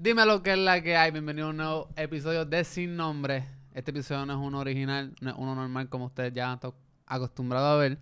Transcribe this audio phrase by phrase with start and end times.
[0.00, 1.10] Dime lo que es la que hay.
[1.10, 3.48] Bienvenido a un nuevo episodio de Sin Nombre.
[3.74, 6.72] Este episodio no es uno original, no es uno normal como ustedes ya están
[7.04, 7.98] acostumbrados a ver.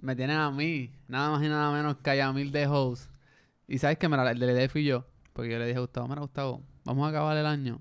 [0.00, 3.12] Me tienen a mí, nada más y nada menos que a Yamil de host.
[3.68, 5.06] Y sabes que me la, el de la idea fui yo.
[5.32, 7.78] Porque yo le dije a Gustavo, mira Gustavo, vamos a acabar el año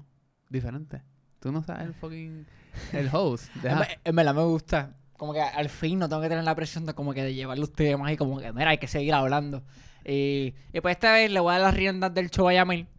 [0.51, 1.01] diferente.
[1.39, 2.45] Tú no sabes el fucking...
[2.91, 3.49] El host.
[4.03, 4.95] En, verdad me gusta.
[5.17, 7.57] Como que al fin no tengo que tener la presión de como que de llevar
[7.57, 9.63] los temas y como que, mira, hay que seguir hablando.
[10.05, 12.92] Y, y pues esta vez le voy a dar las riendas del show a Yamil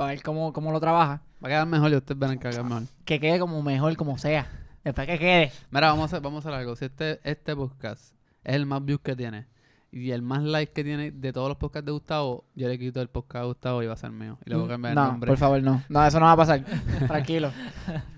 [0.00, 1.20] para ver cómo, cómo lo trabaja.
[1.44, 2.82] Va a quedar mejor y ustedes verán que va a quedar mejor.
[3.04, 4.48] Que quede como mejor, como sea.
[4.82, 5.52] Después que quede.
[5.70, 6.74] Mira, vamos a hacer, vamos a hacer algo.
[6.74, 9.46] Si este, este podcast es el más views que tiene
[9.92, 13.02] y el más likes que tiene de todos los podcasts de Gustavo, yo le quito
[13.02, 14.38] el podcast a Gustavo y va a ser mío.
[14.46, 15.28] Y le voy a cambiar el no, nombre.
[15.28, 15.82] por favor, no.
[15.90, 16.64] No, eso no va a pasar.
[17.06, 17.52] Tranquilo.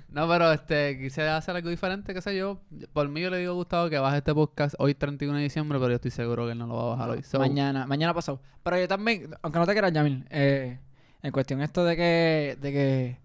[0.09, 2.61] No, pero este, quise hacer algo diferente, qué sé yo.
[2.93, 5.81] Por mí yo le digo a Gustavo que baje este podcast hoy 31 de diciembre,
[5.81, 7.25] pero yo estoy seguro que él no lo va a bajar hoy.
[7.25, 8.41] So, mañana, mañana pasó.
[8.63, 10.79] Pero yo también, aunque no te quieras, Yamil, eh,
[11.23, 13.19] en cuestión esto de que, de que,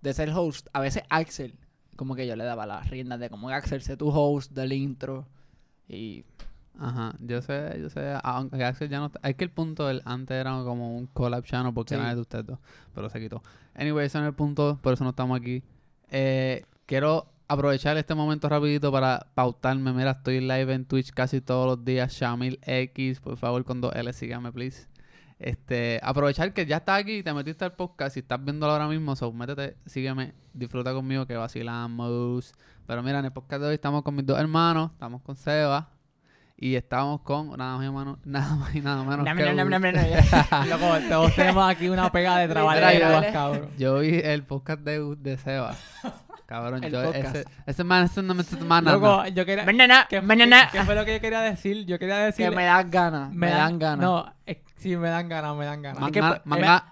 [0.00, 1.54] de ser host, a veces Axel,
[1.96, 5.26] como que yo le daba las riendas de como Axel, sé tu host del intro.
[5.88, 6.24] Y
[6.78, 10.00] Ajá, yo sé, yo sé, aunque Axel ya no está, es que el punto del
[10.06, 12.00] antes era como un collab channel porque Sí.
[12.00, 12.58] era de ustedes dos,
[12.94, 13.42] pero se quitó.
[13.74, 15.62] Anyway, ese no es el punto, por eso no estamos aquí.
[16.10, 21.66] Eh, quiero aprovechar este momento rapidito para pautarme, mira, estoy live en Twitch casi todos
[21.66, 24.86] los días, Shamil X, por favor con dos L, sígame please.
[25.42, 28.86] Este, aprovechar que ya estás aquí y te metiste al podcast y estás viéndolo ahora
[28.86, 32.54] mismo, so métete, sígueme, disfruta conmigo que vacilamos.
[32.86, 35.88] Pero mira, en el podcast de hoy estamos con mis dos hermanos, estamos con Seba
[36.56, 39.42] y estamos con nada más y, mano- nada, más y nada menos que.
[40.68, 42.78] Loco, todos tenemos aquí una pega de trabajo
[43.32, 43.68] cabrón.
[43.78, 45.74] Yo vi el podcast de, de Seba.
[46.46, 47.34] Cabrón, El yo, podcast.
[47.34, 48.96] ese, ese man, ese no me ese man, nada.
[48.96, 49.64] Loco, yo quería...
[49.64, 50.68] Mañana, ¿Qué, mañana.
[50.70, 51.84] qué- fue lo que yo quería decir?
[51.86, 52.48] Yo quería decir...
[52.48, 54.04] Que me dan ganas, me, dan ganas.
[54.04, 56.02] No, es- sí, me dan ganas, me dan ganas.
[56.06, 56.40] Es que, pues,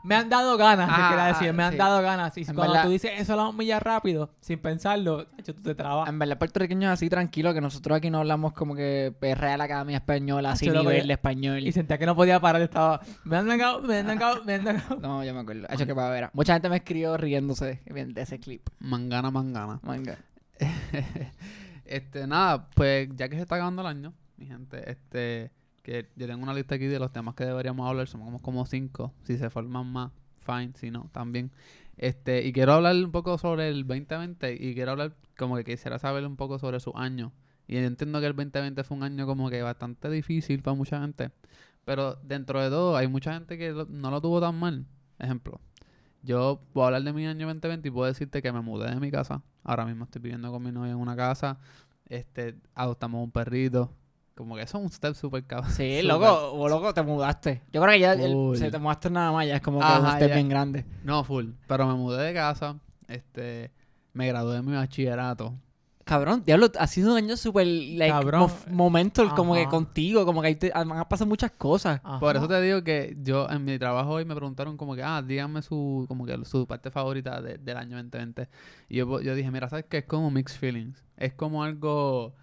[0.04, 1.48] me, han dado ganas, te Ah, quería decir.
[1.48, 1.78] ah, Me han sí.
[1.78, 2.36] dado ganas.
[2.38, 5.74] Y En cuando verdad- tú dices eso la milla rápido, sin pensarlo, hecho, tú te
[5.74, 6.08] trabas.
[6.08, 10.52] En verdad, puertorriqueños así tranquilo, que nosotros aquí no hablamos como que Real Academia Española,
[10.52, 11.58] así Yo lo nivel veía- de español.
[11.66, 12.62] Y sentía que no podía parar.
[12.62, 13.00] Estaba...
[13.24, 14.96] Me han negado, me han negado, me han negado.
[15.00, 15.66] No, yo me acuerdo.
[15.70, 16.30] Hecho que para ver.
[16.32, 18.68] Mucha gente me escribió riéndose de ese clip.
[18.78, 19.80] Mangana, mangana.
[19.82, 20.16] Manga.
[21.84, 25.50] este, nada, pues ya que se está acabando el año, mi gente, este,
[25.82, 29.12] que yo tengo una lista aquí de los temas que deberíamos hablar, somos como, cinco,
[29.22, 31.50] si se forman más, fine, si no, también.
[31.96, 35.98] Este, y quiero hablar un poco sobre el 2020 y quiero hablar como que quisiera
[35.98, 37.32] saber un poco sobre su año.
[37.66, 41.00] Y yo entiendo que el 2020 fue un año como que bastante difícil para mucha
[41.00, 41.30] gente,
[41.84, 44.86] pero dentro de todo hay mucha gente que no lo tuvo tan mal.
[45.18, 45.60] Ejemplo,
[46.22, 49.10] yo puedo hablar de mi año 2020 y puedo decirte que me mudé de mi
[49.10, 49.42] casa.
[49.62, 51.58] Ahora mismo estoy viviendo con mi novia en una casa.
[52.08, 53.94] Este, adoptamos un perrito.
[54.34, 55.70] Como que eso es un step super cabrón.
[55.72, 57.62] Sí, súper- loco, o loco, te mudaste.
[57.72, 60.14] Yo creo que ya el- se te mudaste nada más, ya es como que Ajá,
[60.14, 60.34] usted ya.
[60.34, 60.84] bien grande.
[61.04, 61.46] No, full.
[61.66, 62.78] Pero me mudé de casa.
[63.08, 63.70] Este,
[64.12, 65.54] me gradué de mi bachillerato.
[66.04, 68.40] Cabrón, diablo, ha sido un año súper, like, Cabrón.
[68.40, 72.00] mo- momento como que contigo, como que ahí te, han pasado muchas cosas.
[72.18, 75.22] Por eso te digo que yo en mi trabajo hoy me preguntaron como que, ah,
[75.22, 78.48] díganme su, como que su parte favorita de- del año 2020.
[78.88, 79.98] Y yo, yo dije, mira, ¿sabes qué?
[79.98, 81.04] Es como mixed feelings.
[81.16, 82.34] Es como algo,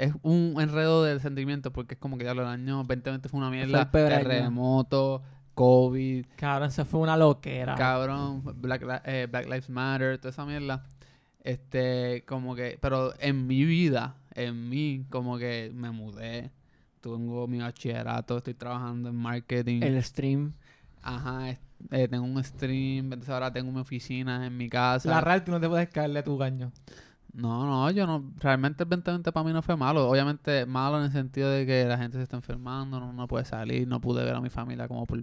[0.00, 3.50] es un enredo de sentimientos porque es como que ya el año 2020 fue una
[3.50, 3.82] mierda.
[3.82, 3.90] año.
[3.90, 5.22] Terremoto,
[5.54, 7.74] COVID, Cabrón, eso fue una loquera.
[7.74, 10.86] cabrón, Black, eh, Black Lives Matter, toda esa mierda.
[11.44, 16.50] Este, como que, pero en mi vida, en mí, como que me mudé.
[17.02, 19.82] Tengo mi bachillerato, estoy trabajando en marketing.
[19.82, 20.54] El stream.
[21.02, 21.50] Ajá,
[21.90, 25.10] eh, tengo un stream, entonces ahora tengo mi oficina en mi casa.
[25.10, 26.72] La real, tú no te puedes caerle a tu gaño.
[27.32, 30.08] No, no, yo no, realmente el 2020 para mí no fue malo.
[30.08, 33.44] Obviamente malo en el sentido de que la gente se está enfermando, no, no puede
[33.44, 35.22] salir, no pude ver a mi familia como por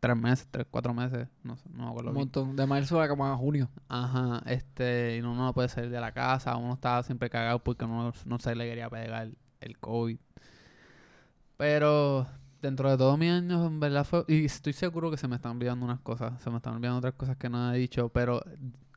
[0.00, 2.26] tres meses, tres, cuatro meses, no sé, no me acuerdo Un bien.
[2.26, 2.56] montón.
[2.56, 3.68] De marzo a como a junio.
[3.88, 7.84] Ajá, este, y uno no puede salir de la casa, uno estaba siempre cagado porque
[7.84, 9.30] uno no se le quería pegar
[9.60, 10.18] el COVID.
[11.56, 12.26] Pero
[12.60, 15.52] dentro de todos mis años, en verdad fue, y estoy seguro que se me están
[15.52, 18.42] olvidando unas cosas, se me están olvidando otras cosas que no he dicho, pero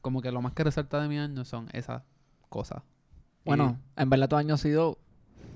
[0.01, 2.01] como que lo más que resalta de mi año son esas
[2.47, 2.81] cosas.
[3.44, 4.97] Y- Bueno, en verdad tu año ha sido...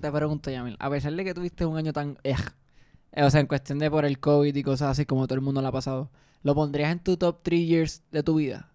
[0.01, 2.17] Te pregunto, Yamil, a pesar de que tuviste un año tan...
[2.23, 2.37] ej,
[3.11, 5.41] eh, o sea, en cuestión de por el COVID y cosas así como todo el
[5.41, 6.09] mundo lo ha pasado,
[6.43, 8.69] ¿lo pondrías en tu top 3 years de tu vida?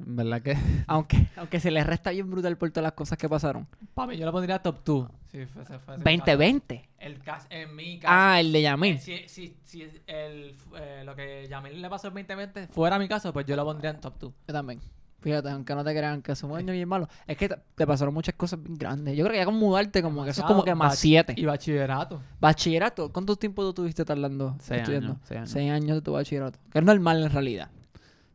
[0.00, 0.56] en verdad que
[0.86, 3.66] Aunque, aunque se le resta bien brutal por todas las cosas que pasaron.
[3.94, 5.08] Papi, yo lo pondría top 2.
[5.32, 6.76] Sí, fue, fue, fue ese 2020.
[6.76, 6.88] caso.
[6.98, 8.14] El caso, en mi caso.
[8.16, 8.98] Ah, el de Eh, Yamil.
[9.00, 13.32] Si, si, si el, eh, lo que Yamil le pasó el 2020 fuera mi caso,
[13.32, 14.32] pues yo lo pondría en top 2.
[14.46, 14.80] Yo también.
[15.20, 17.08] Fíjate, aunque no te crean que somos años bien malos.
[17.26, 19.16] Es que te, te pasaron muchas cosas bien grandes.
[19.16, 21.34] Yo creo que ya con mudarte, como que eso es como que más siete.
[21.36, 22.22] Y bachillerato.
[22.40, 25.08] Bachillerato, ¿cuánto tiempo tú tuviste tardando Seis estudiando?
[25.12, 25.50] años, seis años.
[25.50, 26.58] Seis años de tu bachillerato.
[26.70, 27.70] Que es normal en realidad.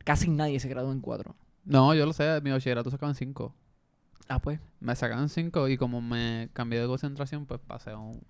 [0.04, 1.34] Casi nadie se graduó en cuatro.
[1.64, 3.54] No, yo lo sé, mi bachillerato sacaban cinco.
[4.28, 4.60] Ah, pues.
[4.80, 8.20] Me sacaban cinco y como me cambié de concentración, pues pasé a un...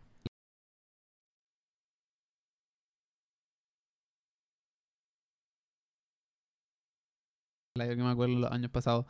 [7.82, 9.04] yo que me acuerdo los años pasados.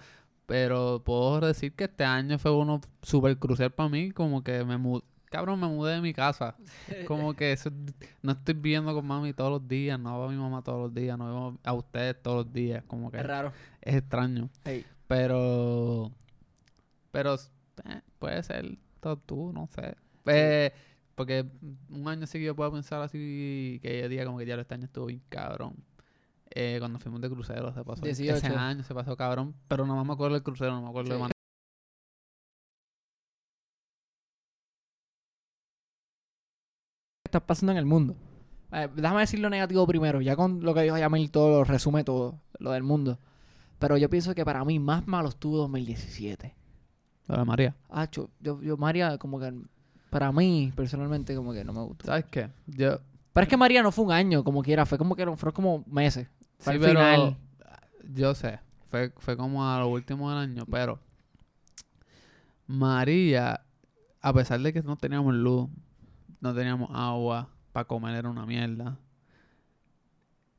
[0.46, 4.76] Pero puedo decir que este año fue uno súper crucial para mí, como que me
[4.78, 5.04] mudé...
[5.30, 6.54] Cabrón, me mudé de mi casa.
[7.08, 7.72] Como que eso-
[8.22, 10.94] no estoy viendo con mami todos los días, no veo a mi mamá todos los
[10.94, 12.84] días, no veo a ustedes todos los días.
[12.86, 13.52] Como que Es raro.
[13.82, 14.48] es extraño.
[15.08, 16.12] Pero.
[17.10, 17.34] Pero.
[17.34, 19.96] eh, puede ser todo tú, no sé.
[20.26, 20.72] Eh,
[21.16, 21.44] porque
[21.90, 23.80] un año seguido puedo pensar así.
[23.82, 25.74] Que yo diga como que ya este año estuvo bien cabrón.
[26.56, 28.04] Eh, cuando fuimos de crucero se pasó.
[28.06, 28.56] Ese 18.
[28.56, 29.54] año se pasó cabrón.
[29.68, 31.22] Pero no me acuerdo del crucero, no me acuerdo de Sí.
[31.22, 31.30] más.
[37.22, 38.16] ¿Qué está pasando en el mundo?
[38.72, 40.20] Eh, déjame decir lo negativo primero.
[40.20, 43.18] Ya con lo que dijo Yamil todo lo resume todo, lo del mundo.
[43.78, 46.54] Pero yo pienso que para mí más malo estuvo 2017.
[47.28, 47.74] Hola María.
[47.88, 49.52] Ah, yo, yo, yo, María, como que
[50.10, 52.06] para mí, personalmente, como que no me gustó.
[52.06, 52.50] ¿Sabes qué?
[52.66, 52.98] Yo.
[53.32, 55.84] Pero es que María no fue un año, como quiera, fue como que fueron como
[55.86, 56.28] meses.
[56.64, 57.00] Sí, al pero.
[57.00, 57.36] final.
[58.14, 58.60] Yo sé.
[58.90, 60.98] Fue, fue como a lo último del año, pero.
[62.66, 63.62] María,
[64.20, 65.68] a pesar de que no teníamos luz,
[66.40, 68.98] no teníamos agua, para comer era una mierda.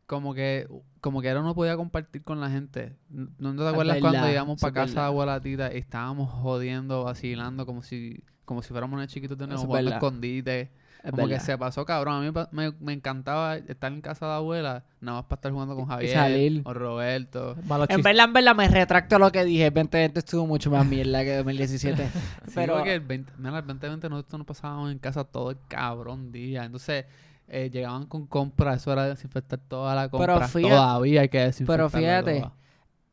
[0.05, 0.67] Como que,
[1.01, 2.95] como que ahora uno podía compartir con la gente.
[3.09, 5.05] ¿No te acuerdas cuando íbamos para casa de verdad.
[5.07, 9.68] abuelatita y estábamos jodiendo, vacilando como si, como si fuéramos unos chiquitos de nuevo es
[9.68, 10.69] jugando escondite?
[11.03, 12.15] Es como que se pasó cabrón.
[12.15, 15.75] A mí me, me encantaba estar en casa de abuela, nada más para estar jugando
[15.75, 16.62] con Javier salir.
[16.65, 17.56] o Roberto.
[17.89, 19.65] En verdad, en verdad, me retracto lo que dije.
[19.69, 22.07] 2020 estuvo mucho más mierda que 2017.
[22.47, 25.57] Sí, Pero- porque el 20, mira, el 2020 nosotros nos pasábamos en casa todo el
[25.68, 26.63] cabrón día.
[26.65, 27.06] Entonces,
[27.50, 30.48] eh, llegaban con compras, eso era desinfectar toda la Pero compra.
[30.48, 31.89] fíjate- Todavía hay que desinfectar.
[31.91, 32.45] fíjate,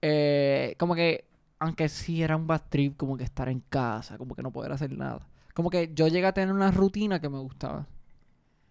[0.00, 1.24] eh, como que,
[1.62, 4.72] aunque sí era un bad trip, como que estar en casa, como que no poder
[4.72, 5.26] hacer nada.
[5.54, 7.86] Como que yo llegué a tener una rutina que me gustaba.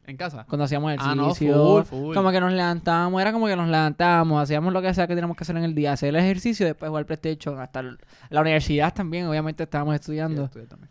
[0.05, 0.45] ¿En casa?
[0.49, 2.15] Cuando hacíamos Ah, no, ejercicio, full, full.
[2.15, 5.37] como que nos levantábamos, era como que nos levantábamos, hacíamos lo que sea que teníamos
[5.37, 9.27] que hacer en el día, hacer el ejercicio, después jugar PlayStation, hasta la universidad también,
[9.27, 10.45] obviamente estábamos Sí, estudiando.
[10.45, 10.89] estudié también.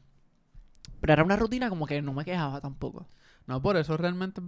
[1.00, 3.08] Pero era una rutina como que no me quejaba tampoco.
[3.47, 4.41] No, por eso realmente,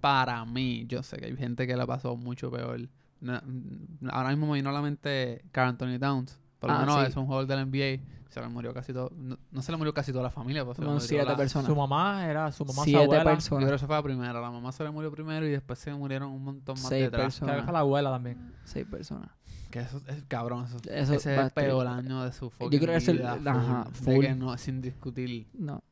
[0.00, 2.80] para mí, yo sé que hay gente que la pasó mucho peor.
[3.20, 6.40] Mm, ahora mismo me vino a la mente Carl Anthony Towns.
[6.58, 7.10] Por lo Ah, menos sí.
[7.10, 8.02] es un jugador del NBA.
[8.30, 9.10] Se le murió casi todo.
[9.16, 10.64] No, no se le murió casi toda la familia.
[10.64, 11.66] Pues se le Como murió siete la- personas.
[11.66, 13.22] Su mamá era su mamá, su Siete abuela.
[13.24, 13.58] Yo personas.
[13.64, 14.32] creo que esa fue la primera.
[14.40, 17.22] La mamá se le murió primero y después se murieron un montón más Seis detrás.
[17.24, 17.64] personas.
[17.64, 18.52] Que la abuela también.
[18.64, 19.30] Seis personas.
[19.70, 20.64] Que eso es cabrón.
[20.66, 23.18] Eso, Eso ese es el peor año de su fucking Yo creo que es el-
[23.18, 24.24] vida, ajá, full, de full.
[24.26, 25.46] que no, sin discutir.
[25.54, 25.82] No.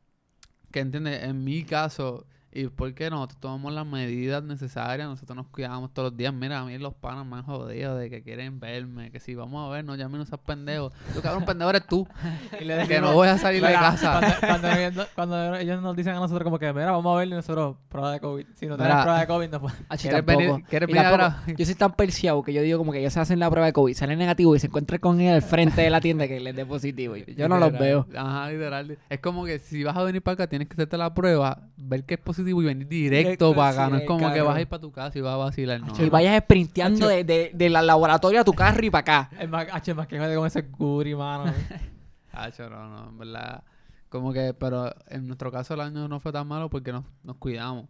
[0.71, 2.27] Que entiendes, en mi caso,
[2.59, 6.33] y porque nosotros tomamos las medidas necesarias, nosotros nos cuidamos todos los días.
[6.33, 9.67] Mira, a mí los panas me han jodido de que quieren verme, que si vamos
[9.67, 10.91] a vernos, ya a mí no seas pendejo.
[11.15, 12.07] Tú, cabrón, pendejo eres tú.
[12.61, 14.21] Y le que decimos- no voy a salir de casa.
[14.21, 17.29] Cuando, cuando ellos- cuando ellos nos dicen a nosotros como que, mira, vamos a ver
[17.29, 18.47] y nosotros, prueba de COVID.
[18.55, 19.79] Si no tenés prueba de COVID, no puedes.
[20.01, 21.43] ¿Quieres venir- quieres a?
[21.57, 23.73] Yo soy tan perseado que yo digo como que ellos se hacen la prueba de
[23.75, 26.55] COVID, salen negativo y se encuentran con él al frente de la tienda que les
[26.57, 27.17] dé positivo.
[27.17, 28.07] Yo, yo no los veo.
[28.17, 28.97] Ajá, literal.
[29.11, 32.05] Es como que si vas a venir para acá, tienes que hacerte la prueba, ver
[32.05, 33.91] que es positivo y venir directo, Directo, para acá.
[33.91, 35.81] no es como que vas a ir para tu casa y vas a vacilar.
[35.81, 39.31] No, Y vayas sprinteando de, de, de la laboratorio a tu carro y para acá.
[39.41, 41.53] Es más, H, más que jode con ese guri, mano.
[42.33, 43.65] Hacho, no, no, en verdad.
[44.09, 47.37] Como que, pero en nuestro caso el año no fue tan malo porque nos, nos
[47.37, 47.87] cuidamos.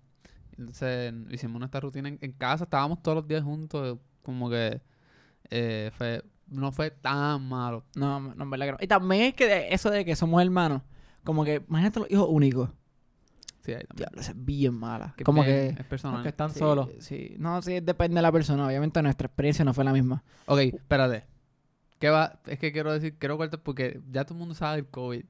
[0.58, 4.80] Entonces hicimos nuestra rutina en, en casa, estábamos todos los días juntos, como que
[5.50, 7.84] eh, fue, no fue tan malo.
[7.94, 8.78] No, no, en verdad que no.
[8.80, 10.80] Y también es que de- eso de que somos hermanos,
[11.24, 12.70] como que, imagínate los hijos únicos.
[13.66, 13.96] Sí, ahí también.
[13.96, 15.12] Diablo, eso es bien mala.
[15.16, 15.82] Que como bien, que...
[15.82, 16.22] es personal.
[16.22, 16.88] que están sí, solos.
[17.00, 18.64] Sí, no, sí, depende de la persona.
[18.64, 20.22] Obviamente nuestra experiencia no fue la misma.
[20.46, 21.24] Ok, espérate.
[21.98, 22.38] ¿Qué va?
[22.46, 25.24] Es que quiero decir, quiero cortar porque ya todo el mundo sabe del COVID.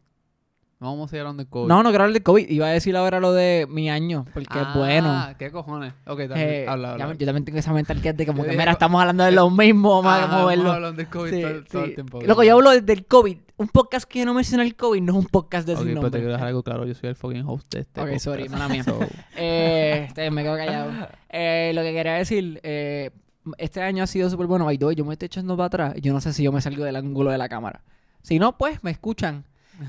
[0.78, 1.68] No vamos a ir hablando del COVID.
[1.68, 2.50] No, no quiero hablar del COVID.
[2.50, 5.08] Iba a decir ahora lo de mi año, porque es bueno.
[5.10, 5.94] Ah, ¿qué cojones?
[6.06, 7.14] Ok, dale, Eh, habla, habla.
[7.14, 9.48] yo también tengo esa mentalidad de como que, dije, mira, no- estamos hablando de lo
[9.48, 10.72] mismo, vamos Ajá, a moverlo.
[10.72, 11.42] Hablando del COVID Sí,
[11.72, 12.20] todo, el tiempo.
[12.20, 13.38] Loco, yo hablo del COVID.
[13.56, 16.10] Un podcast que no menciona el COVID no es un podcast de Ok, sin pero
[16.10, 16.84] te quiero dejar algo claro.
[16.84, 18.24] Yo soy el fucking host de este Ok, podcast.
[18.24, 18.84] sorry, mala mía.
[18.84, 18.98] So,
[19.34, 20.90] Eh, este, me quedo callado.
[21.30, 23.10] Eh, lo que quería decir, eh,
[23.56, 24.68] este año ha sido súper bueno.
[24.76, 25.94] The way, yo me estoy echando para atrás.
[26.02, 27.82] Yo no sé si yo me salgo del ángulo de la cámara.
[28.20, 29.44] Si no, pues me escuchan.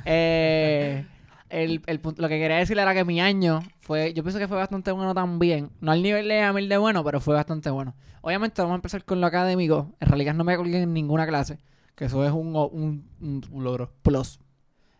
[0.05, 1.05] Eh,
[1.49, 4.47] el, el punto- lo que quería decir era que mi año fue, yo pienso que
[4.47, 5.69] fue bastante bueno también.
[5.81, 7.95] No al nivel de Amil de bueno, pero fue bastante bueno.
[8.21, 9.93] Obviamente vamos a empezar con lo académico.
[9.99, 11.59] En realidad no me colgué en ninguna clase.
[11.95, 13.91] Que eso es un, un, un Un logro.
[14.01, 14.39] plus.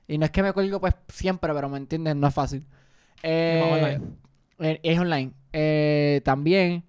[0.08, 2.66] Y no es que me cuelgo pues siempre, pero me entiendes, no es fácil.
[3.24, 4.02] Eh, online.
[4.60, 5.34] eh, Es online.
[5.52, 6.86] Eh, también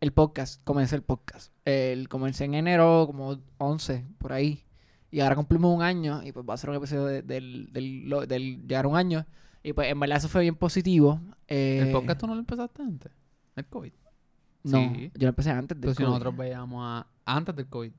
[0.00, 1.52] el podcast, comencé el podcast.
[1.64, 4.63] El comencé en enero, como 11, por ahí.
[5.14, 8.08] Y ahora cumplimos un año y pues va a ser un episodio de- del, del,
[8.08, 9.24] lo- del llegar a un año.
[9.62, 11.20] Y pues en verdad eso fue bien positivo.
[11.46, 13.12] Eh, ¿El podcast tú no lo empezaste antes?
[13.54, 13.92] ¿El COVID?
[14.64, 15.12] No, Sí.
[15.14, 16.08] yo lo empecé antes del Entonces COVID.
[16.08, 17.06] nosotros veíamos a...
[17.26, 17.92] Antes del COVID.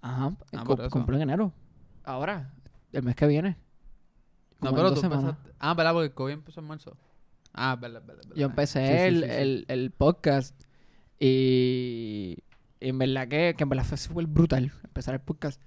[0.00, 0.90] Ajá, Ah, cu- por eso.
[0.90, 1.52] cumplo en enero.
[2.04, 2.54] Ahora,
[2.92, 3.50] el mes que viene.
[3.50, 3.56] No,
[4.60, 5.24] Como en pero dos tú semanas.
[5.24, 5.52] empezaste...
[5.58, 5.92] Ah, ¿verdad?
[5.92, 6.96] Porque el COVID empezó en marzo.
[7.52, 8.36] Ah, verdad, verdad, verdad.
[8.36, 9.30] Yo empecé Sí, sí, el, sí, sí.
[9.36, 10.58] El, el podcast
[11.18, 12.38] y,
[12.80, 15.60] y en verdad que, que en verdad fue súper brutal empezar el podcast.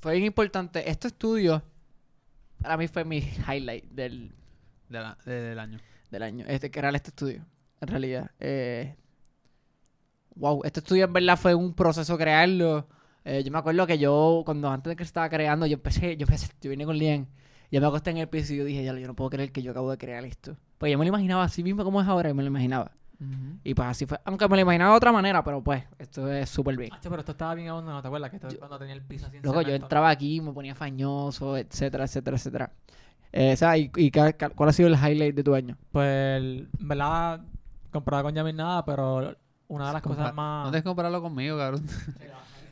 [0.00, 0.88] Fue bien importante.
[0.88, 1.62] Este estudio
[2.62, 4.32] para mí fue mi highlight del,
[4.88, 5.78] De la- de- del año.
[6.10, 6.44] del año.
[6.48, 7.44] Este, crear este estudio,
[7.80, 8.30] en realidad.
[8.40, 8.94] Eh,
[10.36, 12.88] wow, este estudio en verdad fue un proceso crearlo.
[13.24, 16.16] Eh, yo me acuerdo que yo, cuando antes de que se estaba creando, yo empecé,
[16.16, 17.28] yo empecé, yo vine con Lian.
[17.70, 19.62] Yo me acosté en el piso y yo dije, ya, yo no puedo creer que
[19.62, 20.56] yo acabo de crear esto.
[20.78, 22.92] Pues yo me lo imaginaba así mismo como es ahora, y me lo imaginaba.
[23.64, 24.20] Y pues así fue.
[24.24, 26.92] Aunque me lo imaginaba de otra manera, pero pues, esto es súper bien.
[26.92, 28.30] Hacho, pero esto estaba bien abandonado, ¿te acuerdas?
[28.30, 31.56] Que esto cuando tenía el piso así en Luego yo entraba aquí, me ponía fañoso,
[31.56, 32.72] etcétera, etcétera, etcétera.
[33.32, 35.76] Eh, o sea, ¿y, y ca- ca- cuál ha sido el highlight de tu año?
[35.92, 36.06] Pues,
[36.42, 37.40] en verdad,
[37.90, 40.64] comparado con Yamil nada, pero una de las cosas más...
[40.64, 41.84] No tienes que compararlo conmigo, cabrón.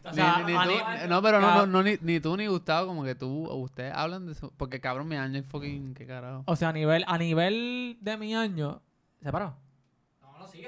[0.06, 0.70] O Ni- sea, ni, a tú-
[1.02, 3.92] ni- no, pero no, no, no, ni, ni tú ni Gustavo, como que tú, ustedes
[3.92, 4.52] hablan de eso.
[4.56, 6.44] Porque cabrón, mi año es fucking, qué carajo.
[6.46, 8.82] O sea, a nivel, a nivel de mi año...
[9.20, 9.56] ¿Se paró?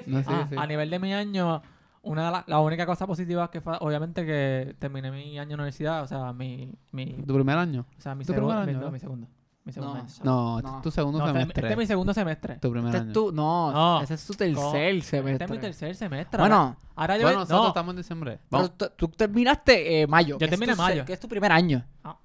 [0.05, 0.47] No, Ah.
[0.57, 1.61] A nivel de mi año,
[2.01, 5.55] una de las la única cosa positiva que fue, obviamente, que terminé mi año de
[5.55, 6.71] universidad, o sea, mi...
[6.91, 7.85] mi ¿Tu primer año?
[7.97, 8.55] o sea, mi ¿Tu segundo...
[8.55, 8.91] primer mi, año, no, no?
[8.91, 9.27] mi segundo.
[9.65, 10.09] Mi segundo No, año.
[10.23, 10.57] No, No.
[10.59, 11.61] este es tu segundo No, este, semestre.
[11.61, 12.55] este es mi segundo semestre.
[12.55, 13.07] Tu primer Este año.
[13.09, 14.01] es tu, no, No.
[14.01, 15.31] ese es tu tercer semestre.
[15.33, 16.39] Este es mi tercer semestre.
[16.39, 17.23] Bueno, ahora yo...
[17.23, 18.39] Bueno, no, nosotros estamos en diciembre.
[18.49, 18.95] pero Vamos.
[18.97, 20.37] tú, terminaste eh, mayo.
[20.39, 21.05] Yo terminé mayo.
[21.05, 21.83] Que es tu primer año.
[22.03, 22.17] no,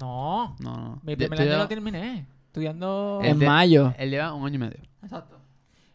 [0.00, 1.00] No, no.
[1.02, 2.26] mi primer año lo terminé.
[2.46, 3.20] Estudiando...
[3.22, 3.92] En mayo.
[3.98, 4.78] Él lleva un año y medio.
[5.02, 5.35] Exacto.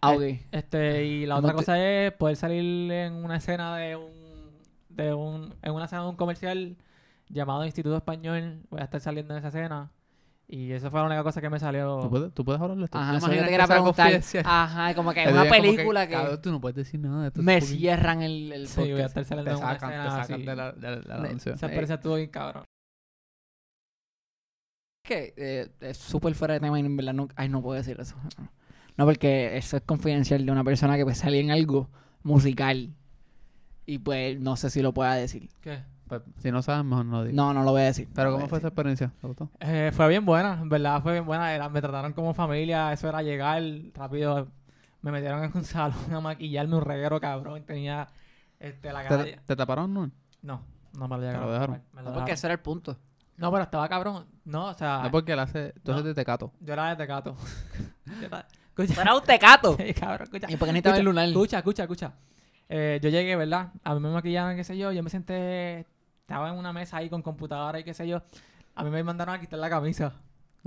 [0.01, 0.47] Ah, Eh, ok.
[0.51, 4.11] Este, y la ¿Cómo otra te- cosa es poder salir en una escena de un,
[4.89, 6.75] de un, en una escena de un comercial
[7.29, 8.61] llamado Instituto Español.
[8.69, 9.91] Voy a estar saliendo en esa escena.
[10.47, 11.99] Y esa fue la única cosa que me salió.
[12.01, 12.97] ¿Tú puedes, tú puedes hablar de esto.
[12.97, 14.21] Ajá, ¿Te eso yo imaginas te que sea preguntar.
[14.51, 17.27] Ajá, como que Te es una película que, Cabrón, tú no puedes decir nada de
[17.29, 17.41] esto.
[17.41, 19.07] me cierran el, el Sí, voy a podcast.
[19.17, 20.45] estar saliendo Te en una sacan, te escena sacan así.
[20.45, 21.53] de la, de la- de la De- anuncio.
[21.53, 22.63] Esa experiencia estuvo bien cabrón.
[25.03, 27.97] que eh, es súper fuera de tema y en verdad no, ay, no puedo decir
[27.99, 28.15] eso.
[29.01, 31.89] No, porque eso es confidencial de una persona que pues salía en algo
[32.21, 32.93] musical
[33.87, 35.49] y pues no sé si lo pueda decir.
[35.59, 35.81] ¿Qué?
[36.07, 37.35] Pues, si no sabes, mejor no lo digas.
[37.35, 38.07] No, no lo voy a decir.
[38.13, 39.11] Pero no lo ¿cómo fue esa experiencia?
[39.19, 39.49] ¿Te gustó?
[39.59, 41.51] Eh, fue bien buena, en verdad fue bien buena.
[41.51, 43.63] Era- me trataron como familia, eso era llegar
[43.95, 44.49] rápido.
[45.01, 47.63] Me metieron en un salón a maquillarme un reguero cabrón.
[47.65, 48.07] Tenía
[48.59, 49.23] este, la cara.
[49.23, 50.11] ¿Te, te taparon no?
[50.43, 50.61] No,
[50.93, 51.49] no me lo lo llegaron.
[51.49, 51.81] a dejaron?
[51.93, 52.09] me lo.
[52.09, 52.33] No, porque dejaron.
[52.33, 52.97] ese era el punto.
[53.37, 54.27] No, pero estaba cabrón.
[54.45, 55.73] No, o sea, No porque él hace...
[55.81, 56.51] Tú eres de Tecato.
[56.59, 57.35] yo era de Tecato.
[58.83, 59.77] Escucha, Era un tecato.
[59.79, 60.47] Sí, cabrón, escucha.
[60.49, 61.27] ¿Y por qué necesitaba el lunar?
[61.27, 62.13] Escucha, escucha, escucha.
[62.69, 63.71] Eh, yo llegué, ¿verdad?
[63.83, 64.91] A mí me maquillaron, qué sé yo.
[64.91, 65.85] Yo me senté,
[66.21, 68.21] estaba en una mesa ahí con computadora y qué sé yo.
[68.75, 70.13] A mí me mandaron a quitar la camisa.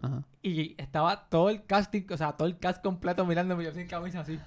[0.02, 0.22] Ajá.
[0.42, 4.20] Y estaba todo el casting, o sea, todo el cast completo mirándome yo sin camisa
[4.20, 4.38] así.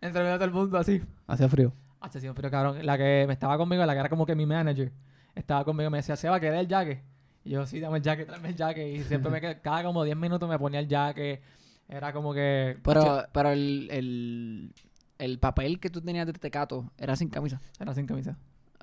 [0.00, 1.02] Entre medio de todo el mundo así.
[1.26, 1.72] Hacía frío.
[2.12, 4.92] Sí, pero cabrón, la que me estaba conmigo, la que era como que mi manager,
[5.34, 7.02] estaba conmigo, me decía, Seba, ¿quieres el jacket?
[7.44, 8.96] Y yo, sí, dame el jacket, tráeme el jacket.
[8.96, 11.42] Y siempre me cada como 10 minutos me ponía el jacket.
[11.88, 12.78] Era como que...
[12.82, 14.72] Pero, pero el, el,
[15.18, 17.60] el papel que tú tenías de tecato era sin camisa.
[17.78, 18.36] Era sin camisa.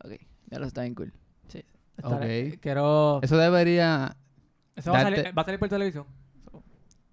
[0.03, 0.13] Ok,
[0.49, 1.13] ya lo está bien cool.
[1.97, 2.13] Estar-
[2.53, 2.59] Ok.
[2.61, 3.19] Quiero...
[3.21, 4.15] Eso debería...
[4.75, 6.05] Eso va a, salir, va a salir por televisión.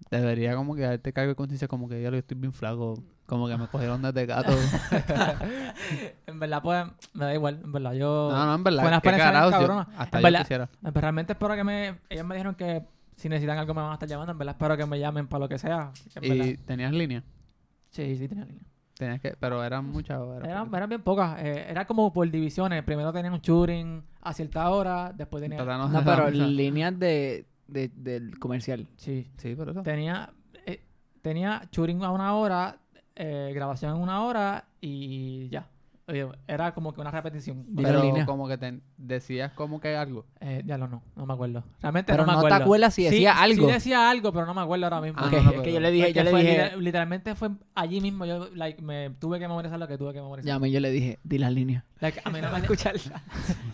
[0.09, 2.95] Debería como que darte cargo de conciencia como que ya yo estoy bien flaco.
[3.27, 4.51] Como que me cogieron de Tecato.
[6.27, 7.61] en verdad, pues, me da igual.
[7.63, 8.29] En verdad, yo...
[8.31, 8.79] no, no, en verdad.
[8.81, 9.37] Fue una experiencia yo-
[9.97, 10.39] hasta En yo verdad.
[10.41, 10.69] quisiera.
[10.81, 11.99] Pues, realmente espero que me...
[12.09, 12.83] Ellos me dijeron que
[13.21, 14.31] si necesitan algo me van a estar llamando.
[14.33, 15.91] En verdad, espero que me llamen para lo que sea.
[16.15, 16.63] En ¿Y verdad.
[16.65, 17.23] tenías línea?
[17.89, 18.63] Sí, sí, tenía línea.
[18.97, 19.35] Tenías que...
[19.39, 20.19] Pero eran muchas.
[20.43, 20.77] Eran, poquito?
[20.77, 21.39] eran bien pocas.
[21.41, 22.83] eh, era como por divisiones.
[22.83, 25.11] Primero tenían un shooting a cierta hora.
[25.15, 25.57] Después tenía...
[25.57, 28.87] Tratando No, de- pero líneas de, de, del comercial.
[28.97, 29.27] Sí.
[29.37, 29.81] Sí, por eso.
[29.83, 30.31] Tenía...
[30.65, 30.83] eh,
[31.21, 32.77] tenía shooting a una hora.
[33.15, 34.65] eh, grabación en una hora.
[34.81, 35.67] Y ya.
[36.47, 37.65] Era como que una repetición.
[37.67, 38.25] Di la Pero línea.
[38.25, 40.25] como que te decías como que algo.
[40.39, 41.01] Eh, ya lo no.
[41.15, 41.63] No me acuerdo.
[41.81, 42.63] Realmente Pero no me no te acuerdo.
[42.65, 43.65] acuerdas si Sí, decía algo.
[43.67, 45.19] Sí decía algo, pero no me acuerdo ahora mismo.
[45.21, 47.49] Ah, no, no, es que yo le dije, yo le fue dije, literal- literalmente fue
[47.75, 48.25] allí mismo.
[48.25, 50.59] Yo like, me tuve que memorizar lo que tuve que memorizar.
[50.61, 51.83] ya yo le dije, di las líneas.
[51.99, 53.21] Like, a, mí no me, escucharla.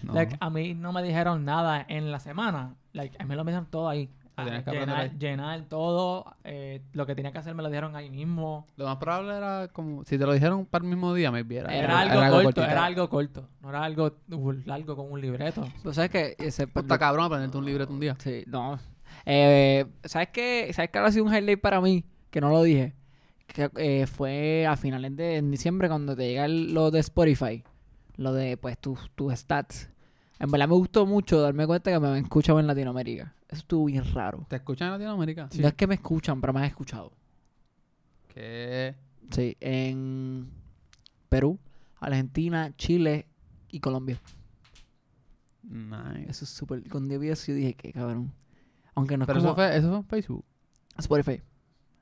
[0.03, 0.13] No.
[0.13, 2.75] like, a mí no me dijeron nada en la semana.
[2.93, 4.09] Like, a mí me lo dijeron todo ahí.
[4.37, 5.09] Lo a tienes que aprender ahí.
[5.09, 6.35] llenar, llenar todo.
[6.43, 8.67] eh, lo que tenía que hacer me lo dijeron ahí mismo.
[8.77, 10.03] Lo más probable era como...
[10.05, 11.73] Si te lo dijeron para el mismo día, me viera.
[11.75, 12.63] Era, algo corto, cortito.
[12.63, 13.49] era algo corto.
[13.61, 15.67] No era algo uh, largo con un libreto.
[15.81, 16.67] Tú sabes que ese...
[16.67, 18.15] Pues Está cabrón aprenderte un libreto un día.
[18.19, 18.79] Sí, no.
[19.25, 20.71] Eh, ¿Sabes qué?
[20.73, 22.05] ¿Sabes qué ahora ha sido un highlight para mí?
[22.29, 22.93] Que no lo dije.
[23.47, 27.63] Que eh, fue a finales de en diciembre cuando te llega el- lo de Spotify.
[28.17, 29.89] Lo de, pues, tus tus stats.
[30.39, 33.33] En verdad me gustó mucho darme cuenta que me han escuchado en Latinoamérica.
[33.49, 34.45] Eso estuvo bien raro.
[34.49, 35.47] ¿Te escuchan en Latinoamérica?
[35.51, 35.61] Sí.
[35.61, 37.13] No es que me escuchan, pero me han escuchado.
[38.27, 38.95] Que...
[39.31, 40.49] Sí, en
[41.29, 41.59] Perú,
[41.99, 43.27] Argentina, Chile
[43.69, 44.19] y Colombia.
[45.63, 46.29] Nice.
[46.29, 46.87] Eso es súper...
[46.89, 48.33] Cuando yo vi eso, yo dije, qué cabrón.
[48.95, 49.49] Aunque no es Pero como...
[49.49, 50.45] eso fue, eso fue en Facebook.
[50.97, 51.41] Spotify.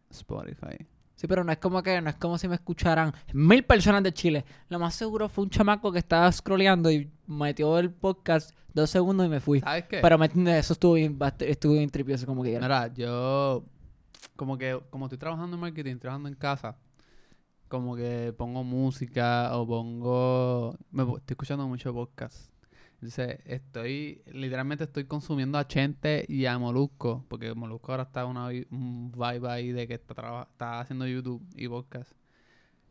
[0.10, 0.86] Spotify.
[1.16, 4.14] Sí, pero no es como que, no es como si me escucharan mil personas de
[4.14, 4.46] Chile.
[4.70, 9.26] Lo más seguro fue un chamaco que estaba scrolleando y metió el podcast dos segundos
[9.26, 9.62] y me fui.
[9.62, 10.00] ¿Sabes qué?
[10.02, 10.26] Pero me
[10.58, 12.62] eso estuvo bien, estuvo bien tripioso como que era.
[12.62, 13.66] Mira, yo
[14.36, 16.78] como que como estoy trabajando en marketing, trabajando en casa,
[17.68, 22.50] como que pongo música o pongo me estoy escuchando mucho podcast.
[22.96, 28.48] Entonces, estoy literalmente estoy consumiendo a Chente y a Molusco, porque Molusco ahora está una
[28.48, 32.12] un vibe ahí de que está está haciendo YouTube y podcast.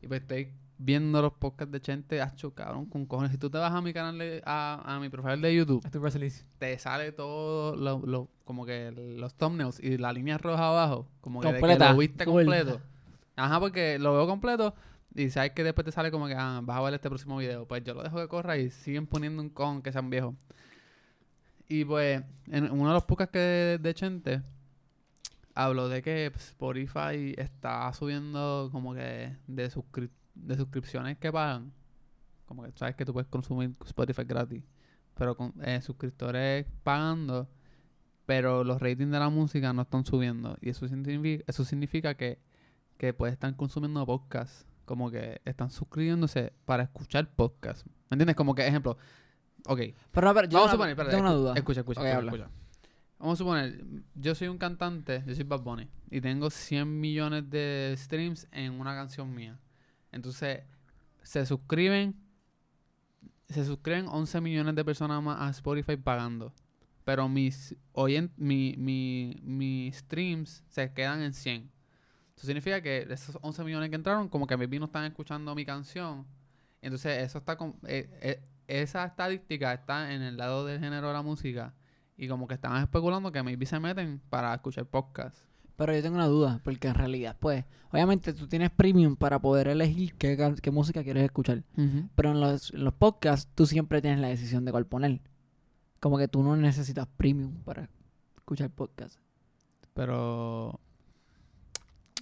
[0.02, 3.32] Y pues estoy viendo los podcasts de Chente, hacho, cabrón, con cojones.
[3.32, 6.10] Si tú te vas a mi canal de- a, a mi perfil de YouTube, Estoy
[6.10, 6.44] feliz.
[6.58, 11.40] te sale todo lo, lo- como que los thumbnails y la línea roja abajo, como
[11.40, 12.80] que, de lo viste completo.
[13.36, 14.74] Ajá, porque lo veo completo
[15.14, 17.66] y sabes que después te sale como que ah, vas a ver este próximo video.
[17.66, 20.34] Pues yo lo dejo que corra y siguen poniendo un con que sean viejos.
[21.68, 24.42] Y pues, en uno de los podcasts que de Chente,
[25.54, 31.72] habló de que Spotify está subiendo como que de, suscri- de suscripciones que pagan.
[32.46, 34.62] Como que sabes que tú puedes consumir Spotify gratis.
[35.14, 37.48] Pero con eh, suscriptores pagando,
[38.26, 40.56] pero los ratings de la música no están subiendo.
[40.60, 42.40] Y eso significa, eso significa que,
[42.98, 44.66] que pues están consumiendo podcasts.
[44.84, 47.86] Como que están suscribiéndose para escuchar podcasts.
[48.10, 48.36] ¿Me entiendes?
[48.36, 48.98] Como que, ejemplo,
[49.66, 49.80] ok,
[50.12, 51.54] Pero, no, pero yo Vamos a suponer, tengo una duda.
[51.54, 52.50] Escucha, escucha, escucha.
[53.18, 53.82] Vamos a suponer,
[54.14, 58.78] yo soy un cantante, yo soy Bad Bunny, y tengo 100 millones de streams en
[58.78, 59.58] una canción mía.
[60.14, 60.60] Entonces,
[61.22, 62.14] se suscriben,
[63.48, 66.54] se suscriben 11 millones de personas más a Spotify pagando.
[67.04, 71.70] Pero mis oyen, mi, mi, mis streams se quedan en 100.
[72.36, 75.64] Eso significa que esos 11 millones que entraron, como que maybe no están escuchando mi
[75.64, 76.26] canción.
[76.80, 81.12] Entonces, eso está con, eh, eh, esa estadística está en el lado del género de
[81.12, 81.74] la música.
[82.16, 85.44] Y como que están especulando que maybe se meten para escuchar podcast.
[85.76, 89.66] Pero yo tengo una duda, porque en realidad, pues, obviamente tú tienes premium para poder
[89.68, 91.62] elegir qué, qué música quieres escuchar.
[92.14, 95.20] Pero en los, en los podcasts tú siempre tienes la decisión de cuál poner.
[96.00, 97.88] Como que tú no necesitas premium para
[98.36, 99.18] escuchar podcast.
[99.94, 100.80] Pero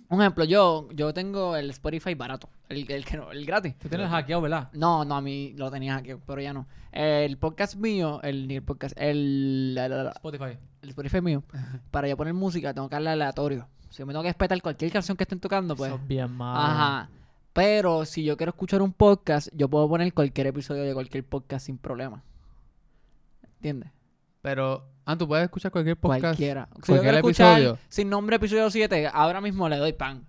[0.09, 3.77] Un ejemplo, yo, yo tengo el Spotify barato, el, el que no, el gratis.
[3.79, 4.71] Tú tienes hackeado, ¿verdad?
[4.75, 6.67] No, no, a mí lo tenía aquí, pero ya no.
[6.91, 10.59] El podcast mío, el, el podcast, el, la- la- la- Spotify.
[10.83, 11.43] El Spotify mío,
[11.91, 13.69] para yo poner música tengo que darle aleatorio.
[13.89, 15.93] Si yo me tengo que respetar cualquier canción que estén tocando, pues.
[15.93, 16.59] Eso es bien malo.
[16.59, 17.09] Ajá.
[17.53, 21.67] Pero si yo quiero escuchar un podcast, yo puedo poner cualquier episodio de cualquier podcast
[21.67, 22.23] sin problema.
[23.57, 23.91] ¿Entiendes?
[24.41, 26.23] Pero, ah, tú puedes escuchar cualquier podcast.
[26.23, 26.69] Cualquiera.
[26.73, 27.79] Si yo cualquier quiero escuchar episodio.
[27.89, 30.27] sin nombre episodio 7, ahora mismo le doy pan.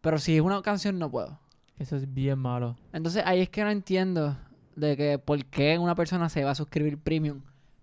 [0.00, 1.38] Pero si es una canción, no puedo.
[1.78, 2.76] Eso es bien malo.
[2.92, 4.36] Entonces ahí es que no entiendo
[4.74, 7.42] de que por qué una persona se va a suscribir premium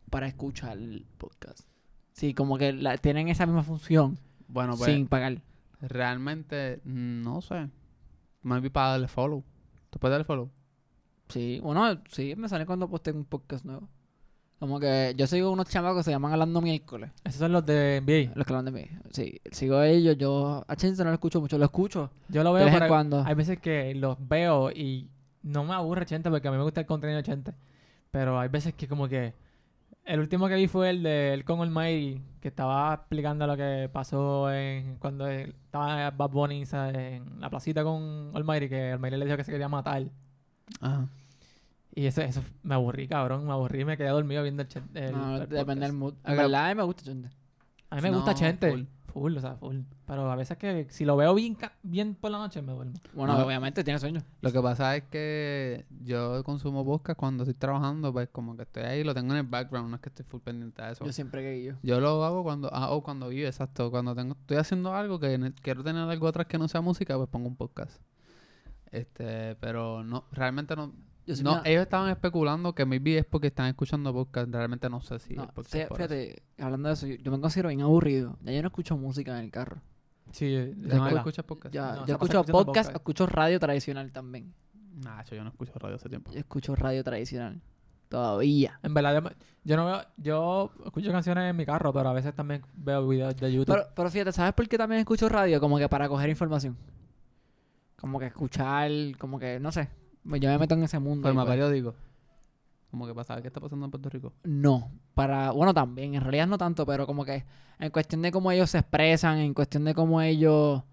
[0.10, 1.62] para escuchar el podcast.
[2.14, 5.42] Sí, como que la- tienen esa misma función Bueno, pues sin pagar.
[5.82, 7.70] realmente no sé.
[8.42, 9.44] Maybe para darle follow.
[9.90, 10.50] ¿Tú puedes darle follow?
[11.30, 13.88] Sí, bueno, sí, me sale cuando posteen un podcast nuevo.
[14.60, 17.12] Como que yo sigo unos chamacos que se llaman Hablando Miércoles.
[17.24, 18.34] Esos son los de NBA.
[18.36, 18.88] Los que hablan de mí.
[19.12, 20.18] Sí, sigo a ellos.
[20.18, 21.58] Yo a Chente no lo escucho mucho.
[21.58, 23.24] Lo escucho Yo lo de veo, vez en pero cuando.
[23.26, 25.10] hay veces que los veo y
[25.42, 27.54] no me aburre Chente porque a mí me gusta el contenido de Chente.
[28.12, 29.34] Pero hay veces que como que...
[30.06, 33.90] El último que vi fue el de él con Almighty, que estaba explicando lo que
[33.92, 36.96] pasó en cuando estaba Bad Bunny ¿sabes?
[36.96, 40.04] en la placita con Almighty, que Almighty le dijo que se quería matar.
[40.82, 41.08] Ajá.
[41.96, 43.46] Y eso, eso me aburrí, cabrón.
[43.46, 46.16] Me aburrí y me quedé dormido viendo el, el- No, el depende del mood.
[46.26, 47.30] Verdad, a mí me gusta Chente.
[47.90, 48.88] A mí me gusta Chente.
[49.14, 49.38] Full.
[49.38, 49.78] o sea, full.
[50.08, 52.94] Pero a veces que si lo veo bien, ca- bien por la noche me duermo.
[53.14, 53.46] Bueno, No.
[53.46, 54.22] obviamente tiene sueño.
[54.42, 58.84] Lo que pasa es que yo consumo podcast cuando estoy trabajando, pues como que estoy
[58.84, 61.06] ahí, lo tengo en el background, no es que estoy full pendiente de eso.
[61.06, 61.74] Yo siempre que yo.
[61.84, 65.54] Yo lo hago cuando, ah, o cuando vivo, exacto, cuando tengo, estoy haciendo algo que
[65.62, 68.02] quiero tener algo atrás que no sea música, pues pongo un podcast.
[68.92, 70.94] Este, pero no, realmente no,
[71.26, 74.50] Yo No, una- ellos estaban especulando que maybe es porque están escuchando podcast.
[74.52, 76.10] Realmente no sé si no, es porque por eso.
[76.10, 78.38] fíjate, hablando de eso, yo, yo me considero bien aburrido.
[78.44, 79.82] Ya yo no escucho música en el carro.
[80.32, 81.18] Sí, ¿De de qué verdad.
[81.18, 81.74] escuchas podcast?
[81.74, 82.90] Ya, No, yo escucho podcast, podcast.
[82.96, 84.54] escucho radio tradicional también.
[85.04, 86.32] Nah, yo no escucho radio hace tiempo.
[86.32, 87.62] Yo escucho radio tradicional.
[88.10, 88.80] Todavía.
[88.84, 89.30] En verdad, yo,
[89.64, 90.02] yo no veo...
[90.18, 93.74] Yo escucho canciones en mi carro, pero a veces también veo videos de YouTube.
[93.74, 95.60] Pero, pero fíjate, ¿sabes por qué también escucho radio?
[95.60, 96.78] Como que para coger información.
[97.96, 99.90] Como que escuchar, como que, no sé.
[100.26, 101.28] Yo me meto en ese mundo.
[101.28, 101.96] Forma pues- periódico.
[102.92, 104.34] Como que para saber qué está pasando en Puerto Rico.
[104.44, 107.44] No, para, bueno, también, en realidad no tanto, pero como que
[107.80, 110.84] en cuestión de cómo ellos se expresan, en cuestión de cómo ellos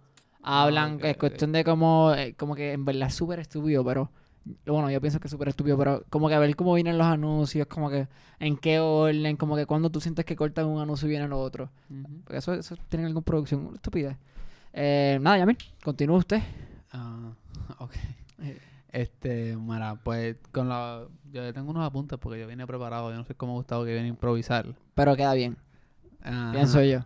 [0.43, 4.11] hablan, Ah, en cuestión de cómo, eh, como que en verdad es súper estúpido, pero,
[4.65, 7.67] bueno, yo pienso que es súper estúpido, pero como que ver cómo vienen los anuncios,
[7.67, 11.11] como que en qué orden, como que cuando tú sientes que cortan un anuncio y
[11.11, 11.69] viene el otro.
[12.25, 14.17] Porque eso, eso tiene alguna producción, una estupidez.
[14.73, 16.43] Eh, nada, Yamil, continúa usted.
[16.93, 17.35] Ah,
[17.79, 17.93] ok.
[18.93, 21.07] Este, Mara, pues con la...
[21.31, 23.11] Yo tengo unos apuntes porque yo vine preparado.
[23.11, 24.75] Yo no sé cómo Gustavo que viene a improvisar.
[24.95, 25.57] Pero queda bien,
[26.23, 26.53] Ajá.
[26.53, 27.01] pienso yo.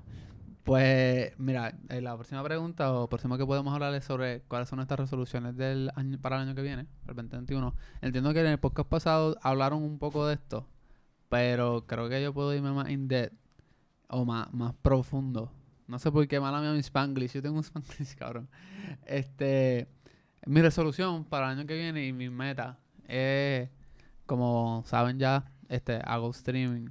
[0.65, 4.79] Pues, mira, eh, la próxima pregunta o próximo que podemos hablar es sobre cuáles son
[4.79, 7.75] nuestras resoluciones del año, para el año que viene, el 2021.
[8.01, 10.67] Entiendo que en el podcast pasado hablaron un poco de esto,
[11.29, 13.37] pero creo que yo puedo irme más in depth
[14.09, 15.53] o más, más profundo.
[15.87, 17.33] No sé por qué mala mía mi Spanglish.
[17.33, 18.49] Yo tengo un Spanglish, cabrón.
[19.05, 19.87] Este,
[20.47, 22.79] mi resolución para el año que viene y mi meta
[23.09, 23.69] es,
[24.27, 26.89] como saben ya, este, hago streaming.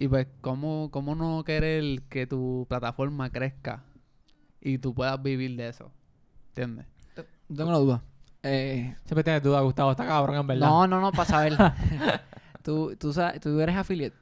[0.00, 3.84] Y pues, ¿cómo, ¿cómo no querer que tu plataforma crezca
[4.60, 5.90] y tú puedas vivir de eso?
[6.48, 6.86] ¿Entiendes?
[7.48, 8.02] Tengo una duda.
[8.42, 9.90] Eh, Siempre tienes duda, Gustavo.
[9.90, 10.68] Está cabrón, en verdad.
[10.68, 11.54] no, no, no, para saber.
[12.62, 14.16] tú, tú, sabes, tú eres affiliate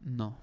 [0.00, 0.36] No.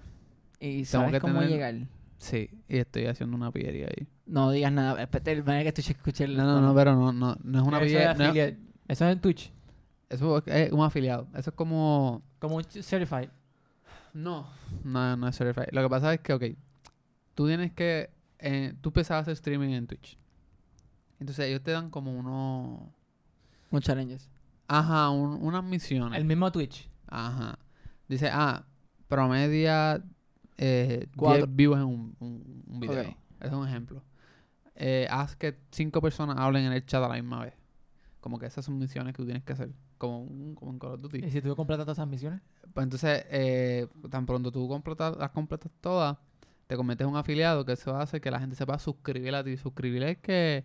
[0.60, 1.74] y Tengo sabes que cómo tener- llegar.
[2.16, 4.06] Sí, y estoy haciendo una pillería ahí.
[4.26, 5.02] No digas nada.
[5.02, 6.36] Espérate, el manera que tú escuché el.
[6.36, 8.24] No, no, no, pero no, no, no es una Eso es no.
[8.86, 9.52] Eso es en Twitch.
[10.08, 11.28] eso es un afiliado.
[11.34, 12.22] Eso es como...
[12.38, 13.28] Como un certified.
[14.12, 14.46] No,
[14.84, 15.68] no, no es certified.
[15.72, 16.44] Lo que pasa es que, ok,
[17.34, 18.10] tú tienes que...
[18.38, 20.18] eh, tú empezabas a hacer streaming en Twitch.
[21.18, 22.80] Entonces ellos te dan como unos...
[23.70, 24.28] Un challenges.
[24.68, 26.18] Ajá, un- unas misiones.
[26.18, 26.88] El mismo Twitch.
[27.08, 27.58] Ajá.
[28.08, 28.64] Dice, ah,
[29.08, 30.02] promedia
[30.58, 31.46] eh, Cuatro.
[31.46, 33.00] 10 views en un, un, un video.
[33.02, 33.16] Ok.
[33.40, 34.02] Ese es un ejemplo.
[34.76, 37.54] Eh, haz que cinco personas hablen en el chat a la misma vez.
[38.20, 39.70] Como que esas son misiones que tú tienes que hacer.
[39.98, 41.18] Como, un, como en Call of Duty.
[41.24, 42.40] ¿Y si tú completas todas esas misiones?
[42.72, 46.16] Pues entonces, eh, tan pronto tú completas, las completas todas,
[46.66, 49.44] te conviertes en un afiliado que eso hace que la gente se pueda suscribir a
[49.44, 49.56] ti.
[49.56, 50.64] Suscribir es que,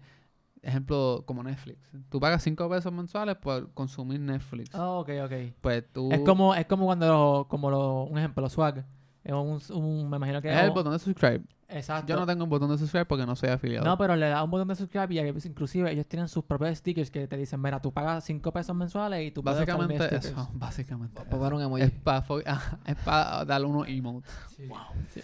[0.61, 1.77] ejemplo, como Netflix.
[2.09, 4.73] Tú pagas 5 pesos mensuales por consumir Netflix.
[4.73, 5.33] Oh, ok, ok.
[5.61, 6.11] Pues tú...
[6.11, 8.85] Es como, es como cuando, lo- como lo, un ejemplo, los swag.
[9.29, 11.41] Es un, un- me imagino que Es el botón de subscribe.
[11.67, 12.07] Exacto.
[12.11, 13.85] Yo no tengo un botón de subscribe porque no soy afiliado.
[13.85, 16.75] No, pero le das un botón de subscribe y ahí, inclusive ellos tienen sus propios
[16.79, 19.99] stickers que te dicen, mira, tú pagas 5 pesos mensuales y tú puedes usar mis
[19.99, 20.25] básicamente stickers".
[20.25, 20.49] eso.
[20.55, 21.21] Básicamente.
[21.31, 21.83] Un emoji.
[21.83, 24.31] Es para darle unos emotes.
[24.57, 25.21] Sí.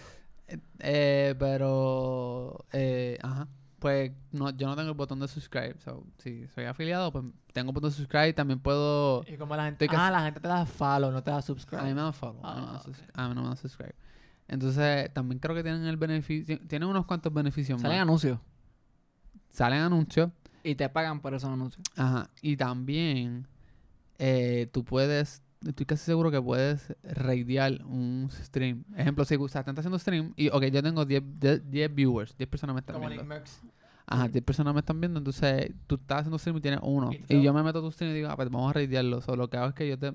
[0.47, 3.47] Eh, eh, pero, eh, ajá.
[3.85, 5.75] Pues no, yo no tengo el botón de subscribe.
[5.83, 8.33] So, si soy afiliado, pues tengo botón de subscribe.
[8.33, 9.23] También puedo.
[9.27, 9.87] Y como la gente...
[9.91, 11.83] Ah, la gente te da follow, no te da A subscribe.
[11.83, 12.43] mí me dan follow.
[12.43, 13.93] a mí no me dan Ah, subs- a mí no me dan subscribe.
[14.47, 16.59] Entonces, también creo que tienen el beneficio.
[16.67, 18.01] Tienen unos cuantos beneficios Salen más.
[18.01, 18.39] anuncios.
[19.51, 20.31] Salen anuncios.
[20.63, 21.85] Y te pagan por esos anuncios.
[21.95, 22.31] Ajá.
[22.41, 23.47] Y también
[24.17, 28.83] eh, tú puedes, estoy casi seguro que puedes raidear un stream.
[28.95, 32.49] Ejemplo, si Gustavo está haciendo stream y, ok, yo tengo 10, 10 10 viewers, 10
[32.49, 33.35] personas me están Como viendo.
[34.07, 37.09] Ajá, 10 personas me están viendo, entonces tú estás haciendo stream y tienes uno.
[37.27, 39.21] Y yo me meto a tu stream y digo, ah, pues vamos a raidearlo.
[39.21, 40.11] So, lo que hago es que yo te,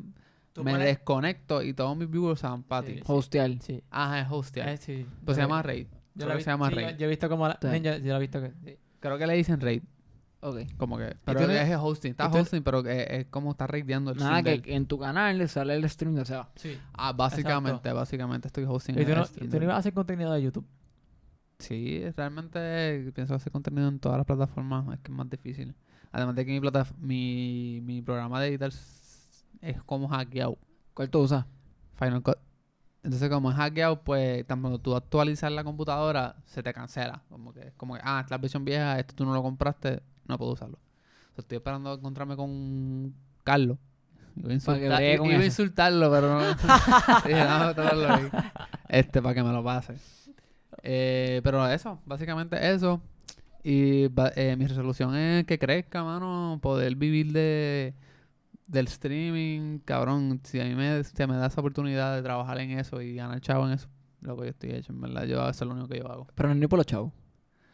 [0.53, 2.95] Tú me pones- desconecto y todos mis viewers se van para ti.
[2.95, 3.03] sí.
[3.07, 3.51] Hostear.
[3.61, 3.83] Sí.
[3.91, 4.69] Ajá, es hostear.
[4.69, 5.07] Eh, sí.
[5.25, 5.87] pues se Yo- llama raid.
[5.87, 6.89] Yo, Creo lo que vi- se llama sí, raid.
[6.91, 7.49] yo, yo he visto como...
[7.49, 7.69] La, yo
[8.11, 8.53] lo he visto que...
[8.65, 8.77] sí.
[9.01, 9.83] Creo que le dicen raid.
[10.43, 10.61] Ok.
[10.79, 12.13] Como que, pero no- es el hosting.
[12.13, 15.37] Está hosting, pero que es como está raideando el Nada, stream que, en tu canal
[15.37, 16.51] le sale el stream de Seba.
[16.57, 16.79] Sí.
[16.95, 20.33] Ah, básicamente, básicamente estoy hosting ¿Y tú el no, tú no ibas a hacer contenido
[20.33, 20.67] de YouTube?
[21.59, 25.75] Sí, realmente pienso hacer contenido en todas las plataformas, es que es más difícil.
[26.11, 28.71] Además de que mi, plata, mi, mi programa de editar
[29.61, 30.59] es como hackeado,
[30.95, 31.45] ¿Cuál tú usas?
[31.99, 32.39] Final Cut.
[33.03, 37.23] Entonces como es hackeado, pues tan cuando tú actualizas la computadora, se te cancela.
[37.29, 40.03] Como que, como que ah, esta es la versión vieja, esto tú no lo compraste,
[40.31, 40.77] no puedo usarlo.
[40.77, 43.15] O sea, estoy esperando encontrarme con
[43.45, 43.79] Carlos.
[44.37, 46.41] Iba a, insultar- iba a insultarlo, pero no.
[47.27, 48.29] Dije, "Déjame traerlo ahí".
[48.89, 49.95] Este, para que me lo pase.
[50.83, 53.01] Eh, pero eso, básicamente eso.
[53.63, 54.05] Y
[54.37, 57.95] eh, mi resolución es que crezca, mano, poder vivir de
[58.67, 60.41] del streaming, cabrón.
[60.45, 63.41] Si a mí me, se me da esa oportunidad de trabajar en eso y ganar
[63.41, 63.89] chavo en eso,
[64.21, 66.29] lo que yo estoy hecho, en verdad, yo eso es lo único que yo hago.
[66.37, 67.13] Pero no es ni por los chavos.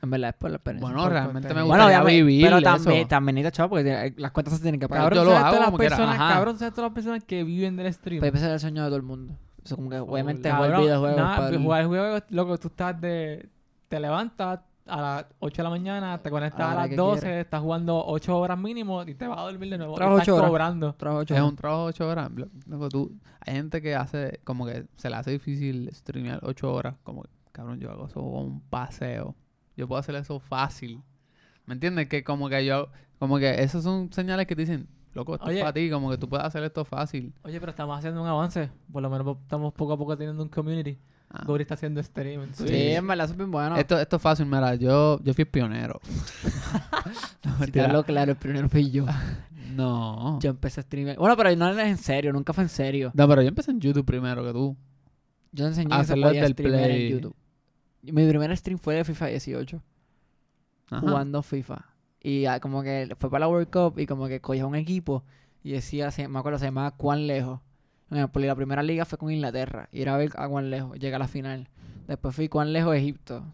[0.06, 0.92] En verdad, es por la experiencia.
[0.94, 2.64] Bueno, realmente me gustaría Bueno, vivir pero eso.
[2.64, 5.04] también, también necesitas chavo porque tiene- las cuentas se tienen que pagar.
[5.04, 6.34] Cabrón, Cabrón, yo lo ¿sabes hago todas como las quiera, personas, ajá.
[6.34, 8.20] cabrón, ¿sabes todas las personas que viven del stream?
[8.20, 9.34] Pues ese es el sueño de todo el mundo.
[9.64, 11.16] Eso como que obviamente Cabrón, jugar videojuegos.
[11.20, 13.48] nada, para el- jugar juegos, loco, tú estás de...
[13.88, 16.90] Te levantas a las 8 de la mañana, te conectas A la a hora las
[16.90, 17.44] que 12, quieras.
[17.44, 19.94] estás jugando 8 horas mínimo y te vas a dormir de nuevo.
[19.94, 20.48] y Trabajo estás ocho horas.
[20.50, 20.94] cobrando.
[20.94, 21.50] Trabajo ocho Es horas.
[21.50, 22.30] un trabajo de 8 horas.
[22.32, 26.72] Lo- loco, tú, hay gente que hace, como que se le hace difícil streamear 8
[26.72, 26.94] horas.
[27.02, 29.34] Como que, cabrón, yo hago eso como un paseo.
[29.76, 31.02] Yo puedo hacer eso fácil.
[31.66, 32.08] ¿Me entiendes?
[32.08, 35.58] Que como que yo, como que esas son señales que te dicen, loco, esto Oye.
[35.58, 37.34] es para ti, como que tú puedes hacer esto fácil.
[37.42, 38.70] Oye, pero estamos haciendo un avance.
[38.92, 40.98] Por lo menos estamos poco a poco teniendo un community.
[41.30, 41.42] Ah.
[41.44, 42.42] Gori está haciendo stream.
[42.42, 43.76] en Sí, en verdad, eso es bien bueno.
[43.76, 46.00] Esto, esto es fácil, mira, yo, yo fui pionero.
[47.44, 49.06] no, Si te hablo claro, el primero fui yo.
[49.74, 50.38] no.
[50.40, 51.18] Yo empecé a streamer.
[51.18, 53.10] Bueno, pero no es en serio, nunca fue en serio.
[53.14, 54.76] No, pero yo empecé en YouTube primero que tú.
[55.52, 57.06] Yo enseñé se hacerlo del streamear Play.
[57.06, 57.36] en YouTube.
[58.12, 59.82] Mi primer stream fue de FIFA 18,
[60.90, 61.00] Ajá.
[61.00, 61.84] jugando FIFA.
[62.20, 65.24] Y ah, como que fue para la World Cup y como que cogía un equipo
[65.62, 67.60] y decía, se- me acuerdo, se llamaba Cuán Lejos.
[68.08, 69.88] Por ejemplo, y la primera liga fue con Inglaterra.
[69.92, 71.68] Y era a ver a Cuán Lejos, llega a la final.
[72.06, 73.44] Después fui Cuán Lejos, Egipto.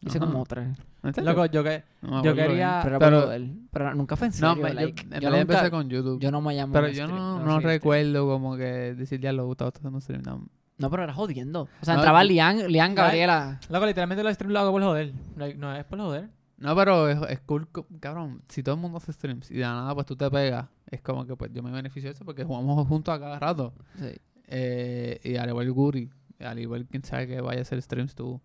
[0.00, 0.26] Hice Ajá.
[0.26, 0.78] como tres.
[1.22, 1.84] Loco, yo que...
[2.02, 3.28] No yo quería- Pero, pero-
[3.70, 4.48] pero, nunca fue en serio.
[4.48, 6.20] No, me- yo, like, yo, realidad nunca- empecé con YouTube.
[6.20, 9.68] yo no me llamo pero yo no, no recuerdo como que decir ya lo Gustavo
[9.68, 10.22] está haciendo stream.
[10.22, 10.46] No.
[10.78, 11.68] No, pero era jodiendo.
[11.80, 13.58] O sea, No, entraba Lian, Lian Gabriela.
[13.68, 15.12] Loco, literalmente los streams lo hago por joder.
[15.36, 16.30] Like, no es por joder.
[16.58, 18.42] No, pero es, es cool, co- cabrón.
[18.48, 21.00] Si todo el mundo hace streams y de la nada pues tú te pegas, es
[21.02, 23.72] como que pues yo me beneficio de eso porque jugamos juntos a cada rato.
[23.98, 24.12] Sí.
[24.48, 26.10] Eh, y al igual Guri,
[26.40, 28.40] al igual quien sabe que vaya a hacer streams tú,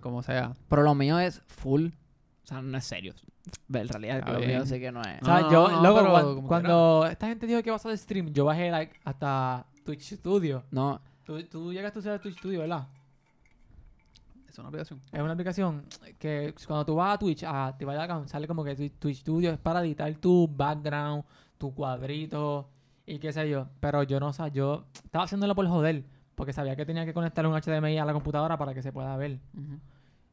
[0.00, 0.52] como sea.
[0.68, 1.86] Pero lo mío es full.
[2.42, 3.14] O sea, no es serio.
[3.72, 5.22] En realidad, lo mío sé que no es.
[5.22, 5.94] O sea, No, yo, no,
[6.34, 10.14] como cuando, esta gente dijo que vas a hacer stream, yo bajé like hasta Twitch
[10.14, 10.64] Studio.
[10.70, 12.86] No, Tú, tú llegaste a usar Twitch Studio, ¿verdad?
[14.48, 15.00] Es una aplicación.
[15.12, 15.84] Es una aplicación
[16.18, 19.50] que cuando tú vas a Twitch, a activar el account, sale como que Twitch- Studio
[19.50, 21.24] es para editar tu background,
[21.58, 22.68] tu cuadrito
[23.06, 23.66] y qué sé yo.
[23.80, 26.04] Pero yo no, o sea, yo estaba haciéndolo por joder,
[26.36, 29.16] porque sabía que tenía que conectar un HDMI a la computadora para que se pueda
[29.16, 29.40] ver.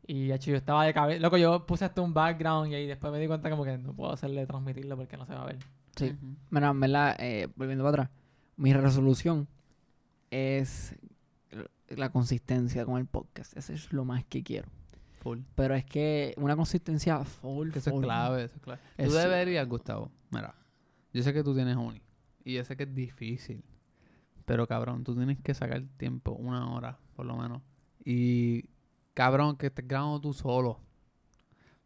[0.05, 1.19] Y hecho, yo estaba de cabeza.
[1.21, 3.93] Loco, yo puse hasta un background y ahí después me di cuenta como que no
[3.93, 5.57] puedo hacerle transmitirlo porque no se va a ver.
[5.95, 6.05] sí.
[6.15, 6.35] Ujú.
[6.51, 8.17] Mira, en verdad, eh, volviendo para atrás,
[8.57, 9.47] mi resolución
[10.31, 10.95] es
[11.89, 13.55] la consistencia con el podcast.
[13.55, 14.67] Eso es lo más que quiero.
[15.21, 15.39] Full.
[15.53, 18.81] Pero es que una consistencia full, Que eso es clave, eso es clave.
[18.97, 20.11] Tú deberías, Gustavo.
[20.31, 20.55] Mira,
[21.13, 22.01] yo sé que tú tienes uni.
[22.43, 23.63] Y yo sé que es difícil.
[24.45, 27.61] Pero cabrón, tú tienes que sacar tiempo, una hora, por lo menos.
[28.03, 28.65] Y
[29.13, 30.79] cabrón, que estés grabando tú solo.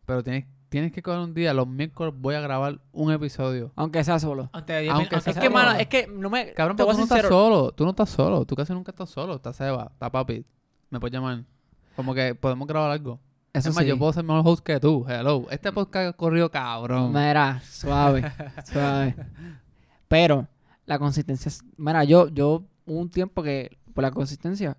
[0.06, 3.72] Pero tienes, tienes que coger un día, los miércoles voy a grabar un episodio.
[3.78, 4.50] Aunque sea solo.
[4.52, 6.52] Aunque, Aunque mil- sea Es que, mano, es que no me.
[6.52, 7.72] Cabrón, te pero voy tú no estás solo.
[7.72, 8.46] Tú no estás solo.
[8.46, 9.36] Tú casi nunca estás solo.
[9.36, 10.46] Está Seba, está Papi.
[10.90, 11.46] Me puedes llamar.
[11.96, 13.22] Como que podemos grabar algo.
[13.54, 13.88] Eso es más, sí.
[13.90, 15.06] yo puedo ser mejor host que tú.
[15.08, 15.48] Hello.
[15.50, 17.14] Este podcast ha corrido cabrón.
[17.14, 18.30] Mira, suave,
[18.66, 19.16] suave.
[20.10, 20.46] Pero
[20.86, 21.64] la consistencia es...
[21.78, 24.76] Mira, yo, yo hubo un tiempo que por la consistencia,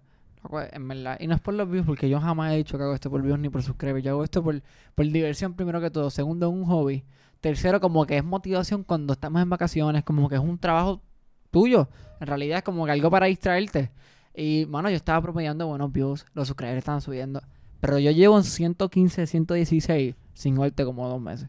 [0.72, 2.94] en verdad, y no es por los views, porque yo jamás he dicho que hago
[2.94, 4.02] esto por views ni por suscribir.
[4.02, 4.61] Yo hago esto por,
[4.94, 6.11] por diversión primero que todo.
[6.11, 7.04] Segundo, un hobby.
[7.40, 11.02] Tercero, como que es motivación cuando estamos en vacaciones, como que es un trabajo
[11.50, 11.88] tuyo.
[12.20, 13.90] En realidad es como que algo para distraerte.
[14.35, 17.40] Y, mano, yo estaba promediando buenos views, los suscriptores estaban subiendo.
[17.80, 21.48] Pero yo llevo en 115, 116 sin verte como dos meses.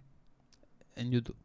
[0.96, 1.36] En YouTube.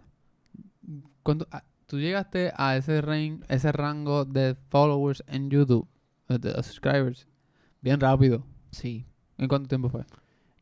[1.25, 5.87] Cuando ah, tú llegaste a ese, range, ese rango de followers en YouTube,
[6.27, 7.27] de subscribers,
[7.81, 8.45] bien rápido.
[8.69, 9.07] Sí.
[9.39, 10.05] ¿En cuánto tiempo fue?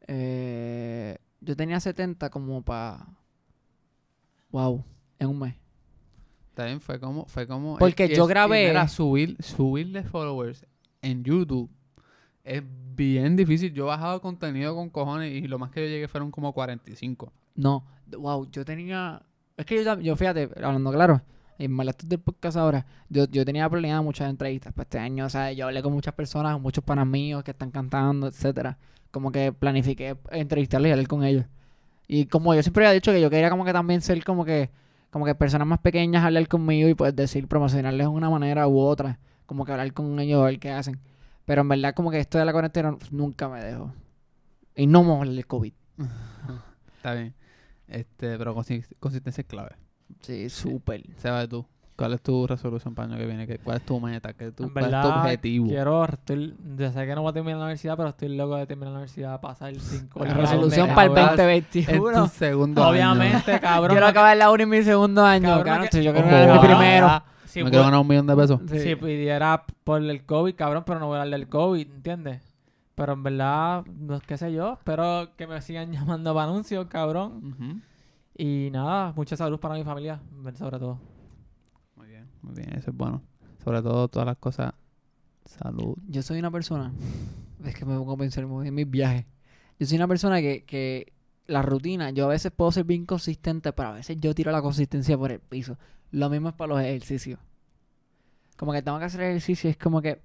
[0.07, 3.05] Eh, yo tenía 70 como para...
[4.51, 4.85] Wow.
[5.19, 5.55] En un mes.
[6.53, 7.77] También fue como, fue como.
[7.77, 10.65] Porque es yo grabé- y mira, subir, subirle followers
[11.01, 11.69] en YouTube
[12.45, 12.63] es
[12.95, 13.73] bien difícil.
[13.73, 17.33] Yo he bajado contenido con cojones y lo más que yo llegué fueron como 45.
[17.55, 17.83] No.
[18.17, 18.49] Wow.
[18.49, 19.23] Yo tenía...
[19.57, 21.21] Es que yo, yo fíjate, hablando claro,
[21.59, 25.25] en malatos del podcast ahora, yo, yo tenía planeado muchas entrevistas para este año.
[25.25, 28.77] O sea, yo hablé con muchas personas, muchos panas míos que están cantando, etcétera.
[29.11, 31.45] Como que planifiqué entrevistarlos y hablar con ellos.
[32.07, 34.69] Y como yo siempre había dicho que yo quería como que también ser como que
[35.09, 38.79] como que personas más pequeñas hablar conmigo y pues decir, promocionarles de una manera u
[38.79, 39.19] otra.
[39.45, 40.99] Como que hablar con ellos, a ver qué hacen.
[41.45, 43.93] Pero en verdad como que esto de la cuarentena nunca me dejó.
[44.75, 45.73] Y no me el COVID.
[46.97, 47.35] Está bien.
[47.93, 49.71] Este, pero consi- consistencia es clave.
[50.21, 51.03] Sí, súper.
[51.17, 51.65] Seba, tú.
[51.95, 53.45] ¿Cuál es tu resolución para el año que viene?
[53.45, 54.33] ¿Qué- ¿Cuál es tu meta?
[54.33, 55.67] ¿Qué tu, En ¿Cuál es tu objetivo?
[55.67, 58.65] Quiero, estoy, ya sé que no voy a terminar la universidad, pero estoy loco de
[58.65, 61.29] terminar la universidad, pasar cinco La La Cabrón, resolución para el cabrón.
[61.29, 62.23] En 2021.
[62.23, 62.91] tu segundo año.
[62.91, 63.91] Obviamente, cabrón.
[63.91, 65.49] Quiero acabar la uni en mi segundo año.
[65.49, 67.23] Cabrón, Claro, que- yo quiero ganar mi primero.
[67.45, 68.59] Si me quiero ganar un millón de pesos.
[68.71, 72.41] Si pidiera por el COVID, cabrón, pero no voy a darle el COVID, ¿entiendes?
[72.95, 77.81] Pero en verdad, no qué sé yo, espero que me sigan llamando para anuncios, cabrón.
[78.37, 80.21] Y nada, mucha salud para mi familia,
[80.55, 80.99] sobre todo.
[81.95, 83.21] Muy bien, muy bien, eso es bueno.
[83.63, 84.73] Sobre todo todas las cosas,
[85.45, 85.95] salud.
[86.07, 86.91] Yo soy una persona,
[87.63, 89.25] es que me pongo a pensar muy en mis viajes.
[89.79, 91.13] Yo soy una persona que, que
[91.47, 94.61] la rutina, yo a veces puedo ser bien consistente, pero a veces yo tiro la
[94.61, 95.77] consistencia por el piso.
[96.11, 97.39] Lo mismo es para los ejercicios.
[98.55, 100.21] Como que tengo que hacer ejercicio, es como que,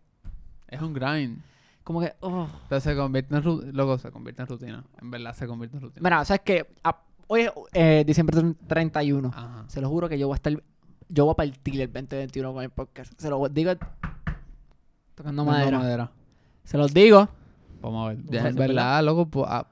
[0.69, 1.39] Es un grind.
[1.88, 2.46] Como que, oh.
[2.68, 3.72] Pero se convierte en rutina.
[3.72, 4.85] Luego se convierte en rutina.
[5.01, 6.03] En verdad se convierte en rutina.
[6.05, 6.66] Mira, ¿sabes qué?
[6.85, 9.31] Ah, hoy es eh, diciembre 31.
[9.35, 9.64] Ajá.
[9.68, 10.53] Se lo juro que yo voy a estar,
[11.09, 13.18] yo voy a partir el 2021 con el podcast.
[13.18, 13.72] Se lo digo
[15.14, 16.12] tocando Dando madera.
[16.62, 17.27] Se los digo.
[17.81, 18.22] Vamos a ver.
[18.27, 19.66] Ya, en ver, verdad, loco, pues, ah,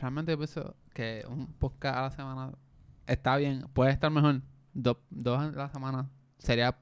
[0.00, 2.52] realmente yo pienso que un podcast a la semana
[3.06, 3.64] está bien.
[3.72, 4.42] Puede estar mejor.
[4.72, 6.76] Do- dos a la semana sería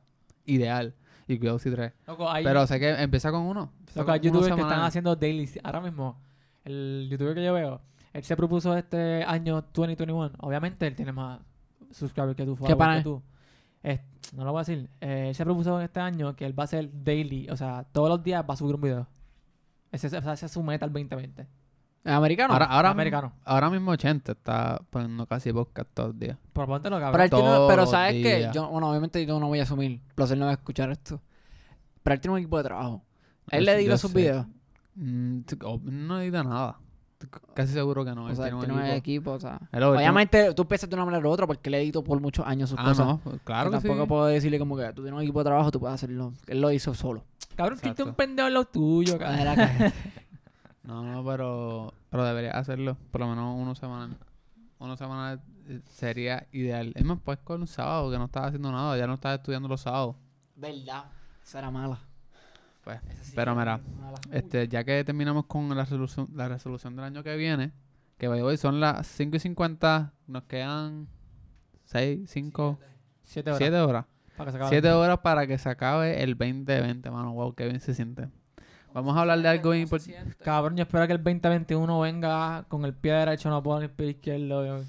[0.47, 0.95] ideal.
[1.33, 1.93] Y cuidado si tres.
[2.07, 3.71] Loco, hay, Pero sé que empieza con uno.
[3.81, 5.59] Empieza loco, hay uno youtubers que están haciendo dailies.
[5.63, 6.21] Ahora mismo,
[6.65, 7.81] el youtuber que yo veo,
[8.13, 10.33] él se propuso este año 2021.
[10.41, 11.41] Obviamente él tiene más
[11.91, 13.23] subscribers que tú, followers pana que tú.
[13.83, 14.01] Es-
[14.35, 14.89] no lo voy a decir.
[15.01, 17.49] Eh, él se propuso este año que él va a hacer daily.
[17.51, 19.07] O sea, todos los días va a subir un video.
[19.91, 21.47] Ese, esa es su meta al 2020.
[22.05, 22.53] ¿Es americano?
[22.53, 23.29] Ahora, ahora, Americano.
[23.29, 26.37] Mismo, ahora mismo 80 está poniendo casi podcast todos los días.
[26.53, 26.75] Pero Pero,
[27.23, 28.55] él tiene- todos pero los sabes que días.
[28.55, 31.21] yo, bueno, obviamente yo no voy a asumir, plus él no va a escuchar esto.
[32.03, 33.03] Pero él tiene un equipo de trabajo.
[33.53, 34.19] Yo Él le sé- edita yo sus sé.
[34.19, 34.47] videos.
[34.97, 36.77] Mm, t- no edita nada.
[37.19, 38.25] T- Casi seguro que no.
[38.25, 38.99] o él sea, él tiene tiene un un equipo.
[38.99, 39.61] equipo, o sea.
[39.71, 42.69] Él Obviamente tú piensas de una manera u otra porque él editó por muchos años
[42.71, 43.07] sus Ah, cosas.
[43.07, 43.19] no.
[43.19, 44.09] pues, Claro Que tampoco sí.
[44.09, 46.33] puedo decirle como que tú tienes un equipo de trabajo, tú puedes hacerlo.
[46.49, 47.23] Él lo hizo solo.
[47.55, 48.07] Cabrón, Exacto.
[48.07, 49.39] un pendejo en lo tuyo, cabrón.
[49.39, 49.93] Era que-
[50.83, 52.97] No, no, pero, pero debería hacerlo.
[53.11, 54.17] Por lo menos uno semanal.
[54.79, 55.41] Uno semanal
[55.91, 56.93] sería ideal.
[56.97, 58.97] Es más, puedes con un sábado que no estás haciendo nada.
[58.97, 60.17] Ya no estás estudiando los sábados.
[60.57, 61.05] Verdad.
[61.43, 61.99] Esa era mala.
[62.85, 63.01] Pues,
[63.37, 63.81] pero mira,
[64.33, 67.71] este, ya que terminamos con la resolución, la resolución del año que viene,
[68.19, 71.07] que way, son las 5 y 50, nos quedan
[71.85, 72.79] 6, 5,
[73.25, 73.59] Siete horas.
[73.59, 74.07] 7 horas.
[74.37, 74.71] Para que se acabe.
[74.71, 77.33] 7 horas para que se acabe el 2020, mano.
[77.35, 78.29] Wow, qué bien se siente.
[78.95, 80.35] Vamos a hablar de algo importante.
[80.45, 83.91] Cabrón, yo espero que el 2021 venga con el pie derecho, no puedo ni el
[83.91, 84.67] pie izquierdo.
[84.67, 84.83] yo-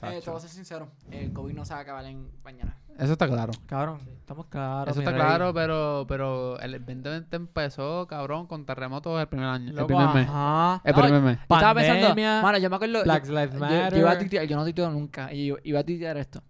[0.00, 0.88] Eh, te voy a ser sincero.
[1.10, 2.76] El COVID no se va a acabar en mañana.
[2.96, 3.52] Eso está claro.
[3.66, 4.90] Cabrón, estamos claros.
[4.92, 5.20] Eso está rey.
[5.20, 9.72] claro, pero, pero el 2020 empezó, cabrón, con terremotos el primer año.
[9.72, 10.28] Loco, el primer mes.
[10.28, 10.80] ajá.
[10.84, 11.38] El No, primer mes.
[11.48, 13.02] Yo estaba pensando, mano, yo me acuerdo.
[13.02, 13.92] Black yo, Lives Matter.
[13.92, 15.32] yo iba a tuitear, yo no tuiteo nunca.
[15.32, 16.42] Y yo iba a tuitear esto.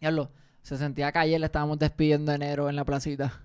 [0.00, 0.30] Diablo,
[0.62, 3.40] se sentía que ayer le estábamos despidiendo enero en la placita.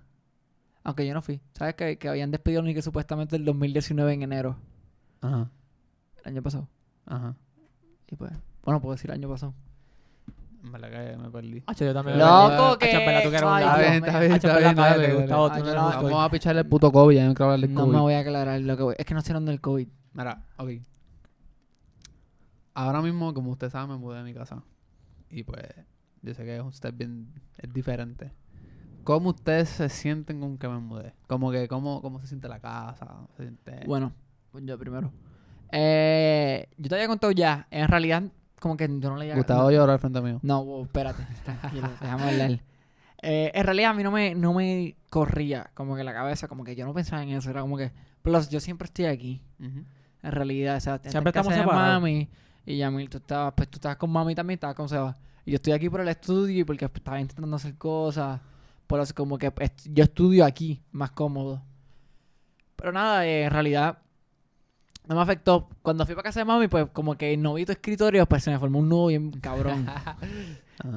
[0.86, 1.40] Aunque yo no fui.
[1.54, 4.56] ¿Sabes que, que habían despedido ni que supuestamente el 2019 en enero?
[5.20, 5.50] Ajá,
[6.22, 6.68] El año pasado.
[7.06, 7.34] ajá.
[8.08, 8.30] Y pues,
[8.62, 9.52] bueno, puedo decir año pasado.
[10.62, 11.64] Verdad que me perdí.
[11.66, 12.18] Hacho, yo también.
[12.20, 16.68] Loco, que- un Está bien, está bien, está en bien, un Vamos a picharle el
[16.68, 17.92] puto COVID, ya no quiero hablar del No COVID.
[17.92, 18.94] me voy a aclarar lo que voy.
[18.96, 19.88] Es que no estoy hablando del COVID.
[20.12, 20.70] Mira, ok.
[22.74, 24.62] Ahora mismo, como usted sabe, me mudé de mi casa.
[25.30, 25.64] Y pues,
[26.22, 28.30] yo sé que usted es bien, es diferente.
[29.06, 31.14] ¿Cómo ustedes se sienten con que me mudé?
[31.28, 33.06] Como que, ¿cómo, cómo se siente la casa?
[33.36, 33.84] ¿Se siente...?
[33.86, 34.12] Bueno,
[34.50, 35.12] pues yo primero.
[35.70, 37.68] Eh, yo te había contado ya.
[37.70, 38.24] En realidad,
[38.58, 40.40] como que yo no le Gustavo lloró al frente mío.
[40.42, 41.24] No, wow, espérate.
[41.44, 42.60] Tranquilo, déjame hablar.
[43.22, 46.64] Eh, en realidad a mí no me, no me corría como que la cabeza, como
[46.64, 47.48] que yo no pensaba en eso.
[47.48, 47.92] Era como que,
[48.22, 49.40] plus, yo siempre estoy aquí.
[49.60, 49.84] Ujú.
[50.24, 52.02] En realidad, o sea, Siempre estamos separados.
[52.02, 52.28] mami.
[52.64, 55.14] Y Yamil, tú estabas, pues tú estabas con mami también, estabas con Seba.
[55.44, 58.40] Y yo estoy aquí por el estudio y porque pues, estaba intentando hacer cosas.
[58.86, 61.62] Por eso como que pues, yo estudio aquí, más cómodo.
[62.76, 63.98] Pero nada, eh, en realidad
[65.08, 65.68] no me afectó.
[65.82, 68.58] Cuando fui para casa de mami, pues como que el novito escritorio, pues se me
[68.58, 69.86] formó un nudo bien cabrón.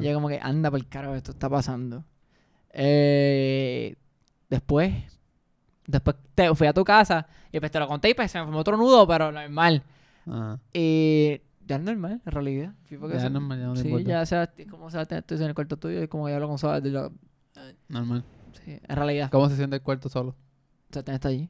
[0.02, 2.04] Y yo como que anda por el carajo, esto está pasando.
[2.74, 3.96] Eh,
[4.50, 4.94] después,
[5.88, 8.44] después te, fui a tu casa y pues te lo conté y pues se me
[8.46, 9.84] formó otro nudo, pero normal.
[10.28, 10.60] Ajá.
[10.74, 12.74] Y ya es normal, en realidad.
[12.84, 14.10] Fui Ya se- normal, ya no sí, importa.
[14.10, 16.58] ya sea, como sea, estoy en el cuarto tuyo y como ya lo con
[17.88, 18.24] Normal.
[18.64, 19.30] sí, en realidad.
[19.32, 20.32] ¿Cómo se siente el cuarto solo?
[20.90, 21.50] O sea, está allí.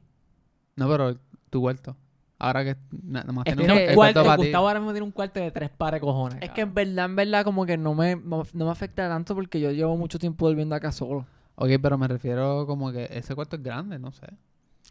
[0.76, 1.16] No, pero
[1.50, 1.96] tu cuarto.
[2.38, 4.42] Ahora que na- nada más Es tiene que un- el el cuarto, cuarto para ti.
[4.48, 6.38] Gustavo ahora mismo tiene un cuarto de tres pares de cojones.
[6.42, 9.60] Es que en verdad, en verdad, como que no me, no me afecta tanto porque
[9.60, 11.26] yo llevo mucho tiempo viviendo acá solo.
[11.56, 14.26] Ok, pero me refiero como que ese cuarto es grande, no sé.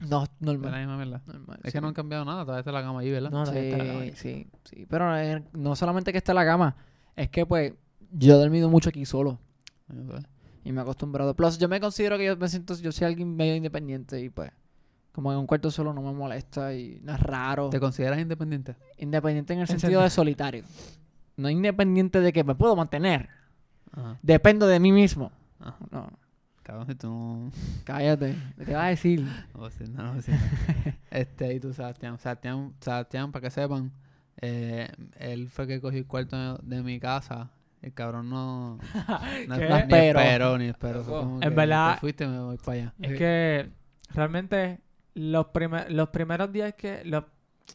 [0.01, 0.79] No, Es la normal.
[0.79, 1.21] misma mierda.
[1.25, 1.77] normal Es sí.
[1.77, 3.31] que no han cambiado nada, todavía está la cama ahí, ¿verdad?
[3.31, 3.99] No, sí, está la cama.
[4.13, 4.85] sí, sí.
[4.87, 6.75] Pero eh, no solamente que está la cama,
[7.15, 7.73] es que pues
[8.11, 9.39] yo he dormido mucho aquí solo
[9.87, 10.25] No sé.
[10.63, 11.35] Y me he acostumbrado.
[11.35, 14.51] Plus, yo me considero que yo me siento, yo soy alguien medio independiente y pues
[15.11, 17.69] como en un cuarto solo no me molesta y no es raro.
[17.69, 18.75] ¿Te consideras independiente?
[18.97, 20.63] Independiente en el En sentido de solitario.
[21.35, 23.29] No independiente de que me puedo mantener.
[23.91, 24.17] Ajá.
[24.21, 25.31] Dependo de mí mismo.
[25.59, 25.77] Ajá.
[25.91, 26.09] No.
[26.63, 27.51] Cabrón, tú no...
[27.83, 28.35] Cállate.
[28.63, 29.21] ¿Qué vas a decir?
[29.55, 30.21] No no nada.
[31.11, 32.19] Este, y tú, Sebastián.
[32.19, 33.91] Sebastián, Sebastián, para que sepan,
[34.39, 34.87] eh,
[35.17, 37.49] él fue que cogió el cuarto de mi casa.
[37.81, 38.77] El cabrón no...
[39.47, 39.57] no no.
[39.57, 42.93] Ni esperó, ni como En que, verdad- Te fuiste, me voy para allá.
[43.01, 43.17] Es Sí.
[43.17, 43.69] que
[44.13, 44.81] realmente
[45.13, 47.03] los, primer- los primeros días que...
[47.05, 47.23] Los,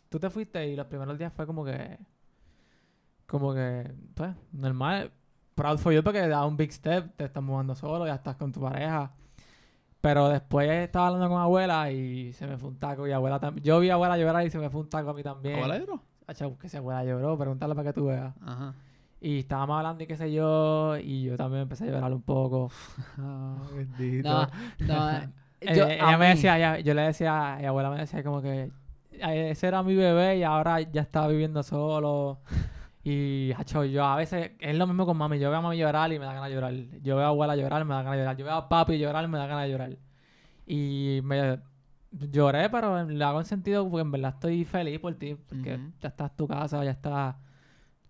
[0.09, 1.99] tú te fuiste y los primeros días fue como que...
[3.27, 5.11] Como que, pues, normal.
[5.55, 7.17] Proud for you porque da un big step.
[7.17, 9.13] Te estás mudando solo, ya estás con tu pareja.
[10.01, 13.07] Pero después estaba hablando con abuela y se me fue un taco.
[13.09, 13.65] Y abuela también.
[13.65, 15.55] Yo vi a abuela llorar y se me fue un taco a mí también.
[15.57, 16.03] ¿Abuela lloró?
[16.27, 18.35] Acha, que si abuela lloró, pregúntale para que tú veas.
[18.43, 18.75] Ajá.
[19.21, 20.97] Y estábamos hablando y qué sé yo.
[20.99, 22.71] Y yo también empecé a llorar un poco.
[23.19, 24.29] Ah, bendito.
[24.29, 24.47] No,
[24.87, 25.33] no.
[25.61, 28.71] Eh, ella me decía, ella- yo le decía, mi abuela me decía como que
[29.23, 32.41] "Ay, ese era mi bebé y ahora ya estaba viviendo solo.
[33.03, 36.13] Y, hacho, yo a veces, es lo mismo con mami, yo veo a mami llorar
[36.13, 36.75] y me da ganas de llorar.
[37.03, 38.37] Yo veo a abuela llorar, me da ganas de llorar.
[38.37, 39.97] Yo veo a papi llorar, me da ganas de llorar.
[40.67, 41.61] Y me
[42.11, 46.09] lloré, pero le hago en sentido porque en verdad estoy feliz por ti, porque ya
[46.09, 47.39] estás en tu casa, ya está,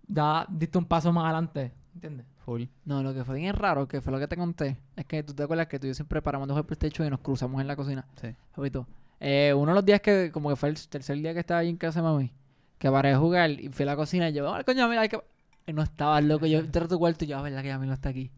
[0.06, 2.26] ya diste un paso más adelante, ¿entiendes?
[2.44, 2.64] Full.
[2.84, 5.32] No, lo que fue bien raro, que fue lo que te conté, es que tú
[5.34, 7.66] te acuerdas que tú y yo siempre paramos de jugar PlayStation y nos cruzamos en
[7.66, 8.06] la cocina.
[8.20, 8.28] Sí.
[8.54, 8.86] Jovito.
[9.20, 11.70] Eh, uno de los días que, como que fue el tercer día que estaba ahí
[11.70, 12.32] en casa de mami,
[12.78, 15.08] que paré de jugar y fui a la cocina y yo, "Ay, coño, mira, hay
[15.08, 15.18] que...
[15.66, 17.78] Y no estaba loco, yo entré a tu cuarto y yo, "Ah, verdad que ya
[17.78, 18.30] no está aquí.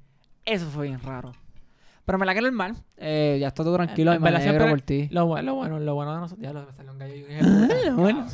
[0.44, 1.32] Eso fue bien raro.
[2.04, 4.80] Pero me la que normal, eh, ya está todo tranquilo En me verdad siempre- por
[4.82, 5.08] ti.
[5.10, 7.14] Lo, bu- lo bueno, lo bueno de nosotros, ya lo me salió un gallo.
[7.14, 7.40] dije,
[7.90, 8.26] lo bueno.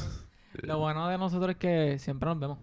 [0.61, 2.59] Lo bueno de nosotros es que siempre nos vemos.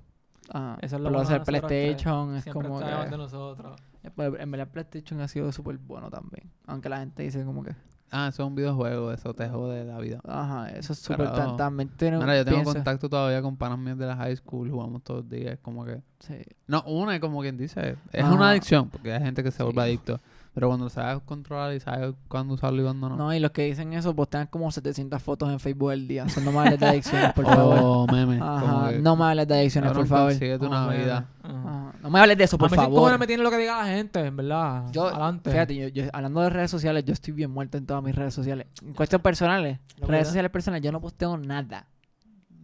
[0.51, 2.85] Ah, Eso es lo bueno hacer PlayStation es como que...
[2.85, 3.79] de nosotros.
[4.03, 6.49] En verdad PlayStation ha sido súper bueno también.
[6.65, 7.75] Aunque la gente dice como que...
[8.11, 10.19] Ah, eso es un videojuego, eso te jode la vida.
[10.27, 11.31] Ajá, eso es súper...
[11.31, 12.17] Tan- También tiene...
[12.17, 15.21] Mira, yo tengo piensa- contacto todavía con panas míos de la high school, jugamos todos
[15.21, 16.01] los días, como que...
[16.19, 16.37] Sí.
[16.65, 18.33] No, una es como quien dice, es Ajá.
[18.33, 19.63] una adicción, porque hay gente que se Sí.
[19.63, 20.19] vuelve adicto.
[20.53, 23.15] Pero cuando sabes controlar y sabes cuándo usarlo y cuándo no.
[23.15, 26.27] No, y los que dicen eso postean como 700 fotos en Facebook al día.
[26.27, 27.77] Son no me hables de adicciones, por favor.
[27.81, 28.39] O memes.
[28.39, 30.31] como Ajá, que, no me hables de adicciones, por favor.
[30.31, 31.25] consíguete una Hombre, vida.
[31.43, 31.93] ajá.
[32.01, 32.95] No me hables de eso, por a favor.
[32.95, 34.85] cojones me tiene lo que diga la gente, en verdad.
[34.91, 35.51] Yo, Adelante.
[35.51, 38.33] fíjate, yo, yo- hablando de redes sociales, yo estoy bien muerto en todas mis redes
[38.33, 38.67] sociales.
[38.81, 40.25] En cuestiones personales, redes ¿verdad?
[40.25, 41.85] sociales personales, yo no posteo nada.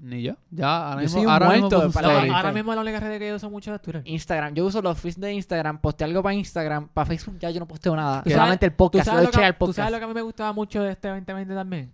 [0.02, 0.36] Ni yo.
[0.52, 2.06] Ya, ahora Yo mismo, soy un ahora mismo Ahora- story.
[2.06, 2.54] la ahora gente.
[2.54, 4.02] mismo la única red que yo uso mucho es Twitter.
[4.06, 7.60] Instagram, yo uso los feeds de Instagram, posteo algo para Instagram, para Facebook ya yo
[7.60, 8.22] no posteo nada.
[8.22, 9.78] ¿Tú sabes- Solamente el ¿Tú podcast, sabes, lo que, eché al tú podcast.
[9.78, 11.92] sabes lo que a mí me gustaba mucho de este 2020 también?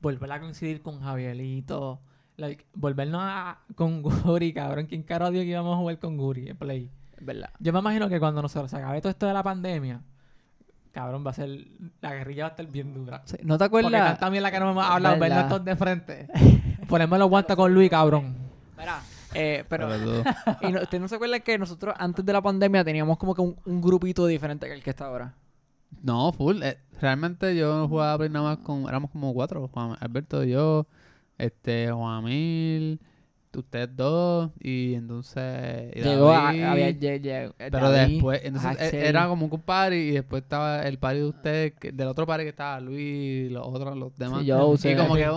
[0.00, 2.00] Volver a coincidir con Javierito.
[2.36, 4.86] Like, volvernos a, con Guri, cabrón.
[4.86, 6.90] ¿Quién caro dio que íbamos a jugar con Guri en Play?
[7.20, 7.50] Verdad.
[7.58, 10.00] Yo me imagino que cuando nosotros se acabe todo esto de la pandemia,
[10.92, 11.50] cabrón, va a ser.
[12.00, 13.20] La guerrilla va a estar bien dura.
[13.26, 14.12] Sí, ¿No te Porque acuerdas?
[14.12, 15.48] tanta mierda que no hemos hablado, Verdad.
[15.48, 16.28] todos de frente.
[16.90, 18.34] Ponemos los guantes con Luis, cabrón.
[18.76, 19.00] Mira,
[19.34, 19.88] eh, pero...
[20.62, 23.40] Y no, ¿Usted no se acuerda que nosotros antes de la pandemia teníamos como que
[23.40, 25.34] un, un grupito diferente que el que está ahora?
[26.02, 26.62] No, full.
[26.62, 28.88] eh, realmente yo no jugaba Play nada más con...
[28.88, 29.68] Éramos como cuatro.
[29.68, 30.86] Juan Alberto, yo,
[31.38, 33.00] este, Juan Mil,
[33.58, 35.90] ustedes dos, y entonces...
[35.96, 39.04] y Llegó a, había, lle- lle- Pero David, después, entonces eh, Axel.
[39.04, 42.44] era como un party y después estaba el party de ustedes, que- del otro party
[42.44, 44.40] que estaba Luis y los otros, los demás.
[44.40, 45.28] Sí, yo, y como que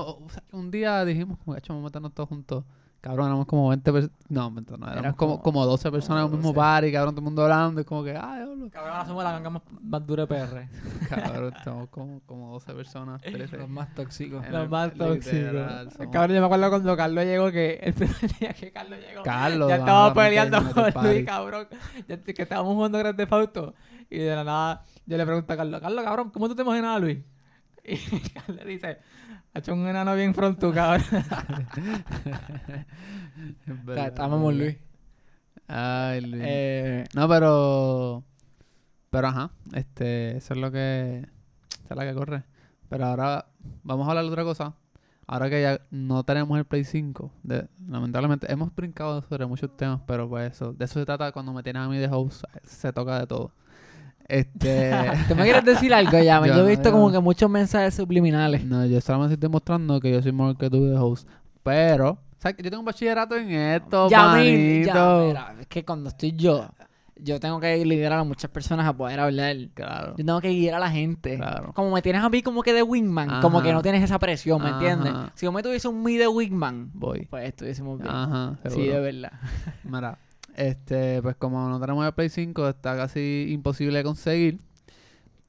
[0.51, 2.63] un día dijimos, vamos a meternos todos juntos.
[3.03, 4.17] Cabrón, éramos como 20 personas.
[4.29, 6.55] No, no, éramos como, como- como 12 personas en un mismo 12.
[6.57, 7.81] party, cabrón, todo el mundo hablando.
[7.81, 8.69] Y como que, ah, diablo.
[8.71, 10.69] Cabrón, ahora somos la ganga más, más dura de PR.
[11.09, 13.57] Cabrón, estamos como, como 12 personas, 13.
[13.57, 14.45] Los más tóxicos.
[14.45, 15.93] En Los el- más tóxicos.
[15.93, 19.21] somos- Cabrón, yo me acuerdo cuando Carlos llegó que el primer día que Carlos llegó.
[19.23, 19.67] Carlos.
[19.67, 21.67] ya estaba me peleando con Luis, cabrón.
[22.07, 23.73] Ya te- que estábamos jugando Grand Theft Auto.
[24.09, 26.95] Y de la nada, yo le pregunto a Carlos, Carlos, cabrón, ¿cómo tú te imaginas
[26.95, 27.19] a Luis?
[27.85, 27.97] Y
[28.29, 28.99] Carlos dice,
[29.53, 31.03] ha hecho un enano bien pronto, cabrón.
[33.65, 33.83] Es
[34.57, 34.77] Luis.
[35.67, 36.43] Ay, Luis.
[36.45, 38.23] Eh, No, pero.
[39.09, 41.27] Pero ajá, este, eso es lo que.
[41.83, 42.43] Esa es la que corre.
[42.89, 43.45] Pero ahora
[43.83, 44.75] vamos a hablar de otra cosa.
[45.25, 50.01] Ahora que ya no tenemos el Play 5, de- lamentablemente hemos brincado sobre muchos temas,
[50.05, 52.91] pero pues eso, de eso se trata cuando me tienes a mí de host, se
[52.91, 53.51] toca de todo.
[54.27, 54.91] Este.
[55.27, 56.51] ¿Tú me quieres decir algo, Yamen?
[56.51, 58.63] Yo Yo he visto yo como que muchos mensajes subliminales.
[58.65, 61.27] no, yo solamente estoy demostrando que yo soy mejor que tú de host.
[61.63, 62.57] Pero, ¿sabes?
[62.57, 65.25] que Yo tengo un bachillerato en esto, ya, manito.
[65.27, 66.67] mira, es que cuando estoy yo,
[67.15, 69.55] yo tengo que liderar a muchas personas a poder hablar.
[69.73, 70.15] Claro.
[70.17, 71.37] Yo tengo que guiar a la gente.
[71.37, 71.71] Claro.
[71.73, 74.61] Como me tienes a mí como que de wingman, como que no tienes esa presión,
[74.61, 74.75] ¿me Ajá.
[74.77, 75.13] entiendes?
[75.35, 77.27] Si yo me tuviese un mí de wingman, Voy.
[77.29, 78.13] pues estuviésemos bien.
[78.13, 79.31] Ajá, sí, de verdad.
[79.85, 80.17] Mira,
[80.55, 84.59] este, pues como no tenemos el Play 5, está casi imposible de conseguir.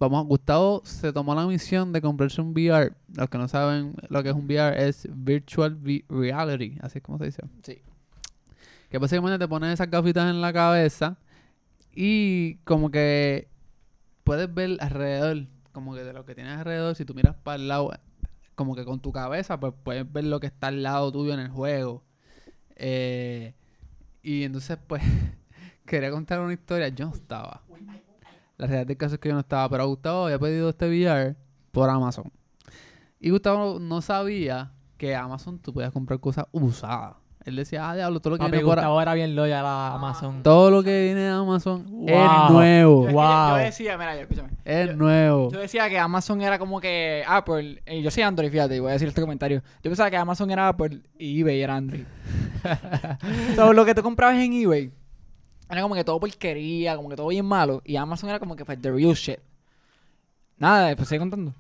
[0.01, 2.93] Vamos, Gustavo se tomó la misión de comprarse un VR.
[3.15, 7.03] Los que no saben lo que es un VR es Virtual Vi- Reality, así es
[7.05, 7.43] como se dice.
[7.63, 7.79] Sí.
[8.91, 11.17] Que básicamente te pones esas gafitas en la cabeza
[11.95, 13.49] y como que
[14.25, 17.69] puedes ver alrededor, como que de lo que tienes alrededor, si tú miras para el
[17.69, 17.93] lado,
[18.57, 21.41] como que con tu cabeza, pues puedes ver lo que está al lado tuyo en
[21.41, 22.03] el juego.
[22.77, 23.55] Eh,
[24.25, 25.03] y entonces, pues,
[25.87, 26.89] quería contar una historia.
[26.89, 27.63] Yo no estaba.
[28.57, 31.37] La realidad del caso es que yo no estaba, pero Gustavo había pedido este VR
[31.71, 32.33] por Amazon.
[33.21, 37.17] Y Gustavo no sabía que Amazon tú podías comprar cosas usadas.
[37.45, 39.95] Él decía, ah, diablo, todo lo que Papi, viene por Gustavo era bien loyal a
[39.95, 40.43] Amazon.
[40.43, 42.51] todo lo que viene de Amazon es Wow.
[42.53, 43.07] nuevo.
[43.07, 43.49] Yo, Wow.
[43.51, 44.49] yo decía, mira, yo, escúchame.
[44.65, 45.51] Es Yo- nuevo.
[45.53, 47.83] Yo decía que Amazon era como que Apple.
[47.87, 49.63] Y yo soy Android, fíjate, y voy a decir este comentario.
[49.83, 52.05] Yo pensaba que Amazon era Apple y eBay era Android.
[53.57, 54.91] so, lo que tú comprabas en eBay
[55.69, 57.83] era como que todo porquería, como que todo bien malo.
[57.85, 59.39] Y Amazon era como que pues, the real shit.
[60.57, 61.53] Nada, después sigue contando.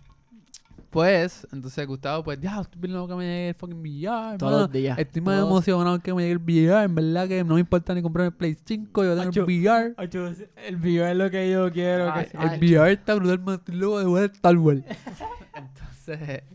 [0.95, 4.39] Pues, entonces Gustavo, pues, ya, estoy bien loco que me llegue el fucking VR.
[4.39, 4.97] Todos los días.
[4.97, 6.85] Estoy más Todos- emocionado que me llegue el VR.
[6.85, 9.95] En verdad que no me importa ni comprar el Play 5, yo tengo el VR.
[10.69, 12.13] El video es lo que yo quiero.
[12.13, 12.59] Ay, que- ay.
[12.61, 13.55] El VR está brutal.
[13.57, 14.83] Estoy loco de jugar Star Wars.
[15.55, 15.94] Entonces,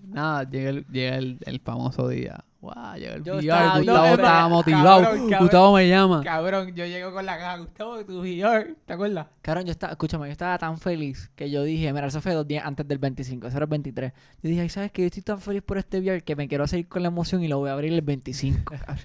[0.04, 2.43] nada, llega el, llega el, el famoso día.
[2.62, 3.47] Wow, llega el Yo VR.
[3.47, 5.02] estaba- Gustavo no, estaba cabrón, motivado.
[5.04, 5.30] cabrón.
[5.39, 6.24] Gustavo me llama.
[6.24, 7.58] Cabrón, yo llego con la caja.
[7.58, 9.28] Gustavo, tu VR, ¿te acuerdas?
[9.41, 12.45] Cabrón, yo estaba, escúchame, yo estaba tan feliz que yo dije, mira, eso fue dos
[12.45, 14.12] días antes del 25, eso era el 23.
[14.43, 15.04] Yo dije, ay, ¿sabes qué?
[15.04, 17.47] Yo estoy tan feliz por este VR que me quiero seguir con la emoción y
[17.47, 18.76] lo voy a abrir el 25.
[18.86, 18.97] cabrón.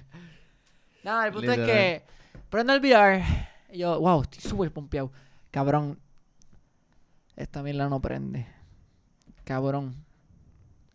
[1.03, 2.03] Nada, el punto es que
[2.49, 3.23] prendo el VR
[3.71, 5.11] y yo, wow, estoy súper pompeado.
[5.51, 5.97] Cabrón,
[7.37, 8.47] esta mierda no prende.
[9.45, 9.95] Cabrón.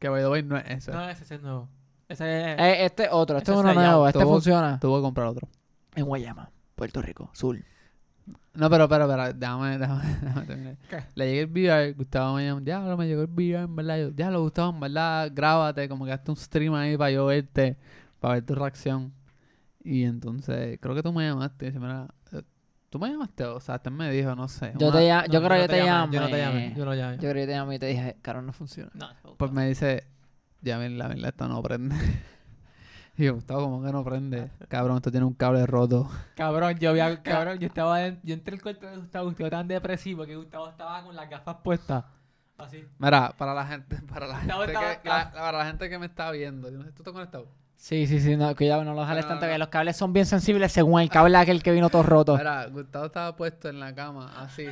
[0.01, 0.91] Que by the way no es ese.
[0.91, 1.69] No, ese, ese es nuevo.
[2.09, 2.59] Ese es.
[2.59, 4.81] Eh, este otro, este es uno nuevo, este funciona.
[4.81, 5.47] Tuve que comprar otro.
[5.95, 7.57] En Guayama, Puerto Rico, Sur.
[8.55, 10.77] No, pero, pero, pero, déjame, déjame, déjame terminar.
[10.89, 11.05] ¿Qué?
[11.15, 13.99] Le llegué el VR, Gustavo me llama, ya, me llegó el VR, en verdad.
[13.99, 17.27] Yo, ya, lo Gustavo, en verdad, grábate, como que hazte un stream ahí para yo
[17.27, 17.77] verte,
[18.19, 19.13] para ver tu reacción.
[19.85, 21.67] Y entonces, creo que tú me llamaste.
[21.67, 22.09] y dice, mira,
[22.91, 24.73] tú me llamaste, o sea, usted me dijo, no sé.
[24.77, 26.13] Yo, una- te, llam- yo No, creo que no yo te llamé, llamé.
[26.17, 26.75] Yo no te llamé.
[26.77, 27.15] Yo no llamé.
[27.15, 28.91] Yo creo que yo te llamé y te dije, caro, no funciona.
[28.95, 30.05] No, Pues me dice,
[30.61, 31.95] ya, ven, la verdad, esto no prende.
[33.17, 34.51] y yo, Gustavo, ¿cómo que no prende?
[34.69, 36.11] Cabrón, esto tiene un cable roto.
[36.37, 39.69] Cabrón, yo había, cabrón, yo estaba en- yo entré al cuarto de Gustavo, Gustavo tan
[39.69, 42.05] depresivo que Gustavo estaba con las gafas puestas.
[42.59, 42.85] Así.
[42.99, 46.07] Mira, para la gente, para la gente, estaba- que, la- para la gente que me
[46.07, 47.49] está viendo, yo no sé, ¿tú estás conectado?
[47.83, 49.53] Sí, sí, sí, no, cuidado, no los jales No, tanto no.
[49.53, 52.37] que los cables son bien sensibles según el cable aquel que vino todo roto.
[52.37, 54.67] Mira, Gustavo estaba puesto en la cama, así.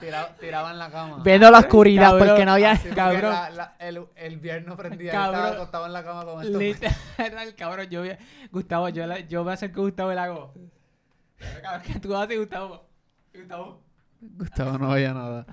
[0.00, 1.22] Tirado, tiraba en la cama.
[1.22, 2.72] Viendo la oscuridad Cabrón, porque no había...
[2.72, 3.30] Así, cabrón.
[3.30, 5.12] la- la- el, el viernes prendía.
[5.12, 5.36] Cabrón.
[5.44, 6.58] Estaba acostado en la cama con esto.
[6.58, 8.10] Literal, cabrón, yo vi,
[8.50, 10.52] Gustavo, yo, la- yo me acerco a Gustavo y le hago.
[11.62, 12.86] Cabrón, ¿qué tú haces, Gustavo?
[13.32, 13.80] Gustavo.
[14.20, 15.46] Gustavo no veía nada.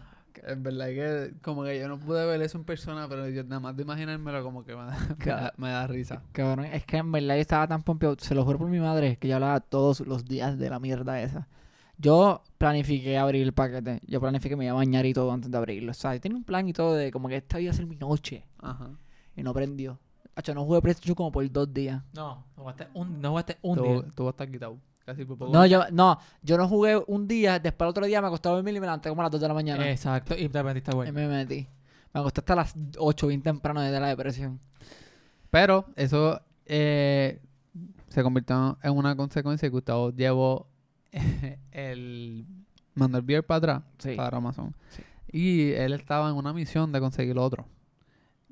[0.44, 3.60] En verdad que como que yo no pude ver eso en persona, pero yo nada
[3.60, 6.24] más de imaginármelo como que me da, me da, me da risa.
[6.32, 9.18] Cabrón, es que en verdad yo estaba tan pompeado, se lo juro por mi madre,
[9.18, 11.48] que yo hablaba todos los días de la mierda esa.
[11.98, 15.52] Yo planifiqué abrir el paquete, yo planifiqué que me iba a bañar y todo antes
[15.52, 15.92] de abrirlo.
[15.92, 17.86] O sea, yo tenía un plan y todo de como que esta iba a ser
[17.86, 18.90] mi noche Ajá.
[19.36, 20.00] y no prendió.
[20.36, 22.02] Hacho, no jugué PlayStation como por dos días.
[22.14, 24.02] No, no jugaste un, no jugaste un Tú, día.
[24.16, 24.78] tú vas a estar quitado.
[25.06, 25.52] Casi por poco.
[25.52, 28.52] No, yo, no, yo no jugué un día, después el otro día me acosté a
[28.54, 29.90] dormir y me levanté como a las 2 de la mañana.
[29.90, 31.12] Exacto, y te metiste Y güey.
[31.12, 31.68] me metí.
[32.14, 34.60] Me acosté hasta las 8 bien temprano desde la depresión.
[35.50, 37.42] Pero eso eh,
[38.10, 40.68] se convirtió en una consecuencia que Gustavo llevó
[41.72, 42.46] el
[42.94, 44.16] mandó el VR para atrás, Sí.
[44.16, 44.76] para Amazon.
[44.90, 45.02] Sí.
[45.34, 47.66] Y él estaba en una misión de conseguir otro.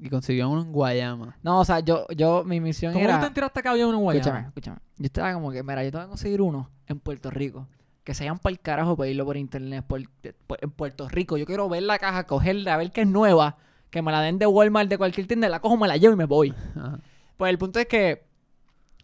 [0.01, 1.37] Y consiguió uno en Guayama.
[1.43, 3.19] No, o sea, yo, yo, mi misión ¿Cómo era...
[3.19, 4.19] te enteraste que había uno en Guayama?
[4.21, 4.77] Escúchame, escúchame.
[4.97, 7.67] Yo estaba como que, mira, yo tengo que conseguir uno en Puerto Rico.
[8.05, 9.83] Que se vayan para el carajo para irlo por internet.
[9.85, 10.01] Por,
[10.47, 11.37] por- en Puerto Rico.
[11.37, 13.57] Yo quiero ver la caja, cogerla, a ver que es nueva.
[13.89, 15.49] Que me la den de Walmart, de cualquier tienda.
[15.49, 16.53] La cojo, me la llevo y me voy.
[16.75, 16.99] Ajá.
[17.35, 18.25] Pues el punto es que,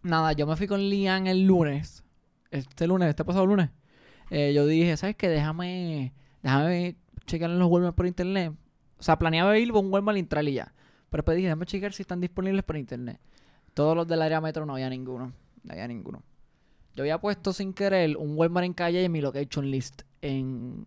[0.02, 2.04] nada, yo me fui con Lian el lunes.
[2.52, 3.70] Este lunes, este pasado lunes.
[4.30, 5.28] Eh, yo dije, ¿sabes qué?
[5.30, 6.96] Déjame, déjame
[7.28, 8.54] checar en los Walmart por internet.
[8.98, 10.74] O sea, planeaba ir a un Walmart Intral y ya.
[11.10, 13.20] Pero después dije, déjame checar si están disponibles por internet.
[13.74, 15.32] Todos los del área metro no había ninguno.
[15.64, 16.22] No había ninguno.
[16.96, 20.86] Yo había puesto sin querer un Walmart en calle en mi location list en,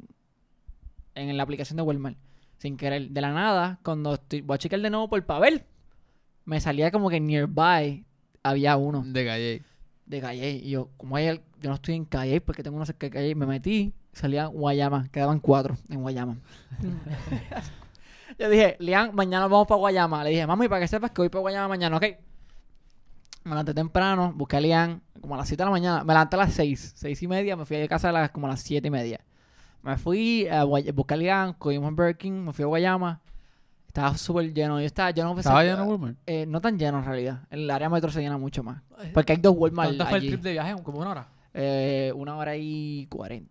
[1.14, 2.16] en la aplicación de Walmart.
[2.59, 3.11] Sin querer.
[3.11, 5.64] De la nada, cuando estoy, voy a checar de nuevo por Pavel,
[6.45, 8.05] me salía como que nearby
[8.43, 9.62] había uno De Calle.
[10.07, 10.51] de Calle.
[10.64, 13.11] Y yo, como hay el- yo no estoy en Calle porque tengo uno cerca de
[13.11, 16.39] Calle, me metí, salía Guayama, quedaban cuatro en Guayama.
[18.39, 20.24] yo dije, Lian, mañana vamos para Guayama.
[20.24, 22.05] Le dije, mami, para que sepas que voy para Guayama mañana, ¿ok?
[23.45, 26.05] Me levanté temprano, busqué a Lian como a las 7 de la mañana.
[26.05, 28.47] Me levanté a las 6, 6 y media, me fui a casa a las, como
[28.47, 29.20] a las 7 y media.
[29.82, 33.20] Me fui a Guay- busqué a Lian, cogimos un Burger King, me fui a Guayama.
[33.86, 34.78] Estaba súper lleno.
[34.80, 36.16] Yo estaba, yo no pensé ¿Estaba lleno Walmart?
[36.26, 37.41] eh, no tan lleno en realidad.
[37.51, 38.82] El área metro se llena mucho más.
[39.14, 40.74] Porque hay dos Walmart ¿Cuánto fue el trip de viaje?
[40.82, 41.28] ¿Como una hora?
[41.55, 43.51] Eh, una hora y cuarenta.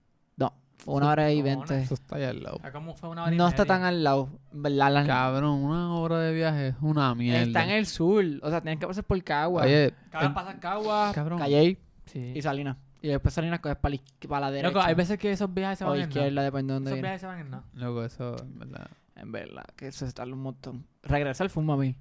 [0.86, 1.82] Una hora y veinte.
[1.82, 2.60] Eso está allá al lado.
[2.72, 3.76] ¿Cómo fue una hora y No está media?
[3.76, 4.30] tan al lado.
[4.54, 4.92] ¿verdad?
[4.94, 7.42] Las- Cabrón, una hora de viaje es una mierda.
[7.42, 8.24] Está en el sur.
[8.42, 11.12] O sea, tienes que pasar por Cagua, Oye, Cabrón, en- pasa Cagua.
[11.14, 11.40] cabrón.
[11.40, 12.34] Calle Sí.
[12.36, 12.78] y Salinas.
[13.02, 13.96] Y después Salinas coges para
[14.30, 14.68] la, la derecha.
[14.70, 16.10] Loco, hay veces que esos viajes se o van en nada.
[16.20, 17.02] izquierda, depende de dónde Esos vienes.
[17.10, 17.64] viajes se van en nada.
[17.74, 18.88] Loco, eso, en verdad.
[19.16, 20.86] En verdad, que eso está un montón.
[21.04, 21.96] Regresa al fumo a mí.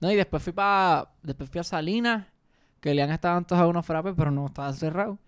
[0.00, 1.08] No, y después fui para.
[1.22, 2.26] Después fui a Salinas,
[2.80, 5.18] que le han estado antojados unos frappes, pero no estaba cerrado.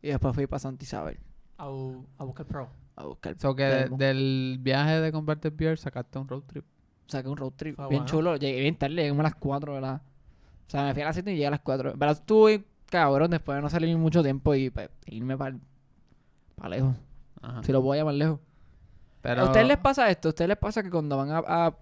[0.00, 1.18] Y después fui para Santa Isabel
[1.62, 2.68] A, bu- a buscar pro.
[2.96, 3.38] a buscar.
[3.38, 6.64] So que de- del viaje de comprarte beer sacaste un road trip.
[7.06, 8.06] Saqué un road trip Fue bien bueno.
[8.10, 8.36] chulo.
[8.36, 9.94] Llegué bien tarde, llegué como a las 4 de la.
[10.66, 11.94] O sea, me fui a las 7 y llegué a las 4.
[11.98, 15.56] Pero estuve cabrón después de no salir mucho tiempo y pues, irme para
[16.68, 16.94] lejos.
[17.40, 17.62] Ajá.
[17.62, 18.40] Si lo puedo llamar lejos.
[19.20, 20.28] Pero ¿A ustedes les pasa esto?
[20.28, 21.76] ¿A ustedes les pasa que cuando van a, a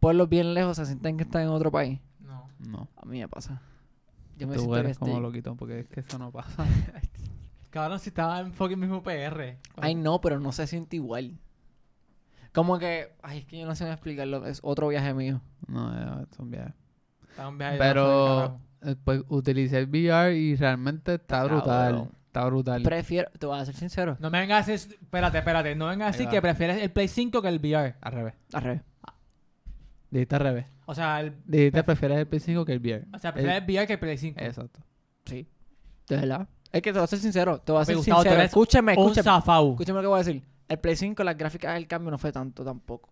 [0.00, 1.98] pueblos bien lejos se sienten que están en otro país?
[2.20, 2.48] No.
[2.58, 2.88] no.
[2.96, 3.62] A mí me pasa.
[4.36, 6.64] Yo me Tú eres como loquito porque es que eso no pasa.
[7.74, 9.58] Cabrón, si estaba en fucking mismo PR.
[9.78, 11.40] Ay, no, pero no se siente igual.
[12.52, 14.46] Como que, ay, es que yo no sé explicarlo.
[14.46, 15.40] Es otro viaje mío.
[15.66, 16.72] no, eh, son viajes.
[17.30, 21.90] Estaba en viaje de Pero eh, pues utilicé el VR y realmente está Está brutal.
[21.90, 22.10] cabrón.
[22.26, 22.82] Está brutal.
[22.84, 24.96] Prefiero, te voy a ser sincero, No me vengas a decir...
[25.02, 25.74] Espérate, espérate.
[25.74, 27.96] No vengas a decir que prefieres el Play 5 que el VR.
[28.00, 28.34] Al revés.
[28.52, 28.82] al revés.
[30.10, 30.66] Dijiste al revés.
[30.86, 33.04] O sea, el, Dijiste prefieres el PS5 que el VR.
[33.12, 34.40] o sea prefieres el VR que el Play 5.
[34.40, 34.78] Exacto.
[35.24, 35.48] Sí.
[36.08, 36.48] De verdad.
[36.74, 37.58] Es que te voy a ser sincero.
[37.60, 38.40] Te voy a ser Gustavo, tú sincero.
[38.40, 39.96] eres Escúchame, Un escúchame.
[39.96, 40.42] lo que voy a decir.
[40.68, 43.10] El Play 5, las gráficas del cambio no fue tanto tampoco.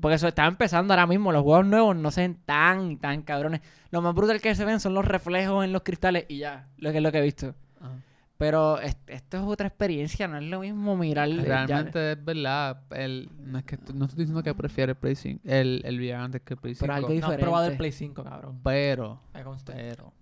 [0.00, 1.30] Porque eso estaba empezando ahora mismo.
[1.30, 3.60] Los juegos nuevos no se ven tan, tan cabrones.
[3.90, 6.66] Lo más brutal que se ven son los reflejos en los cristales y ya.
[6.78, 7.54] Lo que es lo que he visto.
[7.80, 7.92] Ajá.
[8.36, 10.26] Pero es- esto es otra experiencia.
[10.26, 11.28] No es lo mismo mirar.
[11.28, 12.80] ya- Realmente es verdad.
[12.90, 16.14] El, no, es que, no estoy diciendo que prefiero el, Play 5 el, el VR
[16.14, 16.82] antes que el Play 5.
[16.82, 17.42] Pero algo No diferente.
[17.42, 18.58] probado el Play 5, cabrón.
[18.64, 20.12] Pero, pero,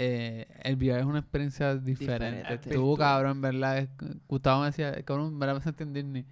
[0.00, 2.38] eh, el VR es una experiencia diferente.
[2.38, 2.70] Diferente.
[2.70, 3.88] Tú, cabrón, en verdad,
[4.28, 6.24] Gustavo me decía, cabrón, en verdad me sentí en Disney.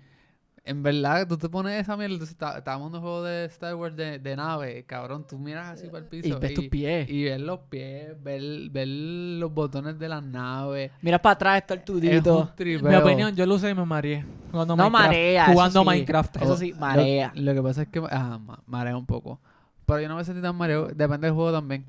[0.64, 3.95] En verdad, tú te pones esa mierda, entonces estábamos en un juego de Star Wars
[3.97, 7.09] de, de nave, cabrón, tú miras así para el piso Y ves tus pies.
[7.09, 10.91] y ves los pies, ver, ver los botones de las naves.
[11.03, 12.53] Mira para atrás, está el tudito.
[12.59, 14.25] Mi opinión, yo lo usé y me mareé.
[14.51, 15.07] Jugando No Minecraft.
[15.07, 15.47] marea.
[15.47, 15.87] Jugando eso sí.
[15.97, 16.37] Minecraft.
[16.43, 17.33] Eso sí, marea.
[17.35, 19.41] Lo, que pasa es que ah, ma- marea un poco.
[19.87, 20.87] Pero yo no me sentí tan mareo.
[20.89, 21.85] Depende del juego también.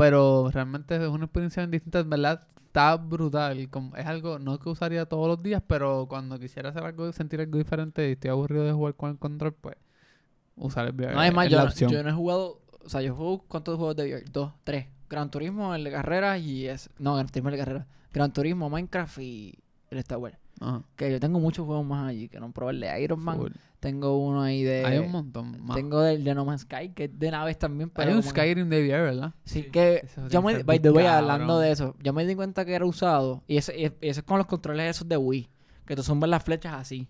[0.00, 2.00] Pero realmente es una experiencia bien distinta.
[2.00, 3.68] En verdad, está brutal.
[3.68, 7.40] Como, es algo no que usaría todos los días, pero cuando quisiera hacer algo, sentir
[7.40, 9.76] algo diferente y estoy aburrido de jugar con el control, pues
[10.56, 11.14] usar el VR.
[11.14, 11.90] No, es más, yo, la no- opción.
[11.92, 12.60] yo no he jugado.
[12.82, 13.44] O sea, yo juego.
[13.46, 14.24] ¿Cuántos juegos de VR?
[14.32, 14.86] Dos, tres.
[15.10, 16.88] Gran Turismo, el de carrera y es.
[16.98, 17.86] No, Gran Turismo el de carrera.
[18.12, 19.58] Gran Turismo, Minecraft y
[19.90, 20.36] el Star Wars.
[20.60, 23.36] Ajá, Que yo tengo muchos juegos más allí que no probé el de Iron Man.
[23.38, 23.52] full.
[23.80, 24.84] Tengo uno ahí de.
[24.84, 25.74] Hay un montón más.
[25.74, 27.88] Tengo del de No Man's Sky, que es de naves también.
[27.88, 29.34] Pero Hay un que- Skyrim de VR, ¿verdad?
[29.44, 32.26] Sí, Sí, que eso yo me, by the bien way, hablando de eso, yo me
[32.26, 35.16] di cuenta que era usado y eso, y eso es con los controles esos de
[35.16, 35.48] Wii,
[35.86, 37.08] que tú zumbas las flechas así.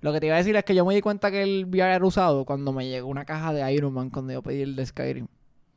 [0.00, 1.94] Lo que te iba a decir es que yo me di cuenta que el VR
[1.94, 4.86] era usado cuando me llegó una caja de Iron Man cuando yo pedí el de
[4.86, 5.28] Skyrim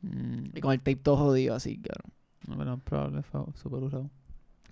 [0.02, 2.02] Mm, y con el tape todo jodido así, claro.
[2.46, 4.10] no, pero probable fue súper usado.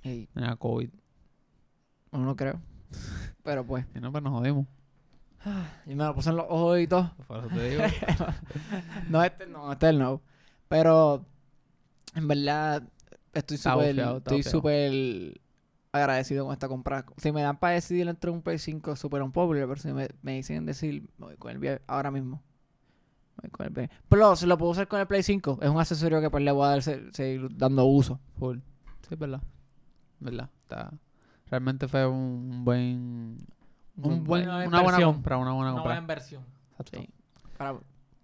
[0.04, 0.90] Y Era COVID.
[2.12, 2.60] Bueno, no creo.
[3.42, 4.66] Pero pues, Y no, pues nos jodimos.
[5.86, 7.12] y me lo puse en los ojos y todo.
[7.26, 7.82] Por eso te digo.
[9.08, 10.22] no, este no, este es el nuevo.
[10.68, 11.26] Pero
[12.14, 12.82] en verdad
[13.32, 15.40] estoy súper estoy súper
[15.90, 17.04] agradecido con esta compra.
[17.16, 20.32] Si me dan para decidir entre un Play 5 super unpopular, pero si me, me
[20.36, 22.42] dicen decir, me voy con el VR ahora mismo.
[23.36, 23.90] Me voy con el VR.
[24.08, 25.58] Plus, lo puedo usar con el Play 5.
[25.62, 28.20] Es un accesorio que pues le voy a dar, se- seguir dando uso.
[28.38, 28.58] Full.
[29.02, 29.42] Sí, es verdad.
[30.20, 30.48] verdad.
[30.62, 30.92] Está...
[31.52, 33.36] Realmente fue un buen...
[33.94, 35.12] Un buen Buena una buena inversión.
[35.12, 35.82] compra, una buena Una compra.
[35.90, 36.42] buena inversión.
[36.70, 36.98] Exacto.
[37.02, 37.08] Sí.
[37.58, 37.74] Para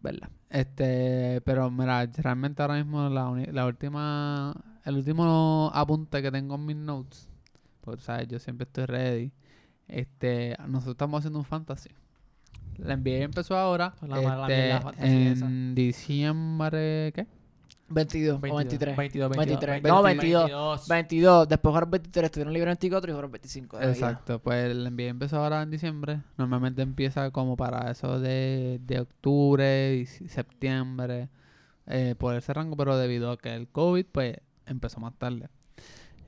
[0.00, 0.30] verla.
[0.48, 4.54] Este, pero mira, realmente ahora mismo la, uni- la última,
[4.86, 7.28] el último apunte que tengo en mis notes,
[7.82, 9.30] porque sabes, yo siempre estoy ready.
[9.88, 11.90] Este, nosotros estamos haciendo un fantasy.
[12.78, 17.26] La NBA empezó ahora, La este, en diciembre, ¿qué?
[17.88, 18.96] 22, o 22, 23.
[18.96, 19.70] 22, 23.
[19.82, 20.42] 22, No, 22.
[20.44, 20.88] 22.
[20.88, 21.48] 22.
[21.48, 22.24] Después jugaron 23.
[22.26, 23.76] Estuvieron libres 24 y jugaron 25.
[23.76, 24.10] de Navidad.
[24.10, 26.20] Exacto, pues el NBA empezó ahora en diciembre.
[26.36, 31.28] Normalmente empieza como para eso de, de octubre y septiembre,
[31.86, 34.36] eh, por ese rango, pero debido a que el COVID, pues
[34.66, 35.48] empezó más tarde.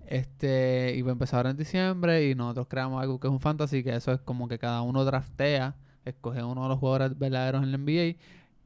[0.07, 3.85] Este, y pues empezó ahora en diciembre y nosotros creamos algo que es un fantasy,
[3.85, 7.71] que eso es como que cada uno draftea, escoge uno de los jugadores verdaderos en
[7.71, 8.17] la NBA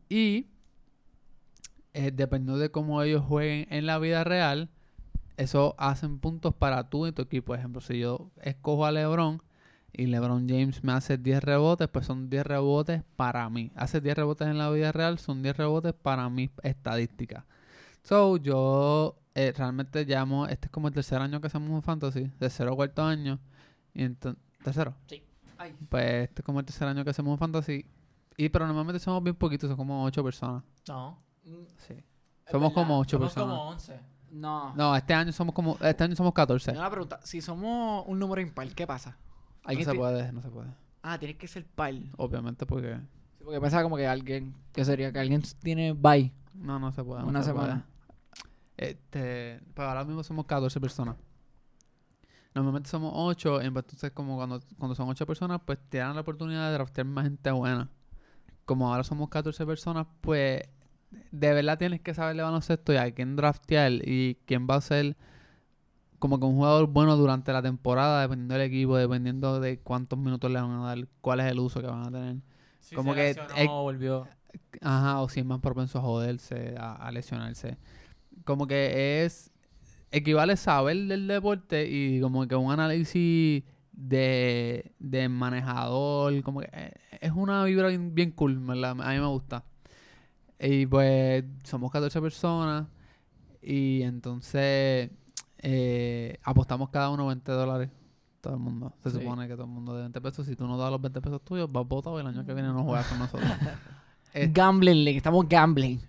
[0.08, 0.46] y
[1.94, 4.68] eh, dependiendo de cómo ellos jueguen en la vida real,
[5.36, 7.46] eso hacen puntos para tú y tu equipo.
[7.46, 9.42] Por ejemplo, si yo escojo a LeBron
[9.92, 13.72] y LeBron James me hace 10 rebotes, pues son 10 rebotes para mí.
[13.74, 17.46] Hace 10 rebotes en la vida real, son 10 rebotes para mi estadística.
[18.02, 22.30] So, yo eh, realmente llamo, este es como el tercer año que hacemos un fantasy,
[22.38, 23.40] tercero o cuarto año.
[23.94, 24.94] Y entonces, ¿Tercero?
[25.06, 25.22] Sí.
[25.58, 25.74] Ay.
[25.88, 27.84] Pues este es como el tercer año que hacemos un fantasy.
[28.36, 30.64] Y pero normalmente somos bien poquitos, son como ocho personas.
[30.88, 31.22] No.
[31.78, 31.94] Sí.
[32.50, 33.56] Somos como ocho Somos personas.
[33.58, 34.00] como 11.
[34.32, 34.74] No.
[34.74, 36.66] No, este año somos como, este año somos 14.
[36.72, 37.20] Tengo una pregunta.
[37.22, 39.10] Si somos un número impar, ¿qué pasa?
[39.10, 40.68] No ¿Alguien se puede, no se puede.
[41.02, 41.94] Ah, tiene que ser par.
[42.16, 42.98] Obviamente porque...
[43.38, 45.12] Sí, porque pensaba como que alguien, ¿qué sería?
[45.12, 46.32] Que alguien tiene bye.
[46.54, 47.22] No, no se puede.
[47.22, 47.86] no Una se semana.
[47.86, 48.90] puede.
[48.90, 51.16] Este, pues ahora mismo somos 14 personas.
[52.54, 56.68] Normalmente somos 8, entonces como cuando, cuando son 8 personas, pues te dan la oportunidad
[56.68, 57.88] de draftear más gente buena.
[58.64, 60.62] Como ahora somos 14 personas, pues
[61.30, 64.80] de verdad tienes que saber de baloncesto y a quién draftear y quién va a
[64.80, 65.16] ser
[66.18, 70.50] como que un jugador bueno durante la temporada, dependiendo del equipo, dependiendo de cuántos minutos
[70.50, 72.36] le van a dar, cuál es el uso que van a tener.
[72.80, 74.28] Si Como se que, lesionó, eh, volvió.
[74.80, 77.76] Ajá, o si es más propenso a joderse, a, a lesionarse.
[78.44, 79.50] Como que es.
[80.12, 86.40] Equivale saber del deporte y como que un análisis de, de manejador.
[86.42, 88.92] Como que eh, es una vibra bien, bien cool, ¿verdad?
[88.92, 89.64] A mí me gusta.
[90.60, 92.86] Y pues somos 14 personas
[93.62, 95.10] y entonces
[95.58, 97.90] eh, apostamos cada uno 20 dólares.
[98.40, 98.92] Todo el mundo.
[99.02, 99.18] Se Sí.
[99.18, 100.46] supone que todo el mundo de 20 pesos.
[100.46, 102.68] Si tú no das los 20 pesos tuyos, vas votado y el año que viene
[102.68, 103.48] no juegas con nosotros.
[104.34, 106.00] Gambling League, estamos gambling.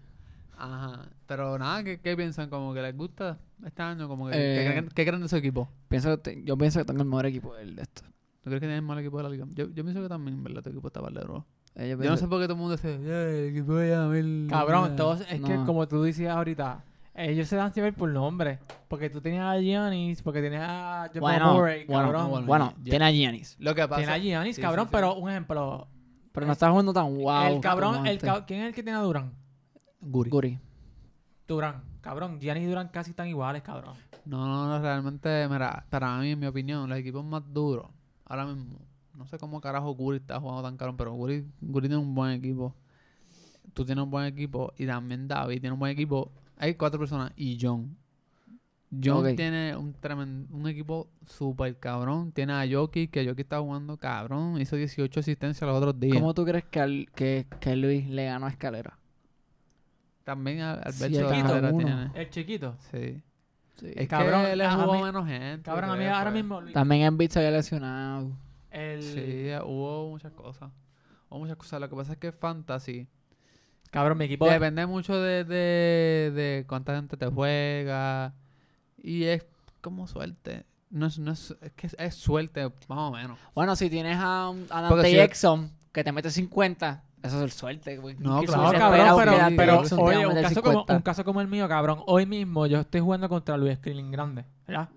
[0.57, 1.05] Ajá.
[1.27, 2.49] Pero nada, ¿qué, qué piensan?
[2.49, 4.07] ¿Como que les gusta este año?
[4.07, 5.69] Como que, Eh, ¿qué, creen, qué creen de su equipo?
[5.87, 8.01] Pienso que yo pienso que tengo el mejor equipo del de esto.
[8.41, 9.45] ¿Tú crees que tienen mal equipo de la liga?
[9.53, 10.61] Yo, yo pienso que también, ¿verdad?
[10.61, 11.21] Tu equipo está para.
[11.75, 14.47] Yo no sé por qué todo el mundo dice, "Yeah, el equipo de Yamil.
[14.49, 14.95] Cabrón, yeah".
[14.95, 15.65] todos, es que No.
[15.65, 18.59] como tú decías ahorita, ellos se dan siempre por nombre.
[18.87, 22.29] Porque tú tenías a Giannis, porque tenías a Jamal Bueno, Murray, bueno, cabrón.
[22.29, 23.55] bueno, bueno, ya- tiene a Giannis.
[23.59, 23.95] Lo que pasa...
[23.97, 24.91] Tienes a Giannis, Sí, cabrón, sí, sí.
[24.95, 25.87] pero un ejemplo.
[26.31, 27.55] Pero no está jugando tan wow.
[27.55, 28.27] el cabrón, como el este.
[28.27, 29.33] ca- ¿quién es el que tiene a Durán?
[30.01, 30.29] Guri.
[30.29, 30.59] Guri.
[31.47, 32.39] Durán, cabrón.
[32.39, 33.95] Giannis y Durán casi están iguales, cabrón.
[34.25, 37.87] No, no, no, realmente, mira, para mí, en mi opinión, los equipos más duros,
[38.25, 38.79] ahora mismo,
[39.17, 42.31] no sé cómo carajo Guri está jugando tan caro, pero Guri, Guri tiene un buen
[42.31, 42.75] equipo.
[43.73, 46.31] Tú tienes un buen equipo y también David tiene un buen equipo.
[46.57, 47.97] Hay cuatro personas y John.
[49.03, 52.31] John tiene un tremendo, un equipo súper cabrón.
[52.31, 54.61] Tiene a Jokic, que Jokic está jugando cabrón.
[54.61, 56.13] Hizo 18 asistencias los otros días.
[56.15, 58.97] ¿Cómo tú crees que, al- que, que Luis le ganó a Escalera?
[60.23, 61.85] También Al- Alberto Siete de a Herrera uno.
[61.85, 62.11] tiene.
[62.15, 62.75] El chiquito.
[62.91, 63.21] Sí.
[63.79, 63.91] Sí.
[63.95, 65.63] Es Cabrón, que a jugó mí- menos gente.
[65.63, 66.41] Cabrón, a mí ahora fue.
[66.41, 66.61] mismo.
[66.61, 68.31] Luis, También en se había lesionado.
[68.75, 70.69] El, Sí, hubo muchas cosas.
[71.29, 71.79] Hubo muchas cosas.
[71.81, 73.07] Lo que pasa es que Fantasy
[73.91, 74.45] Cabrón, mi equipo.
[74.49, 78.33] depende mucho de, de, de cuánta gente te juega.
[79.01, 79.45] Y es
[79.81, 80.65] como suerte.
[80.89, 83.37] No es, no es, es que es, es suerte, más o menos.
[83.53, 87.53] Bueno, si tienes a, un- a Dante si- Jackson que te mete 50, eso es
[87.53, 88.15] suerte, güey.
[88.19, 90.95] No, claro, cabrón, pero, pero Jackson oye, un caso, como, 50.
[90.95, 92.01] un caso como el mío, cabrón.
[92.05, 94.89] Hoy mismo yo estoy jugando contra Luis Skrilling grande, ¿verdad?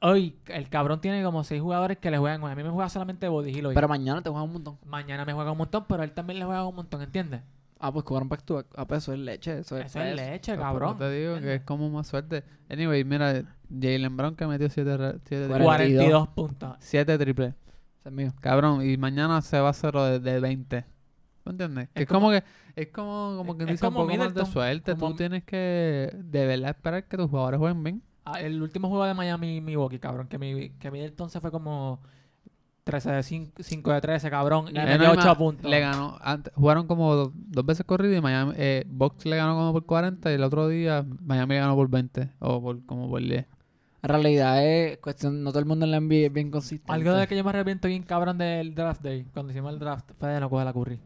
[0.00, 2.44] Hoy el cabrón tiene como seis jugadores que le juegan.
[2.44, 3.74] A mí me juega solamente Body Hill hoy.
[3.74, 4.78] Pero mañana te juega un montón.
[4.84, 7.40] Mañana me juega un montón, pero él también le juega un montón, ¿entiendes?
[7.78, 8.66] Ah, pues jugaron back to back.
[8.76, 9.58] Ah, pues eso es leche.
[9.58, 10.30] Eso es, Eso es peso.
[10.30, 10.98] leche, Pero cabrón.
[10.98, 12.44] Te digo que es como más suerte.
[12.70, 15.64] Anyway, mira, Jalen Brown que metió 7 siete, siete, Cuarenta.
[15.64, 16.76] 42 puntos.
[16.80, 17.54] siete triples.
[18.00, 18.32] Ese es mío.
[18.40, 20.84] Cabrón, y mañana se va a hacer lo de, de 20.
[21.44, 21.88] ¿Me entiendes?
[21.94, 22.42] Es Es, como, que,
[22.76, 24.94] es como, como que es dice un como poco más de suerte.
[24.94, 28.02] como- Tú tienes que de verdad esperar que tus jugadores jueguen bien.
[28.26, 32.00] Ah, el último juego de Miami Milwaukee, cabrón, que mi que Middleton se fue como
[32.84, 35.70] 13 de 5, 5 de 13, cabrón, y Le metió no, y 8 ma- puntos.
[35.70, 36.18] Le ganó.
[36.20, 38.52] antes- jugaron como dos, dos veces corrido y Miami.
[38.56, 41.88] Eh, Box le ganó como por 40 y el otro día Miami le ganó por
[41.88, 43.46] 20 o por como por 10.
[44.02, 46.92] En realidad es cuestión, no todo el mundo en la NBA es bien consistente.
[46.92, 50.10] Algo de que yo me arrepiento bien cabrón del draft day, cuando hicimos el draft,
[50.18, 51.00] fue de no coger a Curry.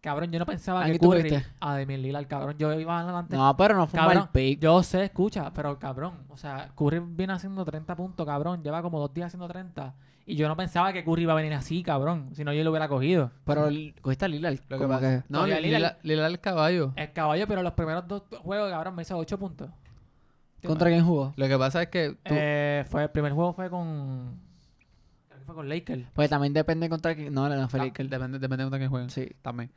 [0.00, 1.42] Cabrón, yo no pensaba ¿A que Curry...
[1.60, 2.56] A Demian Lillard, cabrón.
[2.58, 3.36] Yo iba adelante.
[3.36, 4.60] No, pero no fue un Cabrón, mal pick.
[4.60, 8.62] Yo sé, escucha, pero cabrón, o sea, Curry viene haciendo 30 puntos, cabrón.
[8.62, 9.94] Lleva como dos días haciendo 30.
[10.28, 12.30] Y yo no pensaba que Curry iba a venir así, cabrón.
[12.34, 13.30] Si no, yo lo hubiera cogido.
[13.44, 13.68] Pero
[14.00, 14.58] cogiste a Lillard.
[14.68, 16.92] Lo que como pasa- que- No, Lila- Lillard- Lillard el caballo.
[16.96, 19.70] El caballo, pero los primeros dos juegos, cabrón, me hizo 8 puntos.
[20.64, 21.32] ¿Contra quién jugó?
[21.36, 24.36] Lo que pasa es que tú, Eh, fue, el primer juego fue con...
[25.28, 26.04] Creo que fue con Lakers.
[26.12, 27.32] Pues también depende contra quién.
[27.32, 28.10] No, no fue Lakers.
[28.10, 29.10] depende, depende de contra quién jueguen.
[29.10, 29.28] Sí.
[29.42, 29.70] También.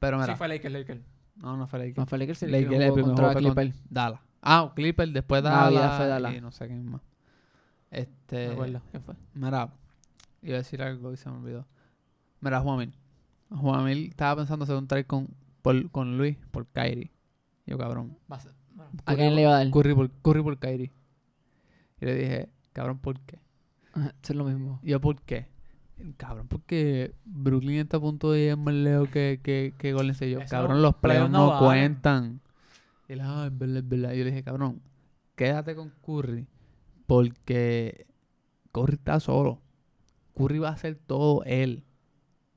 [0.00, 1.00] Pero mira, Sí, fue Lakers, Lakers.
[1.36, 1.98] no, no fue Lakers.
[1.98, 2.38] No fue Lakers.
[2.38, 3.72] sí, Lakers, Lakers el primer juego Clipper.
[3.88, 4.20] Dallas.
[4.42, 6.34] Ah, Clipper, después Navidad Dallas, fue Dallas.
[6.34, 7.02] y no sé quién más.
[7.90, 9.14] Este, me acuerdo quién fue.
[9.34, 9.68] mira,
[10.42, 11.66] iba a decir algo y se me olvidó.
[12.40, 12.92] Mira, Juanmil.
[13.50, 15.28] Juanmil estaba pensando hacer un trade con,
[15.62, 17.10] por- con Luis por Kyrie.
[17.66, 18.16] Yo, cabrón.
[18.32, 18.90] Va a ser- bueno.
[19.04, 19.70] ¿A quién le iba a dar?
[19.70, 20.90] Curry por, Curry por Kyrie.
[22.00, 23.38] Y le dije, cabrón, ¿por qué?
[23.92, 24.80] Ajá, Eso es lo mismo.
[24.82, 25.46] Y yo, ¿por qué?
[26.16, 30.30] Cabrón, porque Brooklyn está a punto de ir más lejos que, que, que Golden State.
[30.30, 32.40] Yo, cabrón, los playoffs no no, cuentan.
[33.08, 34.12] Y él, ah, es verdad, es verdad.
[34.12, 34.80] Y yo le dije, cabrón,
[35.36, 36.46] quédate con Curry
[37.06, 38.06] porque
[38.72, 39.60] Curry está solo.
[40.34, 41.84] Curry va a hacer todo él.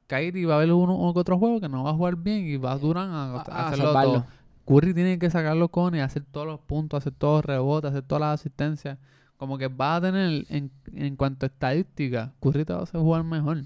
[0.07, 2.57] Kyrie va a ver uno u otro juego que no va a jugar bien y
[2.57, 4.25] va a Durant a, a A- a hacerlo todo.
[4.65, 8.03] Curry tiene que sacar los cones, hacer todos los puntos, hacer todos los rebotes, hacer
[8.03, 8.97] todas las asistencias.
[9.43, 13.01] Como que va a tener, en, en cuanto a estadística, Curry te va a hacer
[13.01, 13.63] jugar mejor.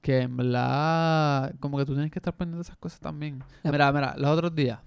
[0.00, 3.42] Que en verdad, como que tú tienes que estar pendiente de esas cosas también.
[3.62, 4.78] Mira, mira, los otros días,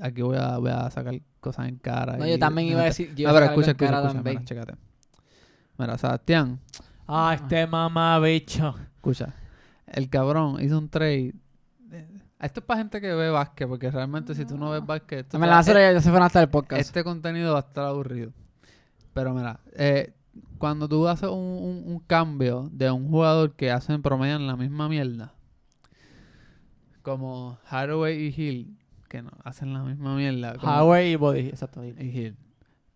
[0.00, 2.16] aquí voy a, voy a sacar cosas en cara.
[2.16, 3.14] No, y- yo también iba a decir.
[3.14, 4.74] Yo No, pero escucha, escucha, escucha, mira, chécate.
[5.76, 6.58] Mira, Sebastián,
[7.06, 8.74] Ah, este mamá bicho.
[8.96, 9.34] escucha.
[9.86, 11.34] El cabrón hizo un trade.
[12.40, 15.38] Esto es para gente que ve básquet, porque realmente si tú no ves básquet, esto
[15.38, 16.80] Me te la va- hace ya se fueron hasta el podcast.
[16.80, 18.32] este contenido va a estar aburrido.
[19.14, 20.12] Pero mira, eh,
[20.58, 24.56] cuando tú haces un, un- un cambio de un jugador que hacen promedio en la
[24.56, 25.32] misma mierda,
[27.02, 28.78] como Hathaway y Hill,
[29.08, 31.40] que no hacen la misma mierda, Highway y Body.
[31.48, 31.84] Exacto.
[31.84, 32.36] y Hill,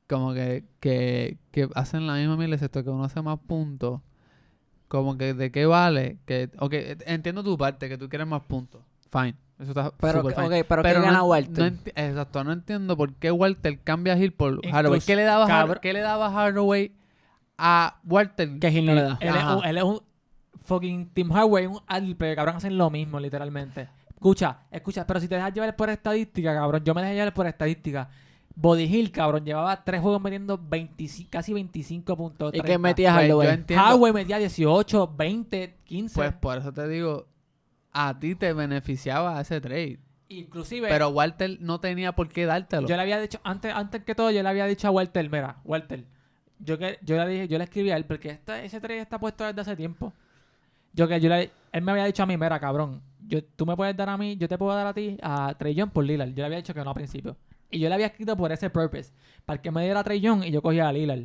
[0.08, 4.00] como que, que, que hacen la misma mierda, excepto que uno hace más puntos,
[4.88, 6.74] como que de qué vale, que, ok,
[7.06, 10.64] entiendo tu parte, que tú quieres más puntos, fine, eso está pero, super fine.
[10.64, 11.72] pero, ¿qué no gana Walter?
[11.72, 15.00] no exacto, no entiendo por qué Walter cambia a Hill por Incluso, Hardaway.
[15.00, 16.92] ¿Qué le daba, Har- ¿Qué le daba Hardaway
[17.58, 18.58] a Walter?
[18.58, 19.18] que Gil no le da.
[19.20, 20.00] Él es, un, él es un
[20.62, 23.88] fucking Team Hardware, un árbitro, cabrón, hacen lo mismo, literalmente.
[24.08, 27.46] Escucha, escucha, pero si te dejas llevar por estadística, cabrón, yo me dejé llevar por
[27.46, 28.08] estadística.
[28.54, 32.48] Body Hill, cabrón, llevaba tres juegos metiendo 25 casi 25 puntos.
[32.50, 32.66] ¿Y 30.
[32.66, 34.12] que metía Pues, Hardaway?
[34.12, 36.14] metía 18, 20, 15.
[36.14, 37.26] Pues por eso te digo,
[37.92, 39.98] a ti te beneficiaba ese trade.
[40.28, 42.86] Inclusive, Pero Walter no tenía por qué dártelo.
[42.86, 45.56] yo le había dicho, antes, antes que todo, yo le había dicho a Walter, mira,
[45.64, 46.04] Walter,
[46.60, 49.18] yo que yo le dije, yo le escribí a él, porque esta- ese trade está
[49.18, 50.12] puesto desde hace tiempo.
[50.92, 53.74] Yo que yo le, él me había dicho a mí, mira, cabrón, yo, tú me
[53.76, 56.28] puedes dar a mí, yo te puedo dar a ti a Trey Young por Lillard.
[56.30, 57.36] Yo le había dicho que no al principio.
[57.70, 59.12] Y yo le había escrito por ese purpose,
[59.44, 61.24] para que me diera a Trey Young y yo cogía a Lillard.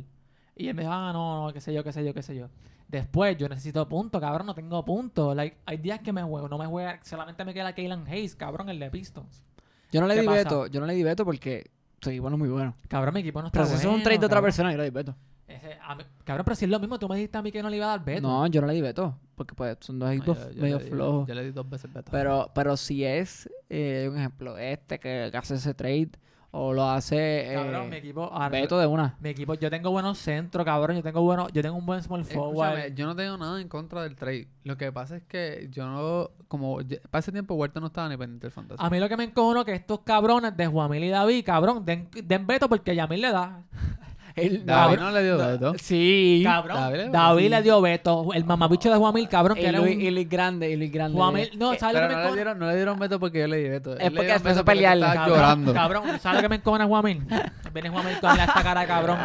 [0.56, 2.34] Y él me dijo, ah, no, no, qué sé yo, qué sé yo, qué sé
[2.36, 2.48] yo.
[2.88, 5.34] Después, yo necesito puntos, cabrón, no tengo puntos.
[5.34, 8.68] Like, hay días que me juego, no me juega, solamente me queda Kaylan Hayes, cabrón,
[8.68, 9.42] el de Pistons.
[9.90, 10.38] Yo no le ¿Qué di pasa?
[10.38, 11.70] veto, yo no le di veto porque
[12.00, 12.74] soy bueno, muy bueno.
[12.88, 14.70] Cabrón, mi equipo no está Pero si eso es un bueno, trade de otra persona,
[14.72, 15.16] yo le di veto.
[15.48, 17.62] Ese- a mí- cabrón, pero si es lo mismo, tú me dijiste a mí que
[17.62, 18.22] no le iba a dar veto.
[18.22, 19.16] No, yo no le di veto.
[19.36, 21.28] Porque pues son dos No, equipos yo- yo medio flojos.
[21.28, 22.10] Yo le di dos veces veto.
[22.10, 26.10] Pero, pero si es, eh, un ejemplo, este que hace ese trade
[26.58, 28.24] o lo hace eh, Cabrón, mi equipo.
[28.24, 29.14] ahora- veto de una.
[29.20, 30.96] Mi equipo, yo tengo buenos centros, cabrón.
[30.96, 32.68] Yo tengo bueno, yo tengo un buen small forward.
[32.78, 34.48] Escúchame, yo no tengo nada en contra del trade.
[34.64, 38.08] Lo que pasa es que yo no, como ya- para ese tiempo Huerta no estaba
[38.08, 38.82] ni pendiente del fantasy.
[38.82, 41.84] A mí lo que me encojono es que estos cabrones de Juanmil y David, cabrón,
[41.84, 43.62] den, den veto porque Yamil le da.
[44.36, 45.74] El- David no le dio veto.
[45.78, 46.42] Sí.
[46.44, 48.28] Cabrón, David David, le- le dio veto.
[48.34, 50.02] El mamabicho de Juanmil, cabrón, que Y era Luis, un...
[50.02, 51.16] y Luis Grande, y Luis Grande.
[51.16, 53.40] Juanmil, no, Eh, ¿sabes lo que no me le, dieron, no le dieron veto porque
[53.40, 53.94] yo le di veto.
[53.94, 55.06] Le porque empezó a pelearle.
[55.06, 55.72] estaba Cabrón, llorando.
[55.74, 57.26] Cabrón, ¿sabes lo que me encojona Juanmil?
[57.72, 59.18] Viene Juanmil con esta cara cabrón.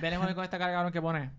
[0.00, 1.30] Viene Juanmil con esta cara cabrón que pone.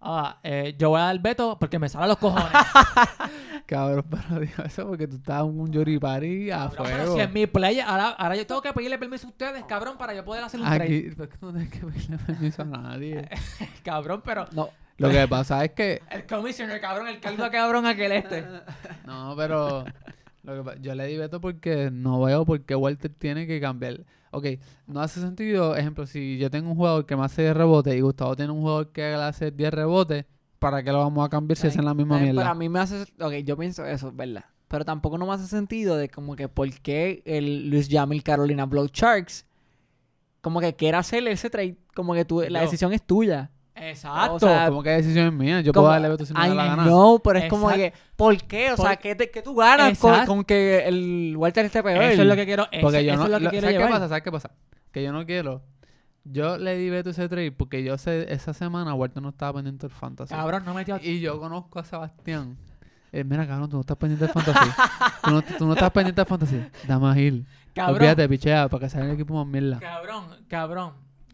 [0.00, 2.46] Ah, eh, yo voy a dar veto porque me salen los cojones.
[3.66, 7.14] Cabrón, pero digo eso porque tú estabas en un yoripari a Cabrón, pero fuego.
[7.14, 10.14] si es mi play, ahora, ahora yo tengo que pedirle permiso a ustedes, cabrón, para
[10.14, 10.84] yo poder hacer un trade.
[10.84, 13.28] Aquí, ¿por qué no tienes que pedirle permiso a nadie?
[13.84, 14.68] Cabrón, pero No.
[14.96, 18.44] Lo que pasa es que el commissioner, cabrón, el caldo cabrón aquel este.
[19.06, 19.84] No, pero
[20.44, 24.04] lo que yo le di veto porque no veo por qué Walter tiene que cambiar.
[24.30, 24.46] Ok,
[24.86, 28.00] no hace sentido, ejemplo, si yo tengo un jugador que me hace 10 rebotes y
[28.00, 30.26] Gustavo tiene un jugador que le hace 10 rebotes,
[30.64, 32.48] ¿para qué lo vamos a cambiar si hacen la misma También mierda?
[32.48, 33.02] Para mí me hace...
[33.20, 34.46] Ok, yo pienso eso, ¿verdad?
[34.66, 38.64] Pero tampoco no me hace sentido de como que por qué el Luis Jamil Carolina
[38.64, 39.44] Blow Sharks
[40.40, 43.50] como que quiera hacer ese trade, como que tú, la decisión es tuya.
[43.74, 44.34] Exacto.
[44.36, 45.60] O sea, ¿Cómo que decisión es mía?
[45.60, 46.84] Yo Como- puedo darle veto si me da la gana.
[46.84, 48.72] know, pero es como que, ¿por qué?
[48.72, 52.02] O sea, ¿qué, te- qué tú ganas con, con que el Walter esté peor?
[52.02, 52.68] eso es lo que quiero.
[52.72, 54.08] Eso, Porque yo eso no, es lo que lo- quiero ¿Sabes qué pasa?
[54.08, 54.50] ¿Sabes qué pasa?
[54.92, 55.62] Que yo no quiero.
[56.24, 59.86] Yo le di veto ese trade porque yo sé esa semana Walter no estaba pendiente
[59.86, 60.34] del fantasy.
[60.34, 60.98] Cabrón, no metió.
[61.02, 62.56] Y yo conozco a Sebastián.
[63.12, 64.70] Eh, mira, cabrón, tú no estás pendiente del fantasy.
[65.22, 66.64] tú, no, tú no estás pendiente del fantasy.
[66.88, 67.46] Dame a Gil.
[67.74, 67.96] Cabrón.
[67.96, 69.78] Olvídate, pichea, para que salga el equipo más mierda.
[69.78, 70.92] Cabrón, cabrón.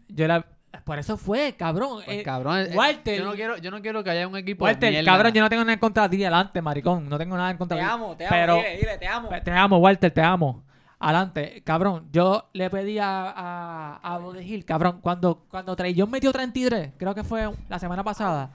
[0.09, 0.45] Yo la.
[0.83, 2.01] Por eso fue, cabrón.
[2.05, 4.63] Pues, Eh, cabrón, eh, Walter- yo no quiero, yo no quiero que haya un equipo
[4.65, 5.11] Walter, mierda.
[5.11, 7.07] cabrón, yo no tengo nada en contra de ti adelante, maricón.
[7.09, 7.93] No tengo nada en contra Te de ti.
[7.93, 9.29] amo, te amo, Pero- dile, dile, te amo.
[9.43, 10.63] Te amo, Walter, te amo.
[11.01, 12.07] Adelante, cabrón.
[12.11, 16.93] Yo le pedí a, a, a Bode Hill, cabrón, cuando, cuando Trey Young metió 33,
[16.95, 18.51] creo que fue la semana pasada.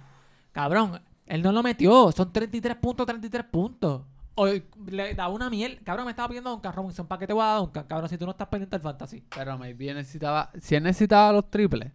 [0.52, 2.12] Cabrón, él no lo metió.
[2.12, 4.02] Son 33 puntos, 33 puntos.
[4.36, 5.80] O le da una miel.
[5.82, 7.06] Cabrón, me estaba pidiendo Duncan Robinson.
[7.06, 7.84] ¿Para qué te voy a dar Duncan?
[7.84, 9.24] Cabrón, si tú no estás pendiente del fantasy.
[9.34, 11.90] Pero maybe necesitaba, si él necesitaba los triples,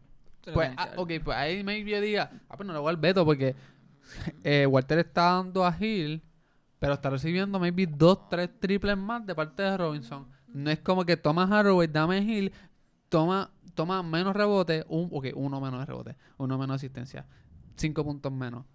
[0.54, 3.24] pues, ah, ok, pues ahí maybe yo diga, ah, pues no le voy al veto
[3.24, 3.56] porque
[4.44, 6.24] eh, Walter está dando a Hill,
[6.80, 10.28] pero está recibiendo maybe dos, tres triples más de parte de Robinson.
[10.54, 12.52] No es como que toma Haraway, dame Hill,
[13.10, 17.26] toma, toma menos rebote, un, ok, uno menos de rebote, uno menos asistencia.
[17.76, 18.66] cinco puntos menos.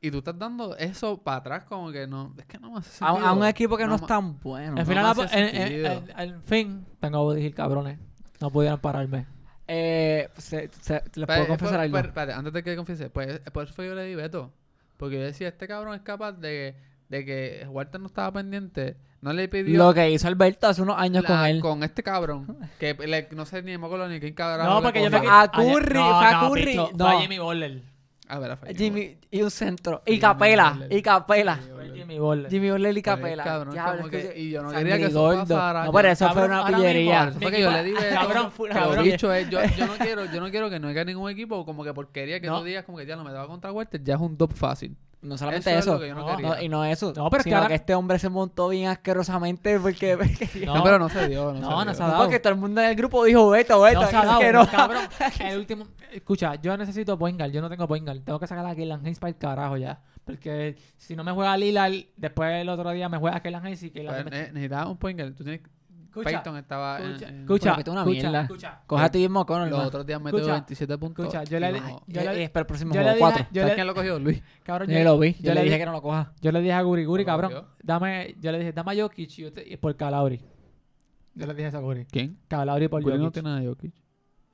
[0.00, 2.34] Y tú estás dando eso para atrás como que no...
[2.36, 4.70] Es que no me hace A, a un equipo que no, No es tan bueno.
[4.76, 5.92] Al no final, en, en- sentido.
[5.92, 7.98] en- en fin, tengo Body Hill, cabrones.
[8.40, 9.26] No pudieron pararme.
[9.68, 11.92] Eh, se- se- ¿Les Pues, puedo confesar pues, algo?
[11.92, 14.52] pues, espérate, antes de que confiese, pues por eso fue yo le di veto.
[14.96, 16.76] Porque yo decía, este cabrón es capaz de,
[17.08, 18.96] de que Walter no estaba pendiente.
[19.22, 19.78] No le pidió...
[19.78, 21.84] Lo que hizo Alberto hace unos años la- con él.
[21.84, 22.58] este cabrón.
[22.78, 24.66] Que le- no sé ni me acuerdo ni quién cabrón.
[24.66, 27.06] No, porque yo me A Curry, no, fue a no, Curry, Pito, no.
[27.06, 27.82] Fue a Jimmy Butler.
[28.28, 30.02] Ah, verdad, fue Jimmy y un centro.
[30.06, 30.78] Y Jimmy Capela.
[30.90, 31.60] Y Capela.
[31.94, 32.50] Jimmy Butler.
[32.50, 33.44] Jimmy Butler y Capela.
[33.44, 35.84] cabrón, es que y yo no quería que eso pasara.
[35.84, 37.28] No, pero eso fue una pillería.
[37.28, 38.14] Eso fue que yo le di veto.
[38.14, 39.04] Cabrón, Fue una Lo cabrón.
[39.04, 41.84] dicho es, yo, yo no quiero, yo no quiero que no haya ningún equipo como
[41.84, 42.58] que porquería que No.
[42.58, 44.96] tú digas como que ya no me daba contra Walter, ya es un top fácil.
[45.22, 47.12] No solamente Eso no No, y no eso.
[47.16, 50.66] No, pero es que sino ahora- que este hombre se montó bien asquerosamente porque, porque-
[50.66, 50.74] No.
[50.76, 51.52] No, pero no se dio.
[51.52, 51.94] No, No, se no dio.
[51.94, 52.22] se ha dado.
[52.24, 54.00] porque todo el mundo en el grupo dijo Beto, Beto.
[54.02, 54.66] No se ha dado, que no.
[54.68, 55.02] cabrón.
[55.40, 55.86] El último...
[56.12, 57.52] Escucha, yo necesito point guard.
[57.52, 58.20] Yo no tengo point guard.
[58.22, 60.00] Tengo que sacar a Kaylan Hayes para el carajo ya.
[60.24, 63.90] Porque si no me juega Lillard, después el otro día me juega Kaylan Hayes y
[63.90, 64.22] Kaylan...
[64.22, 65.34] Pues, ne- necesitaba un point guard.
[65.34, 65.62] Tú tienes...
[66.12, 68.42] Escucha, Peyton estaba en- escucha, en- escucha, Porque tú una escucha, mierda.
[68.42, 68.80] escucha.
[68.86, 71.24] Coge a ti mismo con Los otros días metió Escucha, 27 puntos.
[71.26, 73.46] escucha, yo le- no- yo le- el próximo yo le juego, dije- 4.
[73.50, 74.18] yo ¿Sabes quién lo cogió?
[74.18, 74.42] Luis.
[74.62, 75.32] Cabrón, Yo lo vi.
[75.32, 76.32] yo Yo le dije que no lo coja.
[76.42, 77.68] Yo le dije a Guri, Guri, ¿Lo cabrón, cogió?
[77.82, 80.40] dame, yo le dije, dame a Jokic y, te- por Calauri.
[81.34, 82.04] Yo le dije eso a Guri.
[82.10, 82.38] ¿Quién?
[82.48, 83.32] Calauri por no Jokic.
[83.32, 83.92] tiene a Jokic.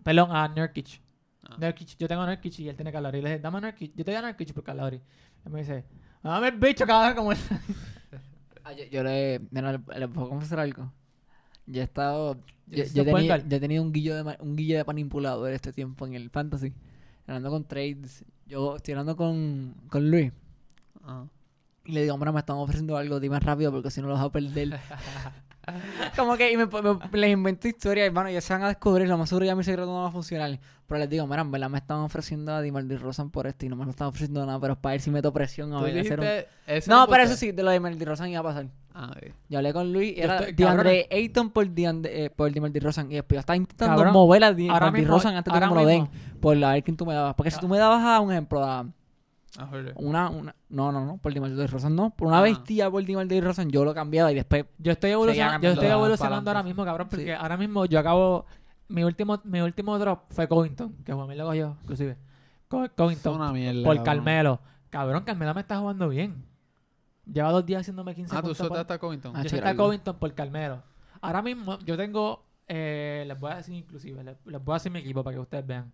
[0.04, 1.00] Perdón, a Nurkic.
[1.42, 1.56] Ah.
[1.58, 1.96] Nurkic.
[1.98, 3.20] Yo tengo a Nurkic y él tiene Calauri.
[3.20, 3.92] Le dije, dame a Nurkic.
[3.96, 4.96] Yo te doy a Nurkic por Calauri.
[5.44, 5.84] Él me dice,
[6.22, 7.38] dame el bicho, cabrón, como él.
[8.64, 10.92] Ah, yo, le, mira, le puedo confesar algo.
[11.68, 12.34] Yo he estado.
[12.66, 13.48] Yo, yo he tenido, guard.
[13.48, 16.72] yo he tenido un guillo de un guillo de manipulador este tiempo en el fantasy.
[17.26, 18.24] Hablando con trades.
[18.46, 20.32] Yo estoy hablando con, con Luis.
[21.04, 21.26] Ah.
[21.84, 24.26] Y le digo, hombre, me están ofreciendo algo, dime rápido porque si no los vas
[24.26, 24.78] a perder.
[26.16, 29.18] Como que y me, me- les invento historias, hermano, ya se van a descubrir, lo
[29.18, 30.58] más seguro ya mi secreto no va a funcionar.
[30.86, 33.68] Pero les digo, mira, en verdad me están ofreciendo a Dimaldi Rosan por esto y
[33.68, 35.98] no me lo están ofreciendo nada, pero es para ver si meto presión a ver,
[35.98, 36.26] hacer un...
[36.86, 38.66] No, pero eso sí, de lo de Dimaldi Rosan iba a pasar.
[38.94, 39.14] Ah.
[39.48, 43.12] Yo hablé con Luis, era DeAndre Ayton por, DeAndre, eh, por Dimaldi Rosan.
[43.12, 45.86] Y después yo estaba intentando Cabrón, mover a Dimaldi Rosan antes de que me lo
[45.86, 46.08] den.
[46.40, 47.34] Por la ver quién tú me dabas.
[47.34, 48.86] Porque si tú me dabas a un ejemplo, a
[49.56, 50.54] Ah, una, una...
[50.68, 52.10] No, no, no, por Dimaldi Rosan no.
[52.10, 52.42] Por una Ah.
[52.42, 56.50] bestia por Dimaldi Rosan yo lo cambiaba y después Yo estoy evolucionando, yo estoy evolucionando
[56.50, 57.30] ahora mismo, cabrón, porque Sí.
[57.30, 58.44] ahora mismo yo acabo...
[58.88, 62.16] Mi último, mi último drop fue Covington, que Juan lo cogió, inclusive.
[62.68, 63.34] Co- Covington.
[63.36, 63.82] una mierda.
[63.84, 64.04] por cabrón.
[64.04, 64.60] Carmelo.
[64.90, 66.44] Cabrón, Carmelo me está jugando bien.
[67.30, 68.58] Lleva dos días haciéndome 15 Ah, tú puntos.
[68.58, 69.36] por- soltaste a Covington.
[69.36, 69.84] Ah, Yo soy algo.
[69.84, 70.82] Covington por Carmelo.
[71.20, 74.90] Ahora mismo yo tengo, eh, les voy a decir inclusive, les, les voy a decir
[74.92, 75.92] mi equipo para que ustedes vean.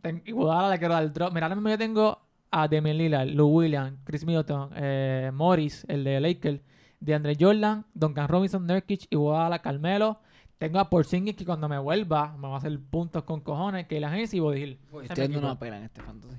[0.00, 1.32] Ten, Iguodala le quiero dar el drop.
[1.32, 2.18] Mira, ahora mismo yo tengo
[2.50, 6.60] a Demian Lillard, Lou Williams, Chris Middleton, eh, Morris, el de Lakers,
[7.00, 10.20] DeAndre Jordan, Duncan Robinson, Nurkic, Iguodala, Carmelo.
[10.58, 14.00] Tengo a Porzingis que cuando me vuelva me va a hacer puntos con cojones, que
[14.00, 14.78] la agencia y Body Hill.
[15.02, 16.36] Estoy dando una pela en este fantasy.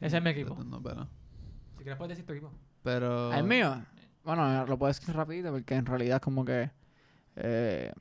[0.00, 0.56] Ese es mi equipo.
[0.56, 2.50] Si quieres puedes decir tu equipo.
[2.82, 3.32] Pero...
[3.32, 3.82] ¿El mío?
[4.24, 6.70] Bueno, lo puedo decir rapidito porque en realidad es como que...
[7.36, 7.92] Eh,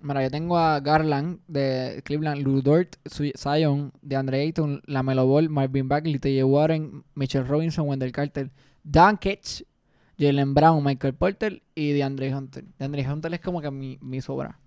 [0.00, 5.26] mira, yo tengo a Garland de Cleveland, Lou Dort, Su- Zion, de Andre Ayton, Lamelo
[5.26, 6.44] Ball, Marvin Bagley, T.J.
[6.46, 8.50] Warren, Mitchell Robinson, Wendell Carter,
[8.82, 9.62] Dan Ketch,
[10.18, 12.64] Jalen Brown, Michael Porter y DeAndre Hunter.
[12.78, 14.58] DeAndre Hunter es como que mi, mi sobra.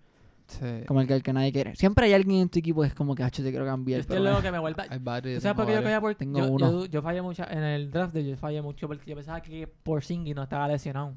[0.48, 0.66] Sí.
[0.88, 1.76] Como el que, el que nadie quiere.
[1.76, 4.06] Siempre hay alguien en tu equipo que es como que, hacho, te quiero cambiar.
[4.06, 4.86] pero luego me- que me vuelva.
[4.90, 5.38] Hay varios.
[5.38, 6.72] ¿Tú sabes por qué yo cogía por Tengo yo, uno.
[6.72, 9.66] Yo, yo fallé mucho en el draft de yo fallé mucho porque yo pensaba que
[9.68, 11.16] Porzingis no estaba lesionado.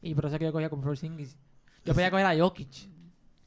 [0.00, 1.36] Y por eso es que yo cogía con Porzingis.
[1.84, 2.88] Yo podía coger a Jokic.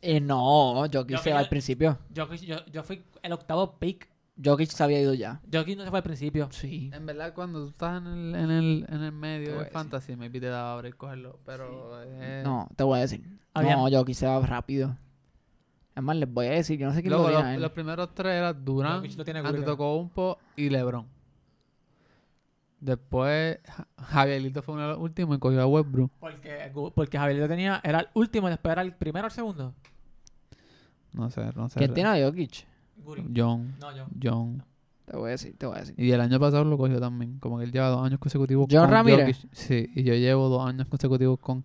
[0.02, 1.98] Eh, no, Jokic Yo- se va al principio.
[2.16, 4.10] Jokic yo, yo fui el octavo pick.
[4.44, 5.40] Jokic se había ido ya.
[5.54, 6.48] Jokic no se fue al principio.
[6.52, 6.90] Sí.
[6.94, 9.74] En verdad, cuando tú estás en el, en el, en el medio de decir.
[9.74, 11.40] fantasy, maybe te daba abrir cogerlo.
[11.46, 12.02] Pero.
[12.04, 13.22] eh, No, te voy a decir.
[13.54, 14.98] Había- No, Jokic se va rápido.
[15.96, 18.16] Es más, les voy a decir, yo no sé quién Luego, lo los, los primeros
[18.16, 19.14] tres eran Curry,
[19.46, 21.06] Antetokounmpo y LeBron.
[22.82, 26.12] Después, Ja- Javierito fue uno de los últimos y cogió a Westbrook.
[26.20, 29.74] Porque, porque Javier tenía, era el último, después era el primero o el segundo.
[31.14, 31.78] No sé, no sé.
[31.80, 32.66] ¿Quién tiene a Jokic?
[33.04, 33.24] Guri.
[33.36, 33.76] John.
[33.80, 34.06] No, yo.
[34.22, 34.64] John.
[35.06, 35.96] Te voy a decir, te voy a decir.
[35.98, 37.38] Y el año pasado lo cogió también.
[37.40, 39.38] Como que él lleva dos años consecutivos ¿John con Ramírez?
[39.38, 39.54] Jokic.
[39.54, 41.64] Sí, y yo llevo dos años consecutivos con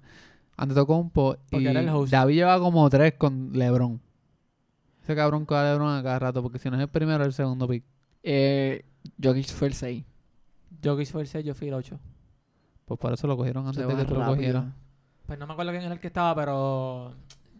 [0.56, 1.36] Antetokounmpo.
[1.50, 2.10] Porque y era el host.
[2.12, 4.00] David lleva como tres con LeBron.
[5.02, 7.28] Ese cabrón coge a LeBron a cada rato, porque si no es el primero, es
[7.28, 7.84] el segundo pick.
[8.22, 8.84] Eh,
[9.22, 10.04] Jokic fue el 6.
[10.82, 11.98] Jokic fue el 6, yo fui el 8.
[12.84, 14.64] Pues por eso lo cogieron antes Se de que tú lo cogieras.
[15.26, 17.14] Pues no me acuerdo quién era el que estaba, pero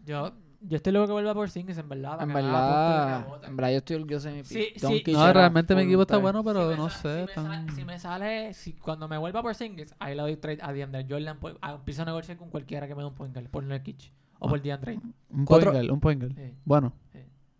[0.05, 2.21] yo, yo estoy luego que vuelva por Singles, en verdad.
[2.21, 5.03] En verdad, en verdad yo estoy orgulloso de mi Sí, sí.
[5.11, 7.25] No, realmente mi equipo está bueno, pero no sé.
[7.27, 10.37] Si me, sale, si me sale, si cuando me vuelva por Singles, ahí le doy
[10.37, 11.37] trade a DeAndre Jordan.
[11.39, 14.47] Pues, empiezo a negociar con cualquiera que me dé un point guard, por Nurkic o
[14.47, 14.49] Ah.
[14.49, 14.99] por DeAndre.
[15.29, 16.35] Un point guard, un point guard.
[16.35, 16.53] Sí.
[16.63, 16.93] Bueno.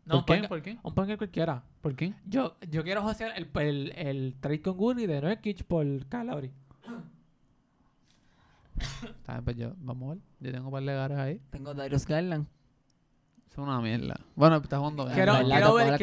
[0.08, 0.42] No, ¿Por qué?
[0.42, 0.78] ponga- ¿Por qué?
[0.82, 1.64] Un punker cualquiera.
[1.82, 2.14] ¿Por qué?
[2.26, 6.52] Yo, yo quiero josear el, el, el trade con Guri de Nurkic por Calabri.
[9.04, 10.24] Está bien, pues yo, vamos a ver.
[10.40, 11.42] Yo tengo un par de gares ahí.
[11.50, 12.46] Tengo Darius Garland.
[13.52, 14.20] Es una mierda.
[14.36, 15.16] Bueno, está jugando bien.
[15.16, 15.98] Quiero, ver, quiero, ver,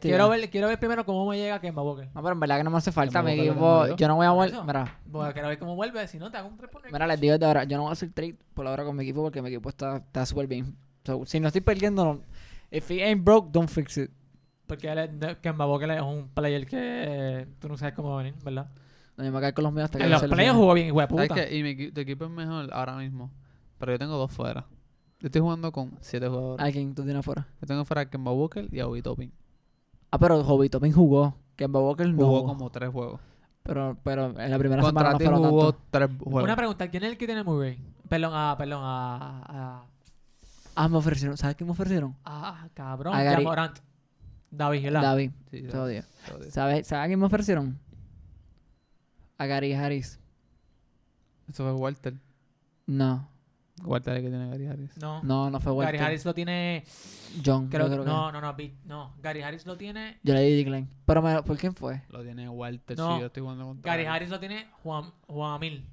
[0.00, 2.08] quiero, ver, quiero ver primero cómo me llega Kemba Walker.
[2.12, 3.22] No, pero en verdad que no me hace falta.
[3.22, 4.08] Lo equipo, yo.
[4.08, 4.50] no voy a volver.
[4.54, 4.64] eso.
[4.64, 6.06] Mira, Voy a quiero ver cómo vuelve.
[6.08, 7.90] Si no, te hago un 3 por mira, les digo desde ahora, yo no voy
[7.90, 10.76] a hacer trade por ahora con mi equipo porque mi equipo está está súper bien.
[11.04, 12.20] So, si no estoy perdiendo, no.
[12.76, 14.10] If it ain't broke, don't fix it.
[14.66, 15.10] Porque él es,
[15.58, 18.68] Walker es un player que eh, tú no sabes cómo va a venir, ¿verdad?
[19.16, 20.88] No, yo me a quedar con los míos hasta que En los playoffs jugó bien,
[20.88, 21.34] hijo de ¿Sabes puta.
[21.46, 21.56] qué?
[21.56, 23.30] Y mi equi- tu equipo es mejor ahora mismo.
[23.78, 24.66] Pero yo tengo dos fuera.
[25.20, 26.66] Yo estoy jugando con siete jugadores.
[26.66, 27.46] ¿A quién tú tienes afuera?
[27.60, 29.32] Yo tengo fuera a Kemba Walker y a Obi Toppin.
[30.10, 31.34] Ah, pero Hobby Toppin jugó.
[31.56, 32.46] Kemba Walker no Jugó jugó.
[32.48, 33.20] como tres juegos.
[33.62, 35.86] Pero, pero en la primera semana Contra no ti fueron jugó tanto.
[35.90, 36.44] tres juegos.
[36.44, 37.78] Una pregunta, ¿quién es el que tiene Murray?
[38.08, 39.84] Perdón, ah, perdón, ah,
[40.76, 41.36] Ah, me ofrecieron.
[41.36, 42.14] ¿Sabes qué me ofrecieron?
[42.24, 43.78] ah, cabrón, A Gary- Morant.
[44.50, 45.02] David, ¿verdad?
[45.02, 45.30] David.
[45.50, 46.04] Sí, Te odio.
[46.26, 46.50] te odio.
[46.50, 47.78] ¿Sabes ¿sabe a quién me ofrecieron?
[49.38, 50.18] A Gary Harris.
[51.48, 52.14] Eso fue Walter.
[52.86, 53.28] No,
[53.84, 54.96] Walter es el que tiene Gary Harris.
[54.98, 55.22] No.
[55.22, 55.94] no, no fue Walter.
[55.94, 56.84] Gary Harris lo tiene.
[57.44, 57.68] John.
[57.68, 59.14] Creo, que- no, no, no, Big- no.
[59.22, 60.18] Gary Harris lo tiene.
[60.22, 60.88] Yo le di decline.
[61.04, 62.02] Pero, me- ¿por quién fue?
[62.08, 62.96] Lo tiene Walter.
[62.96, 63.14] No.
[63.16, 64.06] Sí, yo estoy jugando contra Gary.
[64.06, 65.86] Harris lo tiene Juan, Juan Amil.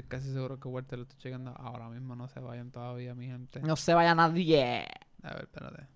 [0.00, 2.16] Estoy casi seguro que Walter lo estoy checando ahora mismo.
[2.16, 3.60] No se vayan todavía, mi gente.
[3.60, 4.86] No se vaya nadie.
[5.22, 5.86] A ver, espérate.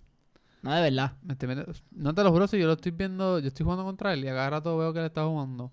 [0.63, 1.17] No, de verdad.
[1.23, 3.39] Me estoy metiendo- No te lo juro si yo lo estoy viendo.
[3.39, 5.73] Yo estoy jugando contra él y a cada rato veo que él está jugando.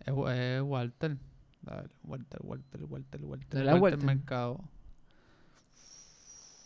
[0.00, 1.18] Es, Wa- es Walter.
[1.66, 3.48] A ver, Walter, Walter, Walter, Walter.
[3.58, 4.06] ¿De la Walter Walter?
[4.16, 4.64] Mercado.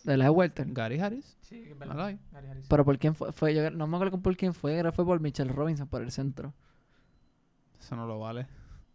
[0.04, 0.66] De la de Walter.
[0.72, 1.36] Gary Harris.
[1.40, 2.18] Sí, es ahí.
[2.32, 2.66] Gary Harris.
[2.68, 5.04] Pero por quién fue, fue yo no me acuerdo por quién fue, creo que fue
[5.04, 6.54] por Mitchell Robinson por el centro.
[7.80, 8.46] Eso no lo vale.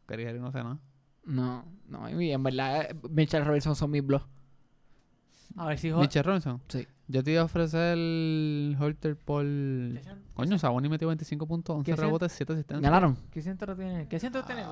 [0.07, 0.79] Gary Harris no sé nada.
[1.25, 4.25] No, no, y en verdad Mitchell Robinson son mis blogs.
[5.57, 6.61] A ver si jo- Mitchell Robinson.
[6.67, 6.87] Sí.
[7.07, 9.43] Yo te iba a ofrecer el Holter por.
[9.43, 12.81] ¿Qué cien- Coño, Saboni metió 25 puntos, 11 ¿Qué cien- rebotes, 7 asistencias.
[12.81, 13.17] ¿Ganaron?
[13.31, 14.07] ¿Qué centro tiene?
[14.07, 14.63] ¿Qué centro tiene.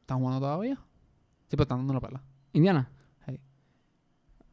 [0.00, 0.74] ¿Están jugando todavía?
[0.76, 2.22] Sí, pero están dando una pela.
[2.52, 2.88] Indiana.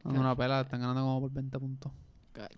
[0.04, 1.92] Dando una pela, están ganando como por 20 puntos.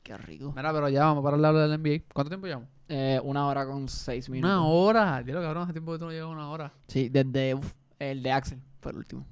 [0.03, 0.53] Qué rico.
[0.55, 2.05] Mira, pero ya vamos para hablar del NBA.
[2.13, 2.69] ¿Cuánto tiempo llevamos?
[2.87, 4.55] Eh, una hora con seis minutos.
[4.55, 5.23] Una hora.
[5.23, 6.71] Dios, cabrón, hace tiempo que tú no llevas una hora.
[6.87, 9.25] Sí, desde uf, el de Axel, fue el último.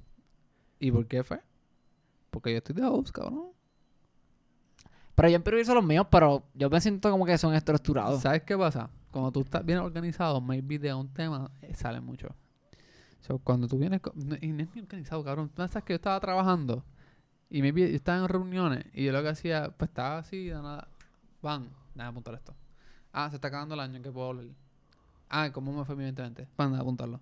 [0.78, 1.40] ¿Y por qué fue?
[2.30, 3.52] Porque yo estoy de host, cabrón.
[5.14, 8.20] Pero yo improviso los míos, pero yo me siento como que son estructurados.
[8.20, 8.90] ¿Sabes qué pasa?
[9.12, 12.34] Cuando tú estás bien organizado, maybe de un tema, eh, sale mucho.
[13.20, 14.00] So, cuando tú vienes...
[14.40, 15.48] y no es bien organizado, cabrón.
[15.48, 16.84] Tú sabes que yo estaba trabajando
[17.50, 20.54] y maybe yo estaba en reuniones y yo lo que hacía, pues estaba así, de
[20.54, 20.88] nada.
[21.42, 22.54] Van, déjame apuntar esto.
[23.12, 24.46] Ah, se está acabando el año, que puedo hablar?
[25.30, 26.48] Ah, ¿cómo me fue mi 2020?
[26.56, 27.20] Van, déjame apuntarlo.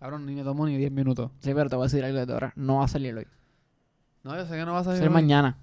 [0.00, 1.30] Cabrón, ni me tomo ni 10 minutos.
[1.40, 2.52] Sí, pero te voy a decir algo de ahora.
[2.56, 3.26] No va a salir hoy.
[4.24, 5.14] No, yo sé que no Va a salir ser hoy.
[5.14, 5.58] mañana.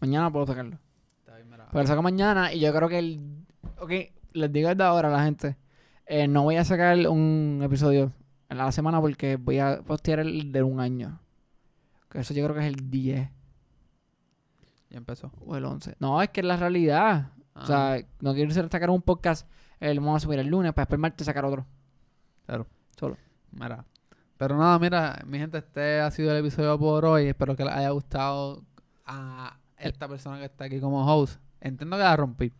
[0.00, 0.78] Mañana puedo sacarlo.
[1.20, 1.64] Está bien, mira.
[1.66, 3.44] Porque lo saco mañana y yo creo que el...
[3.78, 3.90] Ok,
[4.32, 5.56] les digo desde ahora a la gente.
[6.06, 8.12] eh, no voy a sacar un episodio
[8.48, 11.20] en la semana porque voy a postear el de un año.
[12.10, 13.30] Que eso yo creo que es el 10
[14.90, 15.30] Ya empezó.
[15.44, 15.96] o el 11.
[16.00, 17.32] No, es que es la realidad.
[17.54, 19.48] O Ah, sea, no quiero sacar un podcast,
[19.80, 21.66] el vamos a subir el lunes, para después el martes sacar otro.
[22.46, 22.66] Claro.
[22.98, 23.16] Solo.
[23.52, 23.84] Mira.
[24.36, 27.26] Pero nada, mira, mi gente, este ha sido el episodio por hoy.
[27.26, 28.62] Espero que les haya gustado
[29.04, 31.40] a esta persona que está aquí como host.
[31.60, 32.52] Entiendo que la rompí.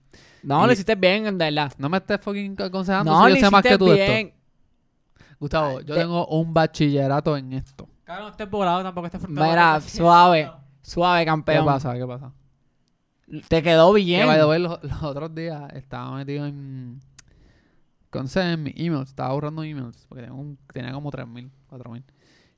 [0.43, 1.73] No, Y- lo hiciste bien, en verdad.
[1.79, 4.01] No me estés fucking aconsejando No, si lo yo sé más hiciste que tú de
[4.01, 4.13] esto.
[4.13, 4.35] bien.
[5.39, 7.89] Gustavo, Ay, yo te- tengo un bachillerato en esto.
[8.03, 9.51] Cabrón, no estés volado tampoco estés frustrado.
[9.51, 10.51] Mira, suave.
[10.89, 11.65] Suave, ¿Qué campeón.
[11.67, 11.95] pasa?
[11.95, 12.33] ¿Qué pasa?
[13.49, 14.27] Te quedó Que bien.
[14.27, 17.01] by the way, los, los otros días estaba metido en.
[18.11, 22.03] Con en mis emails, estaba borrando emails, porque tenía, un- tenía como 3.000, 4.000.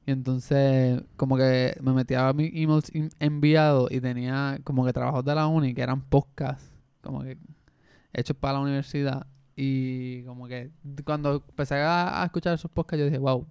[0.07, 5.24] Y entonces, como que me metía a mis emails enviados y tenía como que trabajos
[5.24, 6.70] de la uni que eran podcasts,
[7.03, 7.37] como que
[8.12, 9.26] hechos para la universidad.
[9.57, 10.70] Y como que
[11.05, 13.44] cuando empecé a, a escuchar esos podcasts, yo dije, wow,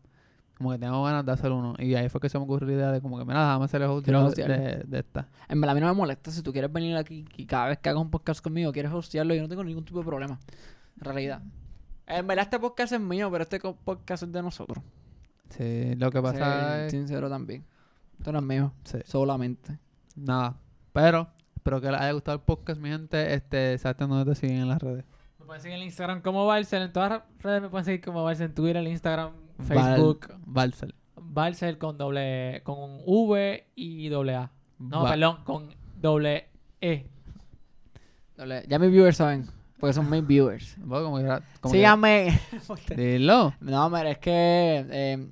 [0.60, 1.74] como que tengo ganas de hacer uno.
[1.80, 3.82] Y ahí fue que se me ocurrió la idea de como que, mira, déjame hacer
[3.82, 5.30] el host Quiero de, de, esta.
[5.48, 7.80] En verdad, a mí no me molesta si tú quieres venir aquí y cada vez
[7.80, 10.38] que hagas un podcast conmigo quieres hostearlo, yo no tengo ningún tipo de problema.
[10.98, 11.42] En realidad.
[12.06, 14.84] En verdad, este podcast es mío, pero este podcast es de nosotros.
[15.50, 16.92] Sí, lo que pasa Ser es...
[16.92, 17.64] sincero también.
[18.18, 18.98] Esto no es mío, Sí.
[19.06, 19.80] solamente.
[20.16, 20.58] Nada.
[20.92, 23.34] Pero, espero que les haya gustado el podcast, mi gente.
[23.34, 25.06] Este, saben dónde te siguen en las redes.
[25.40, 26.84] Me pueden seguir en Instagram como Barcel.
[26.84, 28.48] En todas las redes me pueden seguir como Barcel.
[28.48, 30.28] En Twitter, Facebook, Facebook.
[30.30, 30.96] Val- Balsel.
[31.22, 32.62] Barcel con doble...
[32.64, 34.52] Con un V y doble A.
[34.80, 35.44] No, perdón.
[35.44, 35.70] Con
[36.02, 36.48] doble
[36.82, 37.06] E.
[38.38, 39.46] Doble- Ya mis viewers saben,
[39.80, 40.76] porque son mis viewers.
[40.88, 41.26] Como que
[41.62, 42.40] como que- Síganme.
[42.96, 43.54] Dilo.
[43.60, 44.86] no, mira, es que...
[44.90, 45.30] eh,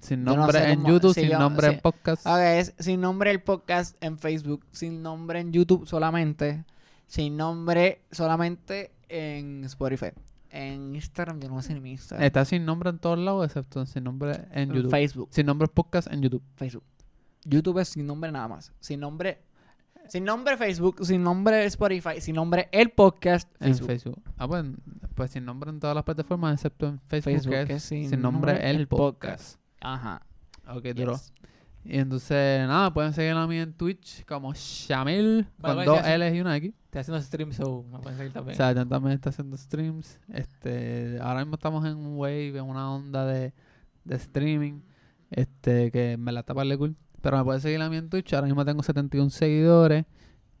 [0.00, 1.74] Sin no nombre sé en cómo- YouTube, sin yo- nombre sí.
[1.74, 2.26] en podcast.
[2.26, 6.64] Ok, es sin nombre el podcast en Facebook, sin nombre en YouTube solamente,
[7.06, 10.10] sin nombre solamente en Spotify.
[10.50, 12.24] En Instagram, yo no sé ni mi Instagram.
[12.24, 14.90] Está sin nombre en todos lados, excepto sin nombre en YouTube.
[14.90, 16.42] Facebook, Sin nombre podcast en YouTube.
[16.56, 16.84] Facebook.
[17.44, 18.72] YouTube es sin nombre nada más.
[18.80, 19.42] Sin nombre,
[20.08, 23.86] sin nombre Facebook, sin nombre Spotify, sin nombre el podcast En Facebook.
[23.88, 24.22] Facebook.
[24.38, 24.64] Ah, pues,
[25.14, 27.82] pues sin nombre en todas las plataformas, excepto en Facebook, Facebook, que es que es
[27.82, 29.58] sin, sin nombre, nombre el el podcast.
[29.80, 30.22] Ajá.
[30.66, 31.18] Ok, duro.
[31.84, 36.00] Y entonces, nada, pueden seguir a mí en Twitch como Shamil, con Vale, dos.
[36.00, 36.74] L's y una X.
[36.84, 38.56] Estoy haciendo stream, so me pueden seguir O también.
[38.56, 40.20] sea, Jan también está haciendo streams.
[40.32, 43.54] Este, ahora mismo estamos en un wave, en una onda de,
[44.04, 44.80] de streaming.
[45.30, 46.96] Este, que me la está par de cool.
[47.20, 48.32] Pero me pueden seguir a mí en Twitch.
[48.34, 50.04] Ahora mismo tengo 71 seguidores.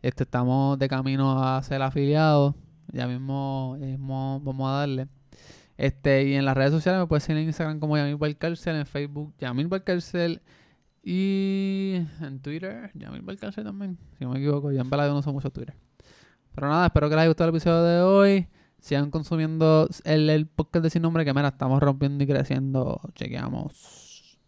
[0.00, 2.54] Este, estamos de camino a ser afiliados.
[2.92, 5.08] Ya mismo, ya mismo vamos a darle.
[5.76, 8.86] Este, y en las redes sociales me pueden seguir en Instagram como Yamil Valcárcel, en
[8.86, 10.42] Facebook Yamil Valcárcel
[11.10, 14.70] y en Twitter Yamil Valcárcel también, si no me equivoco.
[14.70, 15.74] Yo en verdad yo no uso mucho Twitter.
[16.54, 18.48] Pero nada, espero que les haya gustado el episodio de hoy.
[18.78, 23.00] Sigan consumiendo el, el podcast de Sin Nombre, que mira, estamos rompiendo y creciendo.
[23.14, 24.38] Chequeamos.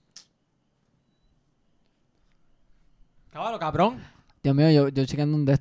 [3.30, 4.02] Cabrón, cabrón.
[4.42, 5.54] Dios mío, yo, yo chequeando un de